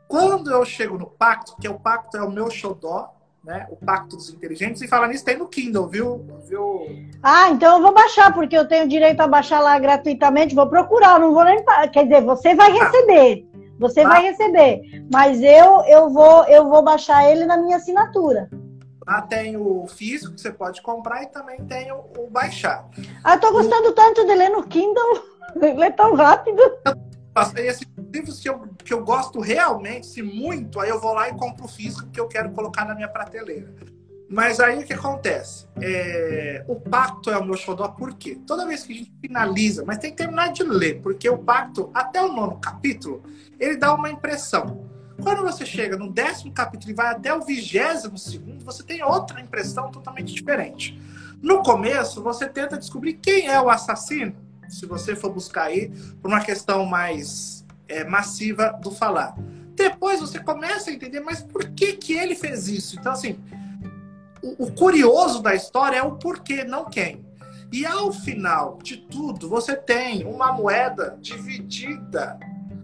[0.07, 3.67] Quando eu chego no pacto, que é o pacto é o meu xodó, né?
[3.71, 6.27] O Pacto dos Inteligentes, e falar nisso tem no Kindle, viu?
[6.47, 6.87] viu?
[7.23, 11.19] Ah, então eu vou baixar, porque eu tenho direito a baixar lá gratuitamente, vou procurar,
[11.19, 11.65] não vou nem.
[11.93, 12.85] Quer dizer, você vai ah.
[12.85, 13.47] receber.
[13.79, 14.09] Você ah.
[14.09, 15.05] vai receber.
[15.11, 18.51] Mas eu, eu, vou, eu vou baixar ele na minha assinatura.
[19.07, 22.87] Lá tem o físico que você pode comprar e também tem o, o baixar.
[23.25, 23.93] Ah, eu tô gostando o...
[23.93, 25.25] tanto de ler no Kindle.
[25.57, 26.63] ler tão rápido.
[27.57, 31.35] Esses livros que eu, que eu gosto realmente, se muito, aí eu vou lá e
[31.35, 33.75] compro o físico que eu quero colocar na minha prateleira.
[34.29, 35.67] Mas aí o que acontece?
[35.81, 38.39] É, o pacto é o meu xodó, por quê?
[38.47, 41.91] Toda vez que a gente finaliza, mas tem que terminar de ler, porque o pacto,
[41.93, 43.25] até o nono capítulo,
[43.59, 44.89] ele dá uma impressão.
[45.21, 49.41] Quando você chega no décimo capítulo e vai até o vigésimo segundo, você tem outra
[49.41, 51.01] impressão totalmente diferente.
[51.43, 54.37] No começo, você tenta descobrir quem é o assassino,
[54.69, 55.91] se você for buscar aí,
[56.23, 57.60] por uma questão mais
[57.91, 59.35] é, massiva do falar.
[59.75, 62.99] Depois você começa a entender, mas por que, que ele fez isso?
[62.99, 63.39] Então, assim,
[64.43, 67.25] o, o curioso da história é o porquê, não quem.
[67.73, 72.39] E ao final de tudo, você tem uma moeda dividida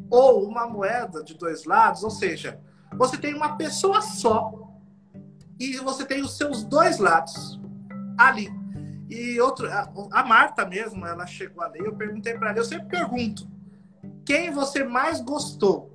[0.09, 2.61] ou uma moeda de dois lados, ou seja,
[2.97, 4.71] você tem uma pessoa só
[5.59, 7.61] e você tem os seus dois lados
[8.17, 8.49] ali.
[9.09, 9.69] E outro,
[10.13, 13.49] a, Marta mesmo, ela chegou ali, eu perguntei para ela, eu sempre pergunto,
[14.27, 15.91] quem você mais gostou?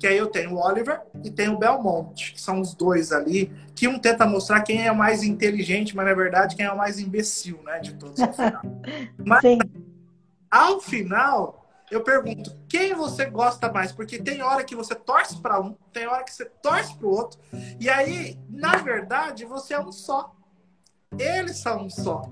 [0.00, 3.52] Que aí eu tenho o Oliver e tenho o Belmont, que são os dois ali,
[3.74, 6.76] que um tenta mostrar quem é o mais inteligente, mas na verdade quem é o
[6.76, 8.62] mais imbecil, né, de todos final.
[9.24, 9.58] Mas Sim.
[10.50, 13.92] ao final, eu pergunto, quem você gosta mais?
[13.92, 17.10] Porque tem hora que você torce para um, tem hora que você torce para o
[17.10, 17.38] outro,
[17.78, 20.34] e aí, na verdade, você é um só.
[21.18, 22.22] Eles são um só.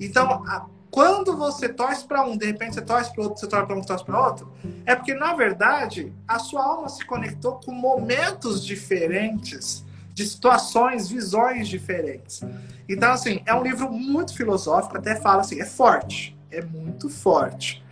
[0.00, 3.66] Então, a, quando você torce para um, de repente você torce para outro, você torce
[3.66, 4.52] para um, torce para outro,
[4.86, 9.84] é porque na verdade a sua alma se conectou com momentos diferentes,
[10.14, 12.42] de situações, visões diferentes.
[12.88, 17.84] Então assim, é um livro muito filosófico, até fala assim, é forte, é muito forte.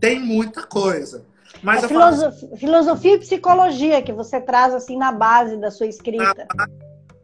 [0.00, 1.24] Tem muita coisa.
[1.62, 5.86] Mas é filosofia, assim, filosofia e psicologia que você traz assim na base da sua
[5.86, 6.46] escrita.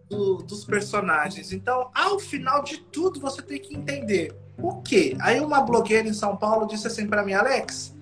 [0.09, 1.53] Do, dos personagens.
[1.53, 5.17] Então, ao final de tudo, você tem que entender o quê?
[5.21, 7.95] Aí uma blogueira em São Paulo disse assim para mim, Alex,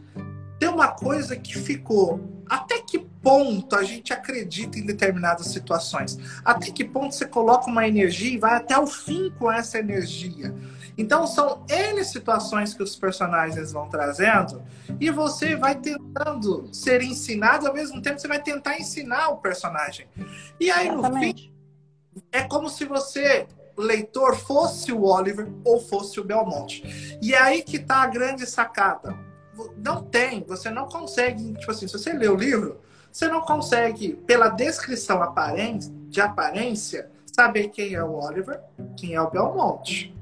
[0.58, 2.20] tem uma coisa que ficou.
[2.48, 6.18] Até que ponto a gente acredita em determinadas situações?
[6.44, 10.54] Até que ponto você coloca uma energia e vai até o fim com essa energia?
[10.96, 14.62] Então são N situações que os personagens vão trazendo
[15.00, 20.06] e você vai tentando ser ensinado, ao mesmo tempo você vai tentar ensinar o personagem.
[20.60, 21.36] E aí Exatamente.
[21.36, 21.53] no fim
[22.32, 23.46] é como se você
[23.76, 27.18] leitor fosse o Oliver ou fosse o Belmonte.
[27.20, 29.16] E é aí que tá a grande sacada.
[29.76, 32.80] Não tem, você não consegue, tipo assim, se você lê o livro,
[33.10, 35.20] você não consegue, pela descrição
[36.08, 38.60] de aparência, saber quem é o Oliver,
[38.96, 40.14] quem é o Belmonte.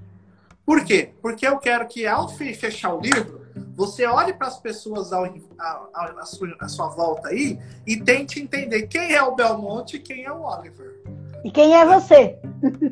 [0.64, 1.12] Por quê?
[1.20, 3.43] Porque eu quero que ao fechar o livro,
[3.74, 8.40] você olhe para as pessoas ao, ao, à, sua, à sua volta aí e tente
[8.40, 11.01] entender quem é o Belmonte e quem é o Oliver.
[11.44, 12.39] E quem é você?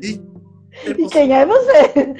[0.01, 0.21] E
[0.97, 2.15] e quem é você?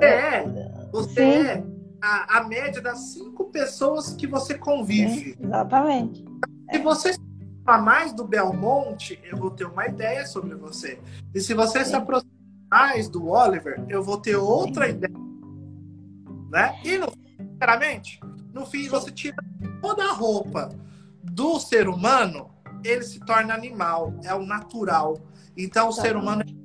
[0.00, 0.44] É,
[0.90, 1.46] você Sim.
[1.46, 1.64] é
[2.02, 5.34] a, a, média das cinco pessoas que você convive.
[5.34, 6.24] Sim, exatamente.
[6.70, 7.14] Se você
[7.64, 10.98] falar mais do Belmonte, eu vou ter uma ideia sobre você.
[11.34, 11.90] E se você Sim.
[11.90, 12.32] se aproximar
[12.70, 14.92] mais do Oliver, eu vou ter outra Sim.
[14.92, 15.14] ideia.
[16.50, 16.80] Né?
[16.84, 18.20] E, no, sinceramente,
[18.52, 19.36] no fim, você tira
[19.80, 20.68] toda a roupa
[21.22, 22.50] do ser humano,
[22.84, 25.16] ele se torna animal, é o natural.
[25.56, 26.62] Então, o ser humano é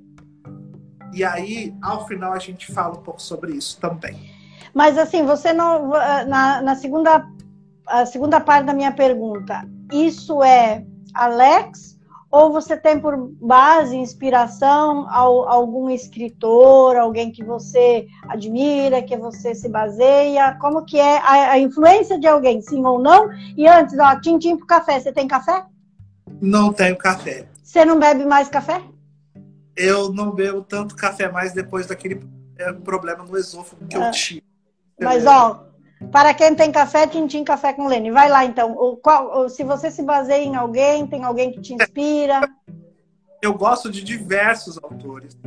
[1.14, 4.30] e aí, ao final, a gente fala um pouco sobre isso também.
[4.74, 5.90] Mas assim, você não.
[6.28, 7.28] Na, na segunda,
[7.88, 11.98] a segunda parte da minha pergunta, isso é Alex
[12.30, 19.70] ou você tem por base, inspiração, algum escritor, alguém que você admira, que você se
[19.70, 20.58] baseia?
[20.60, 23.30] Como que é a, a influência de alguém, sim ou não?
[23.56, 25.00] E antes, ó, tintim pro café.
[25.00, 25.66] Você tem café?
[26.42, 27.48] Não tenho café.
[27.68, 28.82] Você não bebe mais café?
[29.76, 32.26] Eu não bebo tanto café mais depois daquele
[32.86, 34.08] problema no esôfago que é.
[34.08, 34.44] eu tive.
[34.98, 35.68] Mas, ó,
[36.10, 38.10] para quem tem café, Tintim Café com Lene.
[38.10, 38.72] Vai lá, então.
[38.72, 42.40] O, qual, se você se baseia em alguém, tem alguém que te inspira?
[43.42, 45.38] Eu gosto de diversos autores.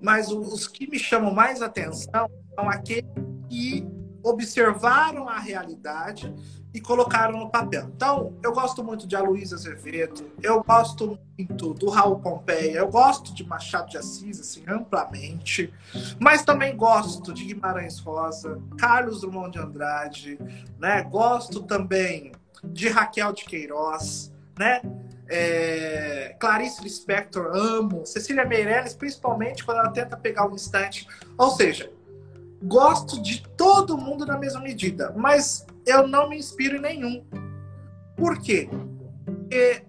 [0.00, 3.10] Mas os que me chamam mais atenção são aqueles
[3.48, 3.84] que
[4.24, 6.34] observaram a realidade
[6.72, 7.88] e colocaram no papel.
[7.94, 13.32] Então, eu gosto muito de Aloysio Azevedo, eu gosto muito do Raul Pompeia, eu gosto
[13.32, 15.72] de Machado de Assis, assim, amplamente,
[16.18, 20.38] mas também gosto de Guimarães Rosa, Carlos Drummond de Andrade,
[20.80, 21.02] né?
[21.04, 22.32] Gosto também
[22.64, 24.82] de Raquel de Queiroz, né?
[25.28, 28.04] É, Clarice Lispector, amo.
[28.04, 31.06] Cecília Meirelles, principalmente quando ela tenta pegar um instante.
[31.38, 31.90] Ou seja,
[32.64, 37.24] gosto de todo mundo na mesma medida, mas eu não me inspiro em nenhum.
[38.16, 38.68] Por quê?
[39.24, 39.82] Porque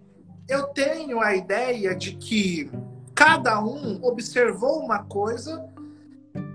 [0.48, 2.70] eu tenho a ideia de que
[3.14, 5.66] cada um observou uma coisa,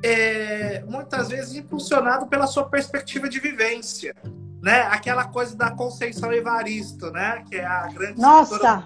[0.05, 4.15] é, muitas vezes impulsionado pela sua perspectiva de vivência.
[4.63, 4.83] Né?
[4.83, 7.43] Aquela coisa da Conceição Evaristo, né?
[7.49, 8.21] Que é a grande.
[8.21, 8.85] Nossa!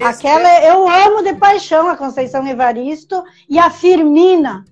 [0.00, 4.64] Aquela, eu amo de paixão a Conceição Evaristo e a Firmina,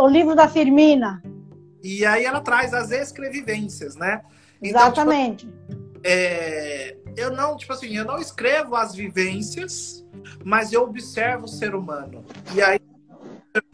[0.00, 1.22] o livro da Firmina.
[1.82, 4.22] E aí ela traz as escrevivências, né?
[4.62, 5.46] Então, Exatamente.
[5.46, 10.04] Tipo, é, eu não, tipo assim, eu não escrevo as vivências,
[10.44, 12.24] mas eu observo o ser humano.
[12.54, 12.78] E aí,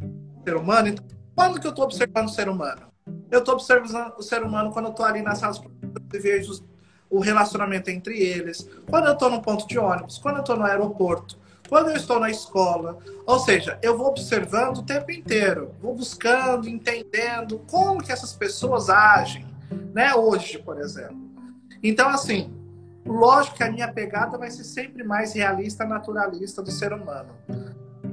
[0.01, 1.05] o ser humano, então,
[1.35, 2.93] quando que eu estou observando o ser humano?
[3.31, 5.61] Eu estou observando o ser humano quando eu estou ali nas salas
[6.13, 6.65] e vejo
[7.11, 10.65] o relacionamento entre eles, quando eu estou no ponto de ônibus, quando eu estou no
[10.65, 11.39] aeroporto,
[11.73, 12.99] quando eu estou na escola.
[13.25, 18.91] Ou seja, eu vou observando o tempo inteiro, vou buscando, entendendo como que essas pessoas
[18.91, 19.47] agem,
[19.95, 20.15] né?
[20.15, 21.17] Hoje, por exemplo.
[21.83, 22.53] Então, assim,
[23.07, 27.31] lógico que a minha pegada vai ser sempre mais realista, naturalista do ser humano.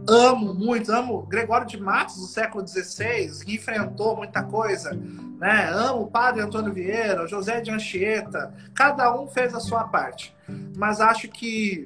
[0.07, 4.97] Amo muito, amo Gregório de Matos do século XVI, que enfrentou muita coisa,
[5.37, 5.69] né?
[5.69, 10.33] Amo o padre Antônio Vieira, José de Anchieta, cada um fez a sua parte.
[10.77, 11.85] Mas acho que,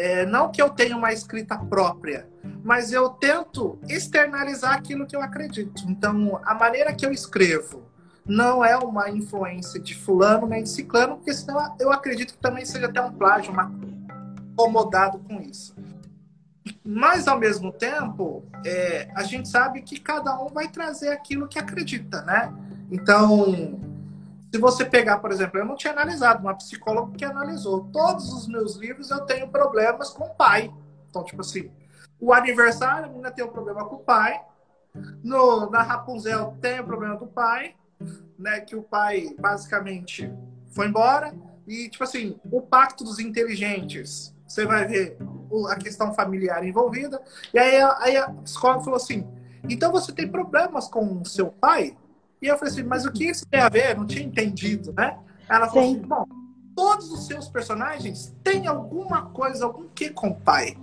[0.00, 2.26] é, não que eu tenha uma escrita própria,
[2.64, 5.84] mas eu tento externalizar aquilo que eu acredito.
[5.86, 7.82] Então, a maneira que eu escrevo,
[8.24, 12.64] não é uma influência de fulano nem de ciclano, porque senão eu acredito que também
[12.64, 13.70] seja até um plágio, uma
[14.54, 15.74] acomodado com isso.
[16.82, 21.58] Mas, ao mesmo tempo, é, a gente sabe que cada um vai trazer aquilo que
[21.58, 22.52] acredita, né?
[22.90, 23.78] Então,
[24.52, 27.88] se você pegar, por exemplo, eu não tinha analisado, uma psicóloga que analisou.
[27.92, 30.72] Todos os meus livros eu tenho problemas com o pai.
[31.08, 31.70] Então, tipo assim,
[32.18, 34.40] o aniversário, a menina tem um problema com o pai.
[35.22, 37.74] No, na Rapunzel tem o problema do pai
[38.38, 40.32] né, que o pai basicamente
[40.70, 41.34] foi embora
[41.66, 45.18] e tipo assim, o pacto dos inteligentes, você vai ver
[45.68, 47.22] a questão familiar envolvida.
[47.52, 49.28] E aí, aí a psicóloga falou assim:
[49.68, 51.96] "Então você tem problemas com o seu pai?"
[52.40, 53.90] E eu falei assim: "Mas o que isso tem a ver?
[53.90, 55.18] Eu não tinha entendido, né?"
[55.48, 55.96] Ela falou Sim.
[55.96, 56.26] assim: "Bom,
[56.74, 60.76] todos os seus personagens têm alguma coisa, algum que com o pai."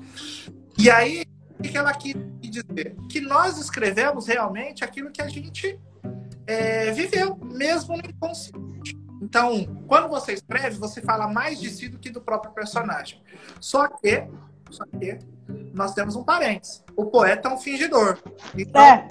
[0.77, 1.25] E aí,
[1.59, 2.95] o que ela quis dizer?
[3.09, 5.79] Que nós escrevemos realmente aquilo que a gente
[6.45, 8.97] é, viveu, mesmo no inconsciente.
[9.21, 13.21] Então, quando você escreve, você fala mais de si do que do próprio personagem.
[13.59, 14.27] Só que,
[14.69, 15.19] só que
[15.73, 16.83] nós temos um parênteses.
[16.95, 18.17] O poeta é um fingidor.
[18.57, 19.07] Então, é.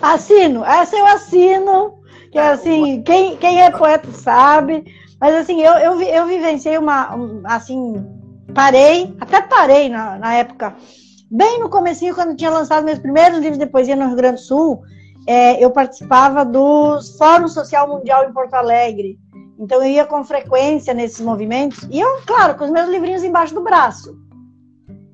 [0.00, 2.02] Assino, essa eu assino.
[2.30, 4.84] Que é, assim, quem, quem é poeta sabe.
[5.20, 7.16] Mas assim, eu, eu, eu vivenciei uma.
[7.44, 8.04] Assim,
[8.54, 10.74] parei, até parei na, na época,
[11.30, 14.46] bem no comecinho, quando tinha lançado meus primeiros livros de poesia no Rio Grande do
[14.46, 14.82] Sul
[15.26, 19.18] é, eu participava do Fórum Social Mundial em Porto Alegre.
[19.58, 21.86] Então eu ia com frequência nesses movimentos.
[21.90, 24.16] E eu, claro, com os meus livrinhos embaixo do braço.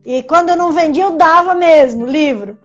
[0.05, 2.59] E quando eu não vendia, eu dava mesmo livro.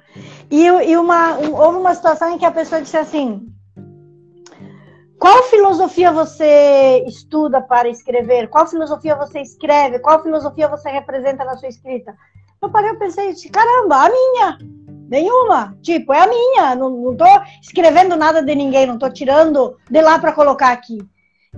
[0.50, 3.48] E, e uma, um, houve uma situação em que a pessoa disse assim:
[5.20, 8.48] Qual filosofia você estuda para escrever?
[8.50, 10.00] Qual filosofia você escreve?
[10.00, 12.16] Qual filosofia você representa na sua escrita?
[12.62, 14.58] Eu parei e pensei: caramba, a minha!
[15.10, 15.78] Nenhuma.
[15.82, 16.76] Tipo, é a minha.
[16.76, 17.26] Não, não tô
[17.62, 20.98] escrevendo nada de ninguém, não tô tirando de lá para colocar aqui.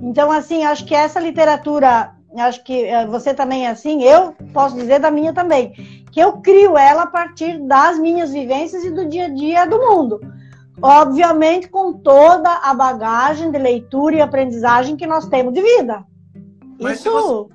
[0.01, 4.75] Então, assim, acho que essa literatura, acho que eh, você também é assim, eu posso
[4.75, 5.71] dizer da minha também,
[6.11, 9.77] que eu crio ela a partir das minhas vivências e do dia a dia do
[9.77, 10.19] mundo.
[10.81, 16.05] Obviamente, com toda a bagagem de leitura e aprendizagem que nós temos de vida.
[16.79, 17.03] Mas, Isso...
[17.03, 17.53] se você,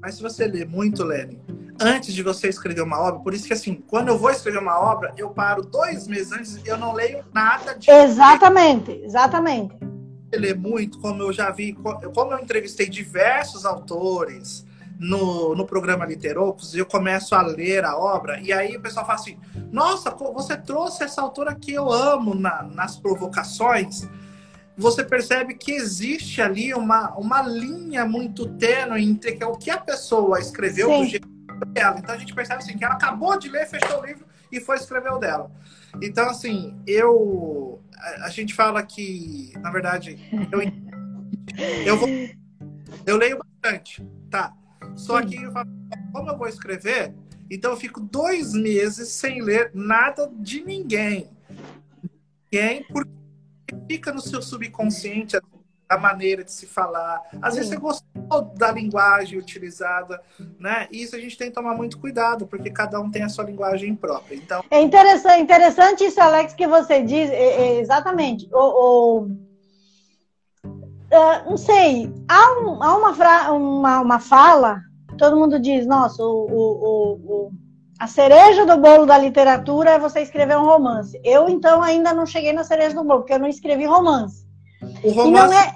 [0.00, 1.40] mas se você lê muito, Lene,
[1.80, 4.78] antes de você escrever uma obra, por isso que assim, quando eu vou escrever uma
[4.78, 7.90] obra, eu paro dois meses antes e eu não leio nada de.
[7.90, 9.87] Exatamente, exatamente.
[10.32, 14.66] Ler muito, como eu já vi, como eu entrevistei diversos autores
[14.98, 19.18] no, no programa Literopos, eu começo a ler a obra, e aí o pessoal fala
[19.18, 19.38] assim:
[19.72, 24.06] Nossa, você trouxe essa autora que eu amo na, nas provocações
[24.78, 30.38] você percebe que existe ali uma, uma linha muito tênue entre o que a pessoa
[30.38, 30.98] escreveu Sim.
[31.00, 31.28] do jeito
[31.72, 31.96] dela.
[31.98, 34.76] Então a gente percebe assim, que ela acabou de ler, fechou o livro e foi
[34.76, 35.50] escrever o dela.
[36.02, 37.80] Então, assim, eu.
[37.96, 40.18] A, a gente fala que, na verdade,
[40.52, 40.60] eu,
[41.86, 42.08] eu, vou,
[43.06, 44.54] eu leio bastante, tá?
[44.94, 45.68] Só que eu falo,
[46.12, 47.14] como eu vou escrever,
[47.50, 51.28] então eu fico dois meses sem ler nada de ninguém.
[52.52, 53.10] Ninguém, porque
[53.88, 55.36] fica no seu subconsciente
[55.88, 57.22] a maneira de se falar.
[57.40, 57.60] Às Sim.
[57.60, 60.20] vezes você gostou da linguagem utilizada,
[60.58, 60.86] né?
[60.92, 63.44] E isso a gente tem que tomar muito cuidado, porque cada um tem a sua
[63.44, 64.36] linguagem própria.
[64.36, 64.62] Então...
[64.70, 67.30] É interessante, interessante isso, Alex, que você diz.
[67.30, 68.48] É, é, exatamente.
[68.52, 69.20] O, o...
[71.10, 73.52] Uh, não sei, há, um, há uma, fra...
[73.52, 74.82] uma, uma fala,
[75.16, 77.52] todo mundo diz, nossa, o, o, o
[77.98, 81.18] a cereja do bolo da literatura é você escrever um romance.
[81.24, 84.47] Eu, então, ainda não cheguei na cereja do bolo, porque eu não escrevi romance.
[85.02, 85.74] O romance é...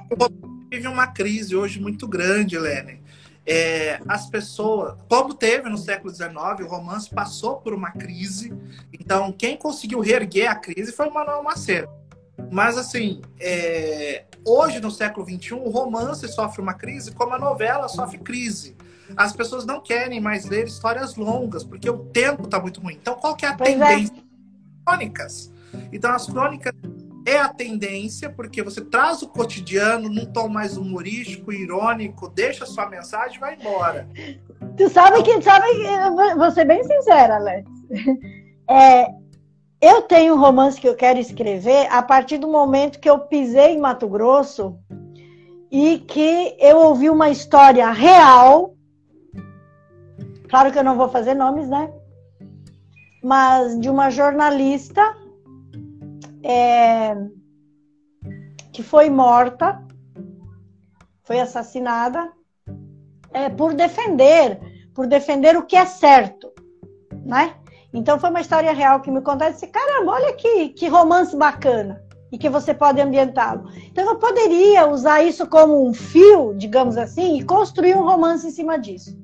[0.70, 3.02] teve uma crise hoje muito grande, Helene.
[3.44, 6.30] É, as pessoas, como teve no século XIX,
[6.60, 8.52] o romance passou por uma crise.
[8.92, 11.88] Então, quem conseguiu reerguer a crise foi o Manuel Macedo.
[12.50, 17.88] Mas, assim, é, hoje, no século XXI, o romance sofre uma crise como a novela
[17.88, 18.76] sofre crise
[19.16, 22.94] as pessoas não querem mais ler histórias longas, porque o tempo está muito ruim.
[23.00, 23.86] Então, qual que é a pois é.
[23.86, 24.14] tendência?
[24.16, 24.84] É.
[24.84, 25.52] Crônicas.
[25.92, 26.72] Então, as crônicas
[27.26, 32.88] é a tendência, porque você traz o cotidiano num tom mais humorístico, irônico, deixa sua
[32.88, 34.08] mensagem e vai embora.
[34.76, 35.66] Tu sabe que, sabe,
[36.36, 37.70] vou ser bem sincera, Alex.
[38.70, 39.06] É,
[39.80, 43.74] eu tenho um romance que eu quero escrever a partir do momento que eu pisei
[43.74, 44.78] em Mato Grosso
[45.70, 48.72] e que eu ouvi uma história real
[50.52, 51.90] Claro que eu não vou fazer nomes, né?
[53.24, 55.16] Mas de uma jornalista
[56.44, 57.14] é,
[58.72, 59.82] que foi morta,
[61.22, 62.30] foi assassinada
[63.32, 64.60] é, por defender,
[64.94, 66.52] por defender o que é certo,
[67.24, 67.54] né?
[67.94, 72.02] Então foi uma história real que me contaram disse, caramba, olha que, que romance bacana
[72.30, 73.68] e que você pode ambientá-lo.
[73.90, 78.50] Então eu poderia usar isso como um fio, digamos assim, e construir um romance em
[78.50, 79.18] cima disso.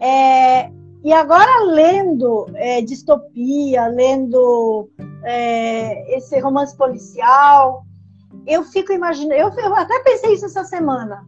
[0.00, 0.70] É,
[1.02, 4.90] e agora, lendo é, distopia, lendo
[5.24, 7.84] é, esse romance policial,
[8.46, 9.34] eu fico imaginando.
[9.34, 11.26] Eu, eu até pensei isso essa semana.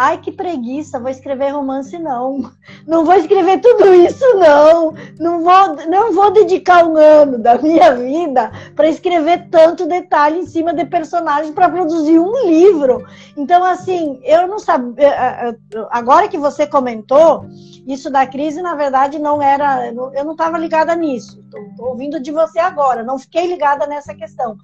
[0.00, 2.52] Ai, que preguiça, vou escrever romance, não.
[2.86, 4.94] Não vou escrever tudo isso, não.
[5.18, 10.46] Não vou, não vou dedicar um ano da minha vida para escrever tanto detalhe em
[10.46, 13.04] cima de personagem para produzir um livro.
[13.36, 15.04] Então, assim, eu não sabia.
[15.04, 15.56] É, é,
[15.90, 17.46] agora que você comentou,
[17.84, 19.88] isso da crise, na verdade, não era.
[19.88, 21.40] Eu não estava ligada nisso.
[21.44, 24.56] Estou ouvindo de você agora, não fiquei ligada nessa questão.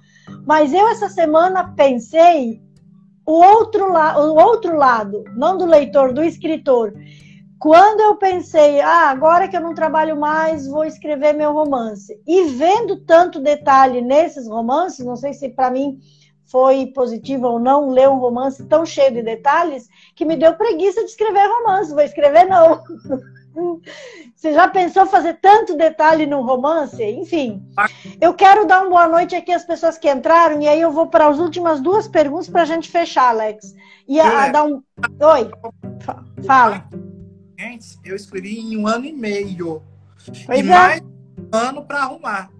[0.45, 2.63] Mas eu, essa semana, pensei
[3.25, 6.93] o outro, la o outro lado, não do leitor, do escritor.
[7.57, 12.19] Quando eu pensei, ah, agora que eu não trabalho mais, vou escrever meu romance.
[12.27, 15.99] E vendo tanto detalhe nesses romances, não sei se para mim
[16.45, 21.01] foi positivo ou não ler um romance tão cheio de detalhes, que me deu preguiça
[21.01, 21.93] de escrever romance.
[21.93, 22.83] Vou escrever, não.
[24.35, 27.01] Você já pensou fazer tanto detalhe no romance?
[27.03, 27.65] Enfim,
[28.19, 31.07] eu quero dar uma boa noite aqui às pessoas que entraram e aí eu vou
[31.07, 33.73] para as últimas duas perguntas para a gente fechar, Alex.
[34.07, 34.83] E a, a dar um.
[35.19, 35.51] Oi,
[36.45, 36.87] fala.
[38.03, 39.81] Eu escrevi em um ano e meio.
[40.45, 40.63] Pois e é.
[40.63, 42.51] mais um ano para arrumar.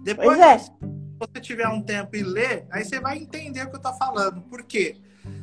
[0.00, 0.58] Depois, pois é.
[0.58, 0.72] se
[1.18, 4.40] você tiver um tempo e ler, aí você vai entender o que eu estou falando.
[4.42, 4.96] Por quê?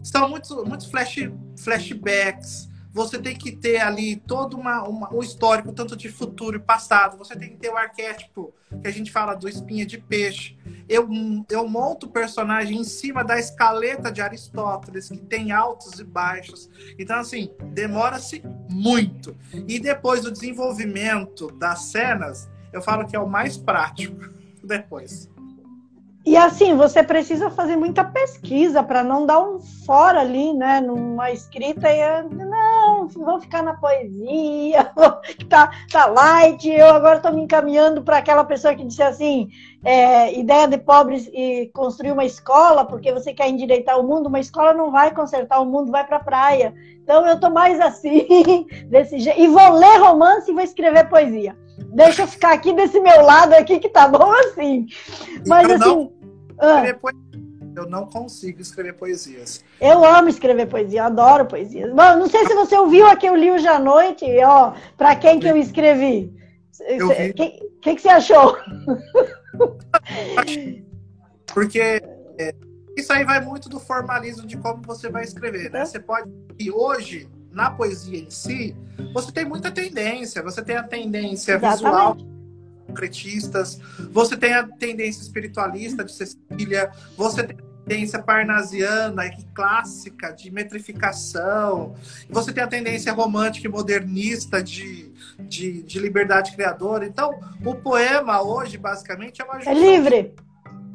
[0.03, 5.73] São muitos, muitos flash, flashbacks você tem que ter ali todo uma, uma, um histórico,
[5.73, 7.17] tanto de futuro e passado.
[7.17, 10.57] Você tem que ter o arquétipo que a gente fala do espinha de peixe.
[10.87, 11.09] Eu,
[11.49, 16.69] eu monto o personagem em cima da escaleta de Aristóteles, que tem altos e baixos.
[16.97, 18.41] Então, assim, demora-se
[18.71, 19.35] muito.
[19.67, 24.29] E depois o desenvolvimento das cenas, eu falo que é o mais prático
[24.63, 25.29] depois.
[26.25, 30.81] E assim, você precisa fazer muita pesquisa para não dar um fora ali, né?
[30.81, 34.91] Numa escrita e não, vamos, vamos ficar na poesia,
[35.49, 36.67] tá, tá light.
[36.67, 39.49] Eu agora estou me encaminhando para aquela pessoa que disse assim:
[39.83, 44.27] é, ideia de pobres e construir uma escola, porque você quer endireitar o mundo.
[44.27, 46.73] Uma escola não vai consertar o mundo, vai para a praia.
[47.03, 49.39] Então eu estou mais assim, desse jeito.
[49.39, 51.55] E vou ler romance e vou escrever poesia.
[51.77, 54.87] Deixa eu ficar aqui desse meu lado aqui que tá bom assim.
[55.47, 55.85] Mas eu assim.
[55.85, 56.11] Não,
[56.59, 56.83] ah,
[57.75, 59.63] eu não consigo escrever poesias.
[59.81, 61.89] Eu amo escrever poesia, eu adoro poesias.
[61.89, 65.15] Bom, não sei se você ouviu a que eu li hoje à noite, ó, para
[65.15, 66.33] quem que eu escrevi.
[67.01, 67.49] O que,
[67.81, 68.57] que, que você achou?
[71.53, 72.01] Porque
[72.37, 72.53] é,
[72.97, 75.85] isso aí vai muito do formalismo de como você vai escrever, né?
[75.85, 76.29] Você pode.
[76.57, 78.75] E hoje, na poesia em si,
[79.13, 80.43] você tem muita tendência.
[80.43, 81.83] Você tem a tendência Exatamente.
[81.83, 82.17] visual
[82.85, 83.79] concretistas,
[84.11, 90.51] você tem a tendência espiritualista de Cecília, você tem a tendência parnasiana e clássica de
[90.51, 91.95] metrificação,
[92.29, 97.07] você tem a tendência romântica e modernista de, de, de liberdade criadora.
[97.07, 97.31] Então,
[97.65, 100.35] o poema hoje, basicamente, é uma É livre.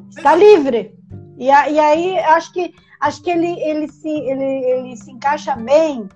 [0.09, 0.95] Está livre.
[1.37, 6.07] E, e aí, acho que, acho que ele, ele, se, ele, ele se encaixa bem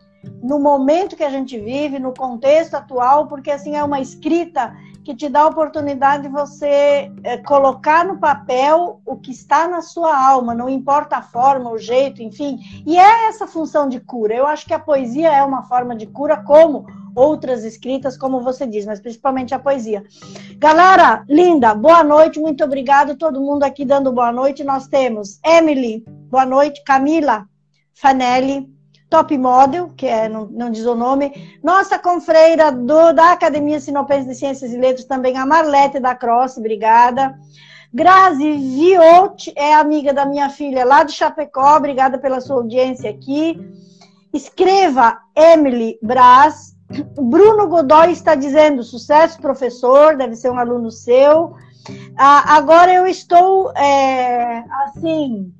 [0.42, 4.76] no momento que a gente vive, no contexto atual, porque assim é uma escrita
[5.06, 9.84] que te dá a oportunidade de você é, colocar no papel o que está na
[9.84, 12.58] sua alma, não importa a forma, o jeito, enfim.
[12.86, 14.34] E é essa função de cura.
[14.34, 18.66] Eu acho que a poesia é uma forma de cura, como outras escritas, como você
[18.66, 20.04] diz, mas principalmente a poesia.
[20.58, 23.16] Galera, linda, boa noite, muito obrigado.
[23.16, 24.64] Todo mundo aqui dando boa noite.
[24.64, 27.48] Nós temos Emily, boa noite, Camila,
[27.94, 28.75] Fanelli,
[29.10, 34.28] Top Model, que é, não, não diz o nome, nossa confreira do, da Academia Sinopense
[34.28, 37.38] de Ciências e Letras, também a Marlete da Cross, obrigada.
[37.94, 43.58] Grazi Viot é amiga da minha filha lá de Chapecó, obrigada pela sua audiência aqui.
[44.34, 46.76] Escreva Emily Braz.
[47.16, 51.56] Bruno Godoy está dizendo sucesso, professor, deve ser um aluno seu.
[52.18, 55.54] Ah, agora eu estou, é, assim,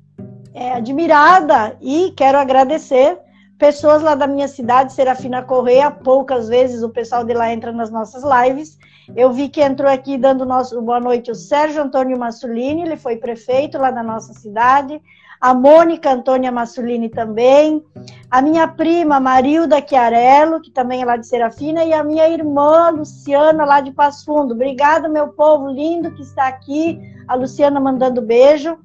[0.52, 3.18] é, admirada e quero agradecer
[3.58, 7.90] pessoas lá da minha cidade, Serafina Correia, poucas vezes o pessoal de lá entra nas
[7.90, 8.78] nossas lives.
[9.14, 13.16] Eu vi que entrou aqui dando nosso boa noite o Sérgio Antônio Massulini, ele foi
[13.16, 15.00] prefeito lá da nossa cidade.
[15.40, 17.84] A Mônica Antônia Massulini também.
[18.30, 22.88] A minha prima Marilda Chiarello, que também é lá de Serafina, e a minha irmã
[22.90, 24.54] Luciana, lá de Passo Fundo.
[24.54, 26.98] Obrigada, meu povo lindo que está aqui.
[27.28, 28.78] A Luciana mandando beijo.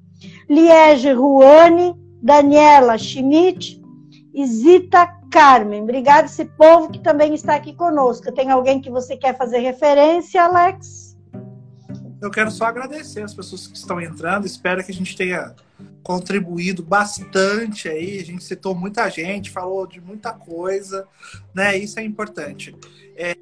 [0.49, 3.80] Liege Ruane, Daniela Schmidt,
[4.45, 5.83] Zita Carmen.
[5.83, 8.31] Obrigada esse povo que também está aqui conosco.
[8.31, 11.17] Tem alguém que você quer fazer referência, Alex?
[12.21, 14.45] Eu quero só agradecer as pessoas que estão entrando.
[14.45, 15.55] Espero que a gente tenha
[16.03, 18.19] contribuído bastante aí.
[18.19, 21.07] A gente citou muita gente, falou de muita coisa,
[21.53, 21.77] né?
[21.77, 22.75] Isso é importante.
[23.15, 23.35] É,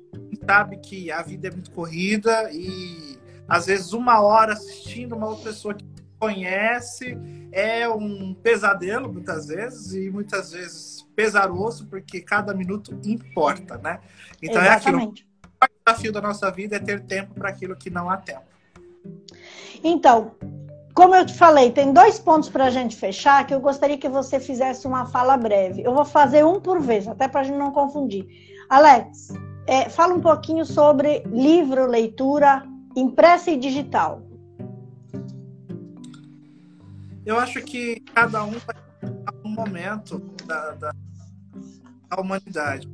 [0.46, 3.18] sabe que a vida é muito corrida e
[3.48, 5.86] às vezes uma hora assistindo uma outra pessoa que
[6.20, 7.18] conhece
[7.52, 14.00] é um pesadelo muitas vezes e muitas vezes pesaroso porque cada minuto importa, né?
[14.42, 14.68] Então Exatamente.
[14.82, 15.30] é aquilo.
[15.62, 18.44] O desafio da nossa vida é ter tempo para aquilo que não há tempo.
[19.84, 20.32] Então,
[20.94, 24.10] como eu te falei, tem dois pontos para a gente fechar que eu gostaria que
[24.10, 25.82] você fizesse uma fala breve.
[25.82, 28.28] Eu vou fazer um por vez, até para a gente não confundir.
[28.70, 29.30] Alex,
[29.66, 32.64] é, fala um pouquinho sobre livro, leitura
[32.96, 34.22] impressa e digital.
[37.30, 38.76] Eu acho que cada um vai
[39.46, 40.92] um momento da, da,
[42.10, 42.90] da humanidade.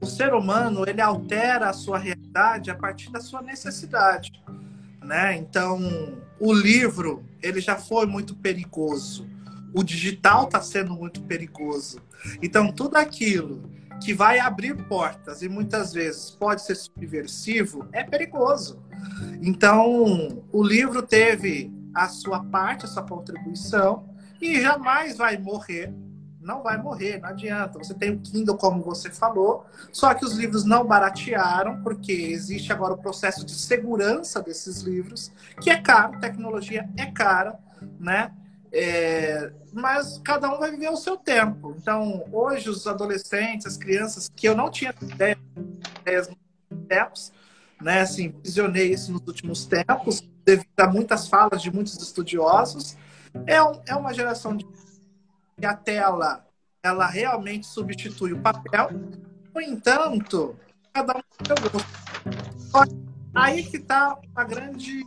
[0.00, 4.42] O ser humano ele altera a sua realidade a partir da sua necessidade,
[5.02, 5.36] né?
[5.36, 5.82] Então,
[6.40, 9.28] o livro ele já foi muito perigoso.
[9.74, 12.00] O digital está sendo muito perigoso.
[12.40, 13.70] Então, tudo aquilo
[14.02, 18.82] que vai abrir portas e muitas vezes pode ser subversivo é perigoso.
[19.42, 24.08] Então, o livro teve a sua parte, a sua contribuição
[24.40, 25.92] e jamais vai morrer.
[26.40, 27.78] Não vai morrer, não adianta.
[27.78, 32.70] Você tem o Kindle, como você falou, só que os livros não baratearam, porque existe
[32.70, 37.58] agora o processo de segurança desses livros, que é caro, tecnologia é cara,
[37.98, 38.30] né?
[38.70, 41.74] É, mas cada um vai viver o seu tempo.
[41.78, 45.38] Então, hoje, os adolescentes, as crianças, que eu não tinha ideia,
[46.00, 46.28] ideias
[46.88, 47.32] tempos,
[47.80, 48.00] né?
[48.00, 52.96] Assim, visionei isso nos últimos tempos, devido a muitas falas de muitos estudiosos.
[53.46, 54.66] É, um, é uma geração de
[55.56, 56.44] que a tela
[56.84, 58.90] ela realmente substitui o papel.
[59.54, 60.54] No entanto,
[60.92, 61.70] cada um tem seu
[62.70, 63.04] gosto.
[63.34, 65.02] Aí que está a grande.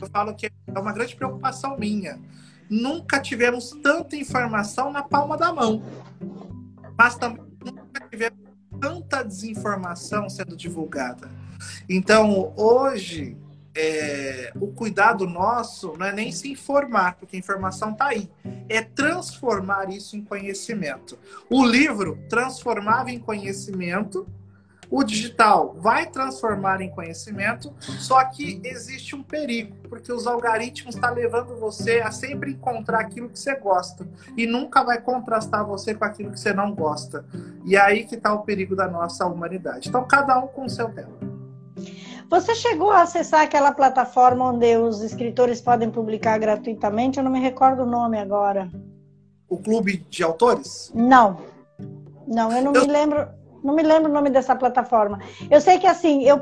[0.00, 2.20] Eu falo que é uma grande preocupação minha.
[2.68, 5.82] Nunca tivemos tanta informação na palma da mão.
[6.98, 8.38] Mas também nunca tivemos
[8.80, 11.30] tanta desinformação sendo divulgada.
[11.88, 13.36] Então, hoje,
[13.74, 18.30] é, o cuidado nosso não é nem se informar, porque a informação está aí,
[18.68, 21.18] é transformar isso em conhecimento.
[21.48, 24.26] O livro transformava em conhecimento
[24.92, 31.08] o digital vai transformar em conhecimento, só que existe um perigo, porque os algoritmos estão
[31.08, 35.94] tá levando você a sempre encontrar aquilo que você gosta e nunca vai contrastar você
[35.94, 37.24] com aquilo que você não gosta.
[37.64, 39.88] E é aí que está o perigo da nossa humanidade.
[39.88, 41.31] Então, cada um com o seu tema.
[42.32, 47.18] Você chegou a acessar aquela plataforma onde os escritores podem publicar gratuitamente?
[47.18, 48.70] Eu não me recordo o nome agora.
[49.50, 50.90] O Clube de Autores?
[50.94, 51.36] Não.
[52.26, 52.86] Não, eu não eu...
[52.86, 53.28] me lembro
[53.62, 55.20] não me lembro o nome dessa plataforma.
[55.50, 56.40] Eu sei que assim, eu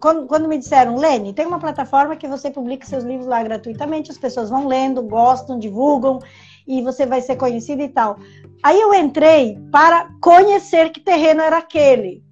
[0.00, 4.10] quando, quando me disseram, Lene, tem uma plataforma que você publica seus livros lá gratuitamente,
[4.10, 6.18] as pessoas vão lendo, gostam, divulgam
[6.66, 8.18] e você vai ser conhecido e tal.
[8.62, 12.24] Aí eu entrei para conhecer que terreno era aquele.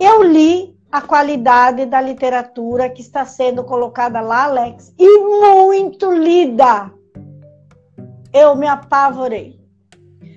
[0.00, 6.90] Eu li a qualidade da literatura que está sendo colocada lá, Alex, e muito lida.
[8.32, 9.60] Eu me apavorei.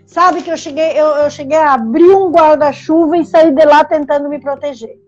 [0.06, 3.86] Sabe que eu cheguei, eu, eu cheguei a abrir um guarda-chuva e sair de lá
[3.86, 5.00] tentando me proteger.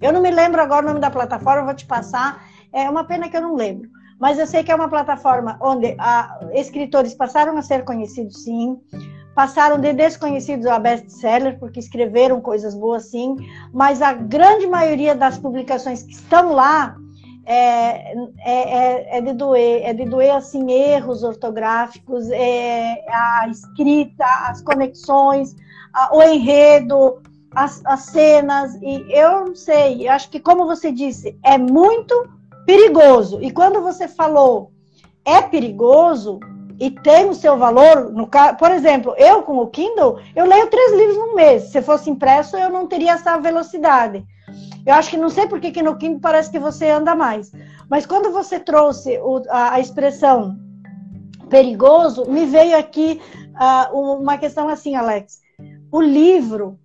[0.00, 2.44] Eu não me lembro agora o nome da plataforma, vou te passar.
[2.72, 3.88] É uma pena que eu não lembro.
[4.20, 8.78] Mas eu sei que é uma plataforma onde a, escritores passaram a ser conhecidos, sim.
[9.34, 13.36] Passaram de desconhecidos a best-seller, porque escreveram coisas boas, sim.
[13.72, 16.96] Mas a grande maioria das publicações que estão lá
[17.46, 24.24] é, é, é, é, de doer, é de doer assim erros ortográficos, é, a escrita,
[24.48, 25.54] as conexões,
[25.92, 27.20] a, o enredo,
[27.54, 32.28] as, as cenas, e eu não sei, acho que como você disse, é muito
[32.64, 33.42] perigoso.
[33.42, 34.72] E quando você falou
[35.24, 36.38] é perigoso
[36.78, 38.28] e tem o seu valor, no
[38.58, 41.64] por exemplo, eu com o Kindle, eu leio três livros no mês.
[41.64, 44.24] Se fosse impresso, eu não teria essa velocidade.
[44.84, 47.52] Eu acho que não sei por que no Kindle parece que você anda mais.
[47.88, 50.58] Mas quando você trouxe o, a, a, expressão
[51.48, 53.20] perigoso, me veio aqui
[53.54, 55.40] uh, uma questão assim, Alex.
[55.90, 56.78] O livro,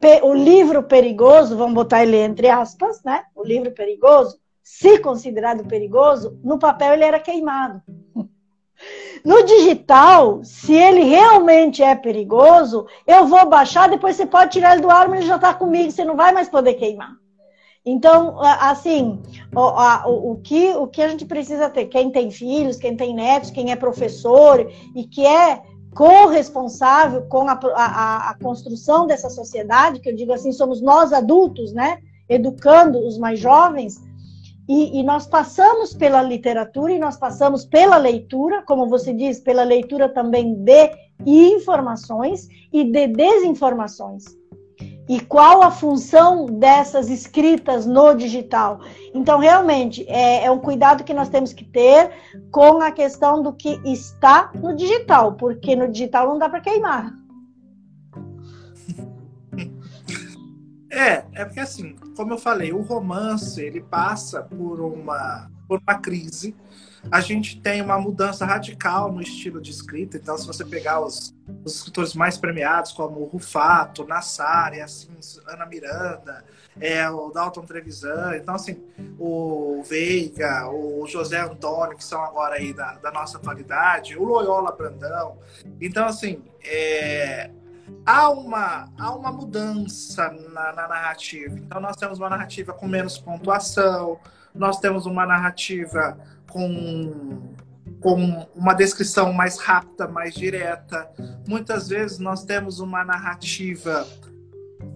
[0.00, 3.24] pe, o livro perigoso, vamos botar ele entre aspas, né?
[3.34, 7.80] O livro perigoso, se considerado perigoso, no papel ele era queimado.
[9.24, 14.82] No digital, se ele realmente é perigoso, eu vou baixar, depois você pode tirar ele
[14.82, 17.12] do ar, mas ele já está comigo, você não vai mais poder queimar.
[17.84, 19.20] Então, assim,
[19.54, 23.14] o, a, o, que, o que a gente precisa ter, quem tem filhos, quem tem
[23.14, 25.62] netos, quem é professor e que é
[25.94, 31.72] corresponsável com a, a, a construção dessa sociedade, que eu digo assim, somos nós adultos,
[31.72, 31.98] né?
[32.28, 34.00] Educando os mais jovens,
[34.72, 39.64] e, e, nós passamos pela literatura e nós passamos pela leitura, como você diz, pela
[39.64, 40.92] leitura também de
[41.26, 44.22] informações e de desinformações
[45.08, 48.78] e qual a função dessas escritas no digital.
[49.12, 52.12] Então, realmente, é, é, um cuidado que nós temos que ter
[52.52, 57.12] com a questão do que está no digital, porque no digital não dá para queimar.
[60.90, 65.94] É, é porque assim, como eu falei, o romance ele passa por uma, por uma
[65.98, 66.54] crise
[67.10, 70.16] a gente tem uma mudança radical no estilo de escrita.
[70.16, 71.34] Então, se você pegar os,
[71.64, 75.08] os escritores mais premiados, como Rufato, Nassar, assim,
[75.46, 76.44] Ana Miranda,
[76.78, 78.82] é, o Dalton Trevisan, então, assim,
[79.18, 84.72] o Veiga, o José Antônio, que são agora aí da, da nossa atualidade, o Loyola
[84.72, 85.38] Brandão.
[85.80, 87.50] Então, assim, é,
[88.04, 91.58] há uma, há uma mudança na, na, narrativa.
[91.58, 94.18] Então, nós temos uma narrativa com menos pontuação,
[94.54, 96.18] nós temos uma narrativa
[96.50, 97.54] com,
[98.00, 101.10] com uma descrição mais rápida, mais direta.
[101.46, 104.06] Muitas vezes nós temos uma narrativa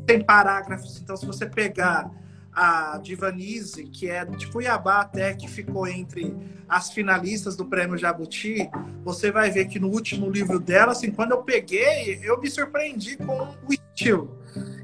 [0.08, 2.10] sem parágrafos, então se você pegar
[2.54, 6.34] a Divanise, que é de Cuiabá até, que ficou entre
[6.68, 8.70] as finalistas do Prêmio Jabuti,
[9.02, 13.16] você vai ver que no último livro dela, assim, quando eu peguei, eu me surpreendi
[13.16, 14.38] com o estilo.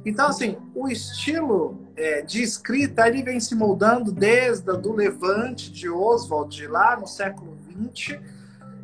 [0.05, 5.89] Então, assim, o estilo é, de escrita ele vem se moldando desde do Levante de
[5.89, 7.57] Oswald, lá no século
[7.95, 8.19] XX.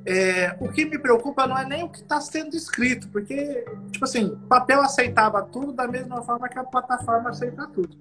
[0.05, 4.05] É, o que me preocupa não é nem o que está sendo escrito, porque, tipo
[4.05, 7.97] assim, papel aceitava tudo da mesma forma que a plataforma aceita tudo.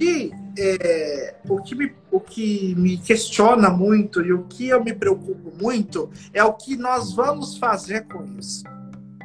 [0.00, 4.92] E é, o, que me, o que me questiona muito e o que eu me
[4.92, 8.64] preocupo muito é o que nós vamos fazer com isso.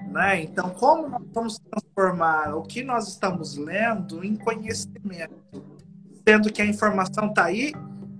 [0.10, 0.44] Né?
[0.44, 5.64] Então, como nós vamos transformar o que nós estamos lendo em conhecimento,
[6.28, 7.74] sendo que a informação está aí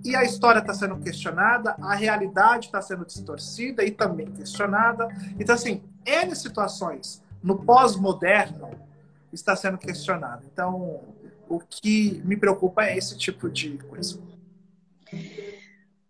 [0.04, 5.08] e a história está sendo questionada, a realidade está sendo distorcida e também questionada.
[5.38, 8.70] Então, assim, N situações no pós-moderno,
[9.32, 10.42] está sendo questionado.
[10.52, 11.00] Então,
[11.52, 14.18] o que me preocupa é esse tipo de coisa.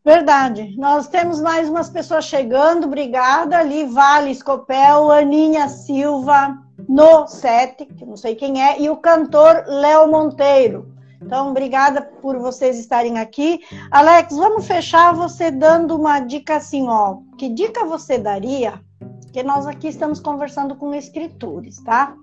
[0.05, 0.77] Verdade.
[0.77, 2.87] Nós temos mais umas pessoas chegando.
[2.87, 3.59] Obrigada.
[3.59, 6.59] Ali, Vale Escopel, Aninha Silva,
[6.89, 10.93] no set, que não sei quem é, e o cantor Léo Monteiro.
[11.21, 13.61] Então, obrigada por vocês estarem aqui.
[13.91, 17.19] Alex, vamos fechar você dando uma dica assim, ó.
[17.37, 18.81] Que dica você daria?
[19.21, 22.15] Porque nós aqui estamos conversando com escritores, tá?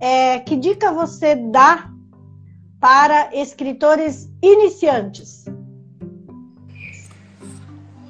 [0.00, 1.93] É, que dica você dá
[2.84, 5.46] para escritores iniciantes?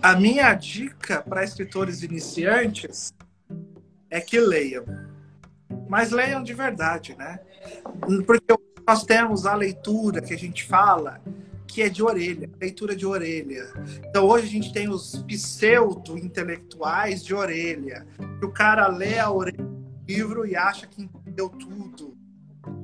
[0.02, 3.14] A minha dica para escritores iniciantes
[4.10, 4.84] é que leiam.
[5.88, 7.38] Mas leiam de verdade, né?
[8.26, 8.52] Porque
[8.84, 11.22] nós temos a leitura que a gente fala
[11.68, 13.72] que é de orelha, leitura de orelha.
[14.08, 18.04] Então hoje a gente tem os pseudo-intelectuais de orelha,
[18.40, 22.18] que o cara lê a orelha do livro e acha que entendeu tudo,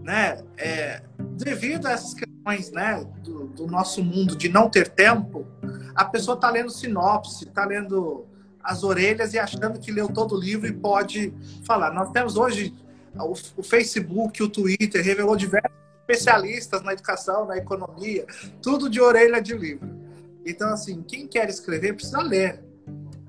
[0.04, 0.44] né?
[0.56, 1.02] É,
[1.40, 5.46] devido a essas questões, né, do, do nosso mundo de não ter tempo,
[5.94, 8.26] a pessoa está lendo sinopse, está lendo
[8.62, 11.32] as orelhas e achando que leu todo o livro e pode
[11.64, 11.92] falar.
[11.92, 12.74] Nós temos hoje
[13.16, 18.26] o, o Facebook, o Twitter revelou diversos especialistas na educação, na economia,
[18.62, 19.88] tudo de orelha de livro.
[20.44, 22.62] Então, assim, quem quer escrever precisa ler.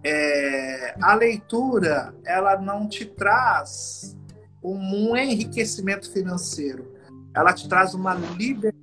[0.03, 4.17] É, a leitura, ela não te traz
[4.63, 6.90] um enriquecimento financeiro,
[7.33, 8.77] ela te traz uma liberdade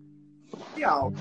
[0.51, 1.13] social.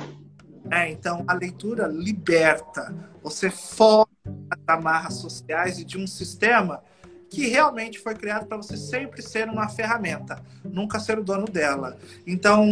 [0.70, 2.94] É, então, a leitura liberta.
[3.24, 6.82] Você foge das amarras sociais e de um sistema
[7.30, 11.98] que realmente foi criado para você sempre ser uma ferramenta, nunca ser o dono dela.
[12.26, 12.66] Então,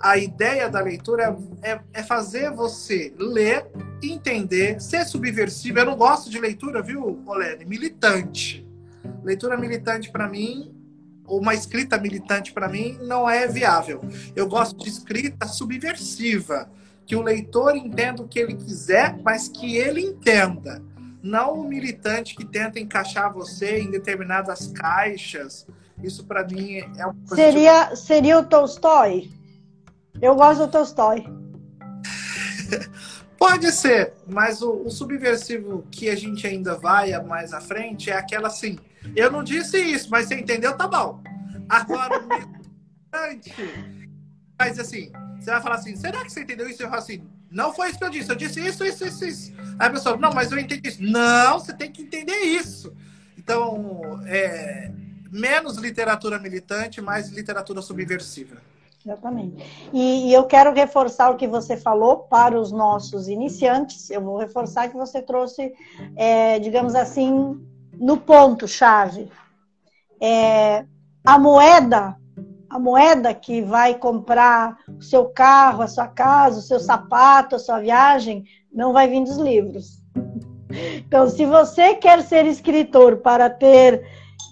[0.00, 3.66] a ideia da leitura é, é, é fazer você ler,
[4.02, 5.78] entender, ser subversivo.
[5.78, 7.64] Eu não gosto de leitura, viu, Olene?
[7.64, 8.66] Militante.
[9.22, 10.73] Leitura militante, para mim,
[11.26, 14.00] uma escrita militante, para mim, não é viável.
[14.34, 16.70] Eu gosto de escrita subversiva,
[17.06, 20.82] que o leitor entenda o que ele quiser, mas que ele entenda
[21.24, 25.66] não o militante que tenta encaixar você em determinadas caixas.
[26.02, 27.98] Isso para mim é uma coisa seria de...
[27.98, 29.30] seria o Tolstói.
[30.20, 31.24] Eu gosto do Tolstói.
[33.46, 38.16] Pode ser, mas o, o, subversivo que a gente ainda vai mais à frente é
[38.16, 38.78] aquela assim.
[39.14, 41.22] Eu não disse isso, mas você entendeu, tá bom.
[41.68, 43.54] Agora o militante
[44.58, 46.82] mas assim, você vai falar assim, será que você entendeu isso?
[46.82, 49.52] Eu falo assim, não foi isso que eu disse, eu disse isso, isso, isso, isso.
[49.78, 51.02] Aí a pessoa, não, mas eu entendi isso.
[51.02, 52.94] Não, você tem que entender isso.
[53.36, 54.90] Então, é,
[55.30, 58.56] menos literatura militante, mais literatura subversiva.
[59.04, 59.90] Exatamente.
[59.92, 64.08] E, e, eu quero reforçar o que você falou para os nossos iniciantes.
[64.08, 65.74] Eu vou reforçar que você trouxe,
[66.16, 67.60] é, digamos assim,
[67.92, 69.30] no ponto-chave.
[70.20, 70.86] É,
[71.22, 72.16] a moeda
[72.74, 77.58] a moeda que vai comprar o seu carro, a sua casa, o seu sapato, a
[77.60, 80.02] sua viagem, não vai vir dos livros.
[80.96, 84.04] Então, se você quer ser escritor para ter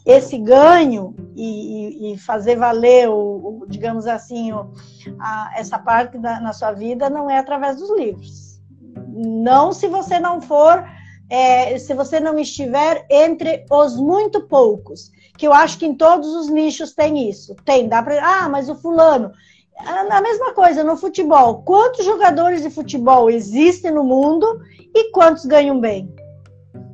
[0.05, 4.73] esse ganho e, e fazer valer, o, o digamos assim, o,
[5.21, 8.61] a, essa parte da, na sua vida, não é através dos livros.
[9.09, 10.85] Não se você não for,
[11.31, 16.29] é, se você não estiver entre os muito poucos que eu acho que em todos
[16.35, 17.55] os nichos tem isso.
[17.65, 18.23] Tem, dá para.
[18.25, 19.33] Ah, mas o fulano.
[19.77, 21.63] A mesma coisa no futebol.
[21.63, 24.61] Quantos jogadores de futebol existem no mundo
[24.95, 26.15] e quantos ganham bem?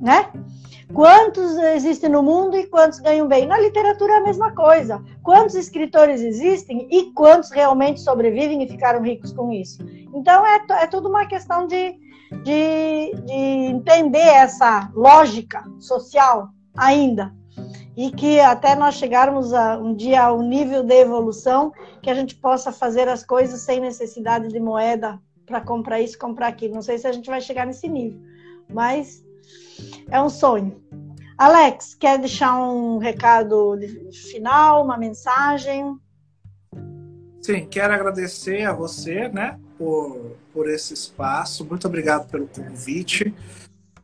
[0.00, 0.30] Né?
[0.92, 3.46] Quantos existem no mundo e quantos ganham bem?
[3.46, 5.04] Na literatura é a mesma coisa.
[5.22, 9.84] Quantos escritores existem e quantos realmente sobrevivem e ficaram ricos com isso?
[10.14, 11.94] Então é, é tudo uma questão de,
[12.42, 17.34] de, de entender essa lógica social ainda
[17.94, 22.34] e que até nós chegarmos a, um dia ao nível de evolução que a gente
[22.36, 26.74] possa fazer as coisas sem necessidade de moeda para comprar isso, comprar aquilo.
[26.74, 28.20] Não sei se a gente vai chegar nesse nível,
[28.70, 29.24] mas
[30.10, 30.82] é um sonho.
[31.36, 33.78] Alex, quer deixar um recado
[34.30, 35.96] final, uma mensagem?
[37.40, 41.64] Sim, quero agradecer a você, né, por, por esse espaço.
[41.64, 43.32] Muito obrigado pelo convite.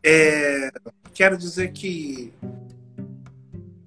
[0.02, 0.70] É,
[1.12, 2.32] quero dizer que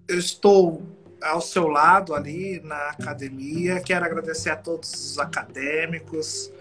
[0.07, 0.81] eu estou
[1.21, 3.79] ao seu lado ali na academia.
[3.79, 6.51] Quero agradecer a todos os acadêmicos.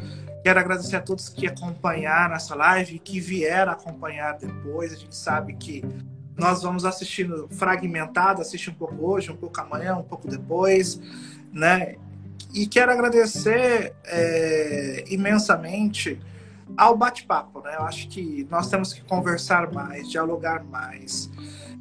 [0.47, 4.93] Quero agradecer a todos que acompanharam essa live que vieram acompanhar depois.
[4.93, 5.85] A gente sabe que
[6.37, 11.01] nós vamos assistindo fragmentado, assiste um pouco hoje, um pouco amanhã, um pouco depois,
[11.53, 11.97] né?
[12.55, 16.17] E quero agradecer é, imensamente
[16.77, 17.75] ao bate-papo, né?
[17.75, 21.29] Eu acho que nós temos que conversar mais, dialogar mais.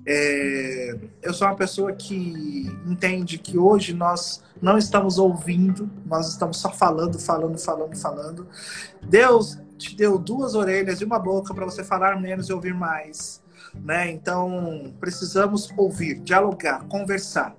[0.08, 6.58] É, eu sou uma pessoa que entende que hoje nós não estamos ouvindo, nós estamos
[6.58, 8.48] só falando, falando, falando, falando.
[9.02, 13.44] Deus te deu duas orelhas e uma boca para você falar menos e ouvir mais.
[13.74, 14.12] Né?
[14.12, 17.56] Então, precisamos ouvir, dialogar, conversar.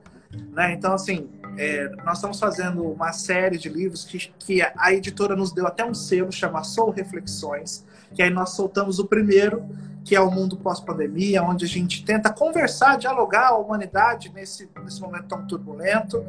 [0.52, 0.72] Né?
[0.72, 1.28] Então, assim,
[1.58, 5.84] é, nós estamos fazendo uma série de livros que, que a editora nos deu até
[5.84, 9.64] um selo, chama Sou Reflexões, que aí nós soltamos o primeiro,
[10.06, 15.00] que é o mundo pós-pandemia, onde a gente tenta conversar, dialogar a humanidade nesse, nesse
[15.00, 16.24] momento tão turbulento.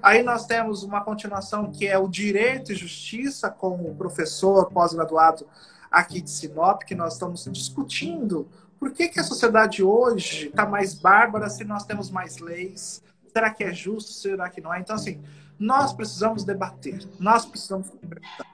[0.00, 5.48] Aí nós temos uma continuação que é o Direito e Justiça, com o professor pós-graduado
[5.90, 8.46] aqui de Sinop, que nós estamos discutindo
[8.78, 13.02] por que, que a sociedade hoje está mais bárbara se nós temos mais leis,
[13.32, 14.12] Será que é justo?
[14.12, 14.80] Será que não é?
[14.80, 15.22] Então, assim,
[15.58, 18.46] nós precisamos debater, nós precisamos conversar.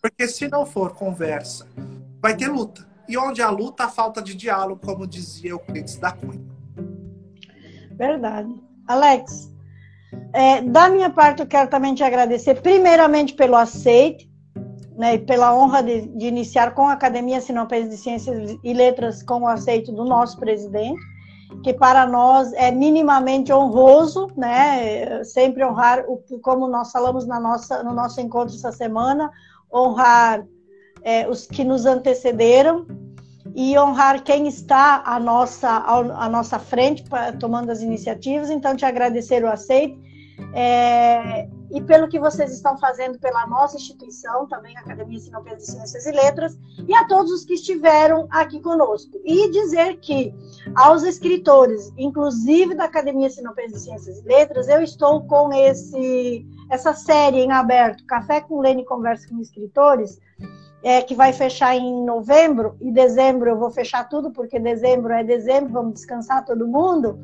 [0.00, 1.66] Porque se não for conversa,
[2.20, 2.88] vai ter luta.
[3.08, 6.40] E onde há luta, há falta de diálogo, como dizia Euclides da Cunha.
[7.92, 8.54] Verdade.
[8.86, 9.52] Alex,
[10.32, 14.30] é, da minha parte, eu quero também te agradecer, primeiramente pelo aceite,
[14.96, 19.42] né, pela honra de, de iniciar com a Academia Sinopense de Ciências e Letras com
[19.42, 21.00] o aceito do nosso presidente
[21.62, 25.22] que para nós é minimamente honroso, né?
[25.24, 29.30] Sempre honrar o como nós falamos na nossa, no nosso encontro essa semana,
[29.72, 30.46] honrar
[31.02, 32.86] é, os que nos antecederam
[33.54, 37.04] e honrar quem está à nossa, à nossa frente
[37.38, 38.50] tomando as iniciativas.
[38.50, 39.98] Então, te agradecer o aceite
[40.54, 45.64] é, e pelo que vocês estão fazendo pela nossa instituição, também a Academia Sinopia de
[45.64, 46.58] Ciências e Letras,
[46.88, 49.20] e a todos os que estiveram aqui conosco.
[49.24, 50.34] E dizer que
[50.74, 56.94] aos escritores, inclusive da Academia Sinopia de Ciências e Letras, eu estou com esse essa
[56.94, 60.20] série em aberto, Café com Lene Conversa com Escritores,
[60.82, 65.22] é, que vai fechar em novembro, e dezembro eu vou fechar tudo, porque dezembro é
[65.22, 67.18] dezembro, vamos descansar todo mundo.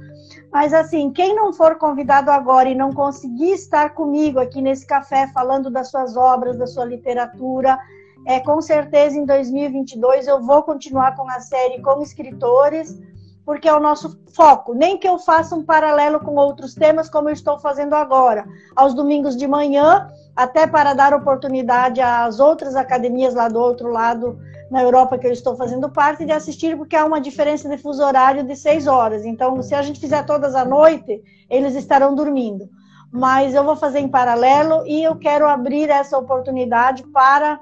[0.52, 5.26] Mas assim, quem não for convidado agora e não conseguir estar comigo aqui nesse café
[5.28, 7.78] falando das suas obras, da sua literatura,
[8.26, 12.98] é, com certeza em 2022 eu vou continuar com a série com escritores,
[13.46, 14.74] porque é o nosso foco.
[14.74, 18.44] Nem que eu faça um paralelo com outros temas, como eu estou fazendo agora,
[18.74, 24.38] aos domingos de manhã até para dar oportunidade às outras academias lá do outro lado,
[24.68, 28.04] na Europa, que eu estou fazendo parte, de assistir, porque há uma diferença de fuso
[28.04, 29.24] horário de seis horas.
[29.24, 32.68] Então, se a gente fizer todas à noite, eles estarão dormindo.
[33.12, 37.60] Mas eu vou fazer em paralelo e eu quero abrir essa oportunidade para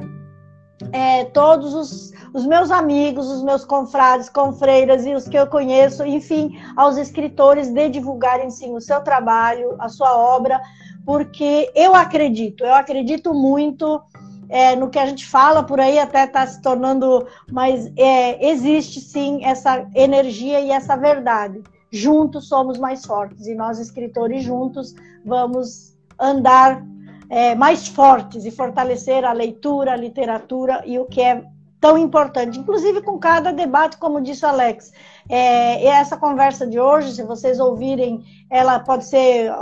[0.93, 6.05] é, todos os, os, meus amigos, os meus confrades, confreiras e os que eu conheço,
[6.05, 10.61] enfim, aos escritores de divulgarem sim o seu trabalho, a sua obra,
[11.05, 14.01] porque eu acredito, eu acredito muito
[14.49, 19.01] é, no que a gente fala por aí, até está se tornando, mas é, existe
[19.01, 21.63] sim essa energia e essa verdade.
[21.91, 24.95] Juntos somos mais fortes e nós, escritores, juntos
[25.25, 26.85] vamos andar
[27.29, 31.45] é, mais fortes e fortalecer a leitura, a literatura e o que é
[31.85, 34.91] tão importante, inclusive com cada debate, como disse Alex.
[35.29, 39.53] É, essa conversa de hoje, se vocês ouvirem, ela pode ser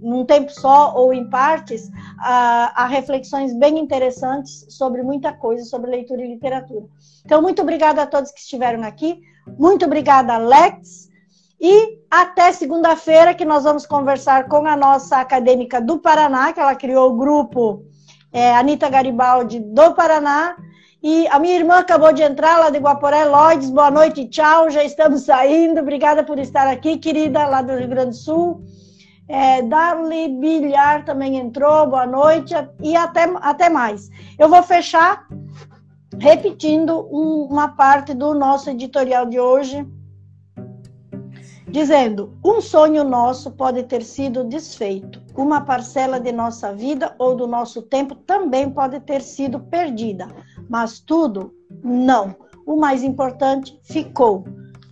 [0.00, 6.22] num tempo só ou em partes, há, reflexões bem interessantes sobre muita coisa, sobre leitura
[6.22, 6.86] e literatura.
[7.26, 9.20] Então, muito obrigada a todos que estiveram aqui.
[9.58, 11.09] Muito obrigada, Alex.
[11.60, 16.74] E até segunda-feira, que nós vamos conversar com a nossa acadêmica do Paraná, que ela
[16.74, 17.84] criou o grupo
[18.32, 20.56] é, Anitta Garibaldi do Paraná
[21.02, 24.84] e a minha irmã acabou de entrar lá de Guaporé, Lloyds, boa noite, tchau, já
[24.84, 25.80] estamos saindo.
[25.80, 28.62] Obrigada por estar aqui, querida, lá do Rio Grande do Sul.
[29.26, 34.10] É, Bilhar também entrou, boa noite e até, até mais.
[34.38, 35.26] Eu vou fechar
[36.18, 39.86] repetindo um, uma parte do nosso editorial de hoje,
[41.70, 47.46] dizendo: um sonho nosso pode ter sido desfeito, uma parcela de nossa vida ou do
[47.46, 50.28] nosso tempo também pode ter sido perdida
[50.70, 51.52] mas tudo
[51.82, 52.36] não.
[52.64, 54.44] O mais importante ficou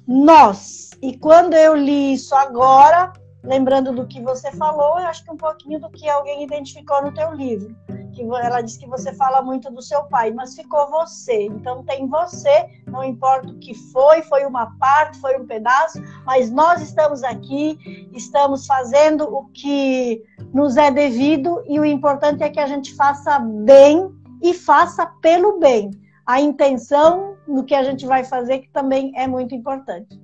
[0.06, 0.90] nós.
[1.00, 3.12] E quando eu li isso agora,
[3.42, 7.12] lembrando do que você falou, eu acho que um pouquinho do que alguém identificou no
[7.12, 7.74] teu livro.
[8.12, 11.44] Que ela disse que você fala muito do seu pai, mas ficou você.
[11.44, 16.50] Então tem você, não importa o que foi, foi uma parte, foi um pedaço, mas
[16.50, 22.60] nós estamos aqui, estamos fazendo o que nos é devido e o importante é que
[22.60, 24.10] a gente faça bem
[24.42, 25.90] e faça pelo bem.
[26.26, 30.20] A intenção no que a gente vai fazer, que também é muito importante.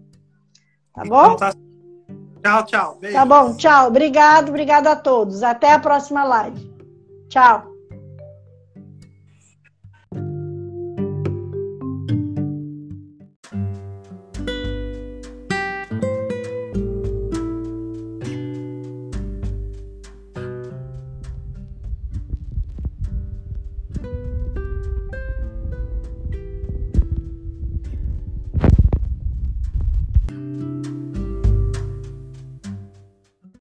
[0.93, 1.35] Tá bom?
[1.35, 1.64] Então, tá...
[2.45, 2.99] Tchau, tchau.
[3.01, 3.16] Beijo.
[3.16, 3.89] Tá bom, tchau.
[3.89, 5.43] Obrigado, obrigado a todos.
[5.43, 6.71] Até a próxima live.
[7.31, 7.74] Tchau.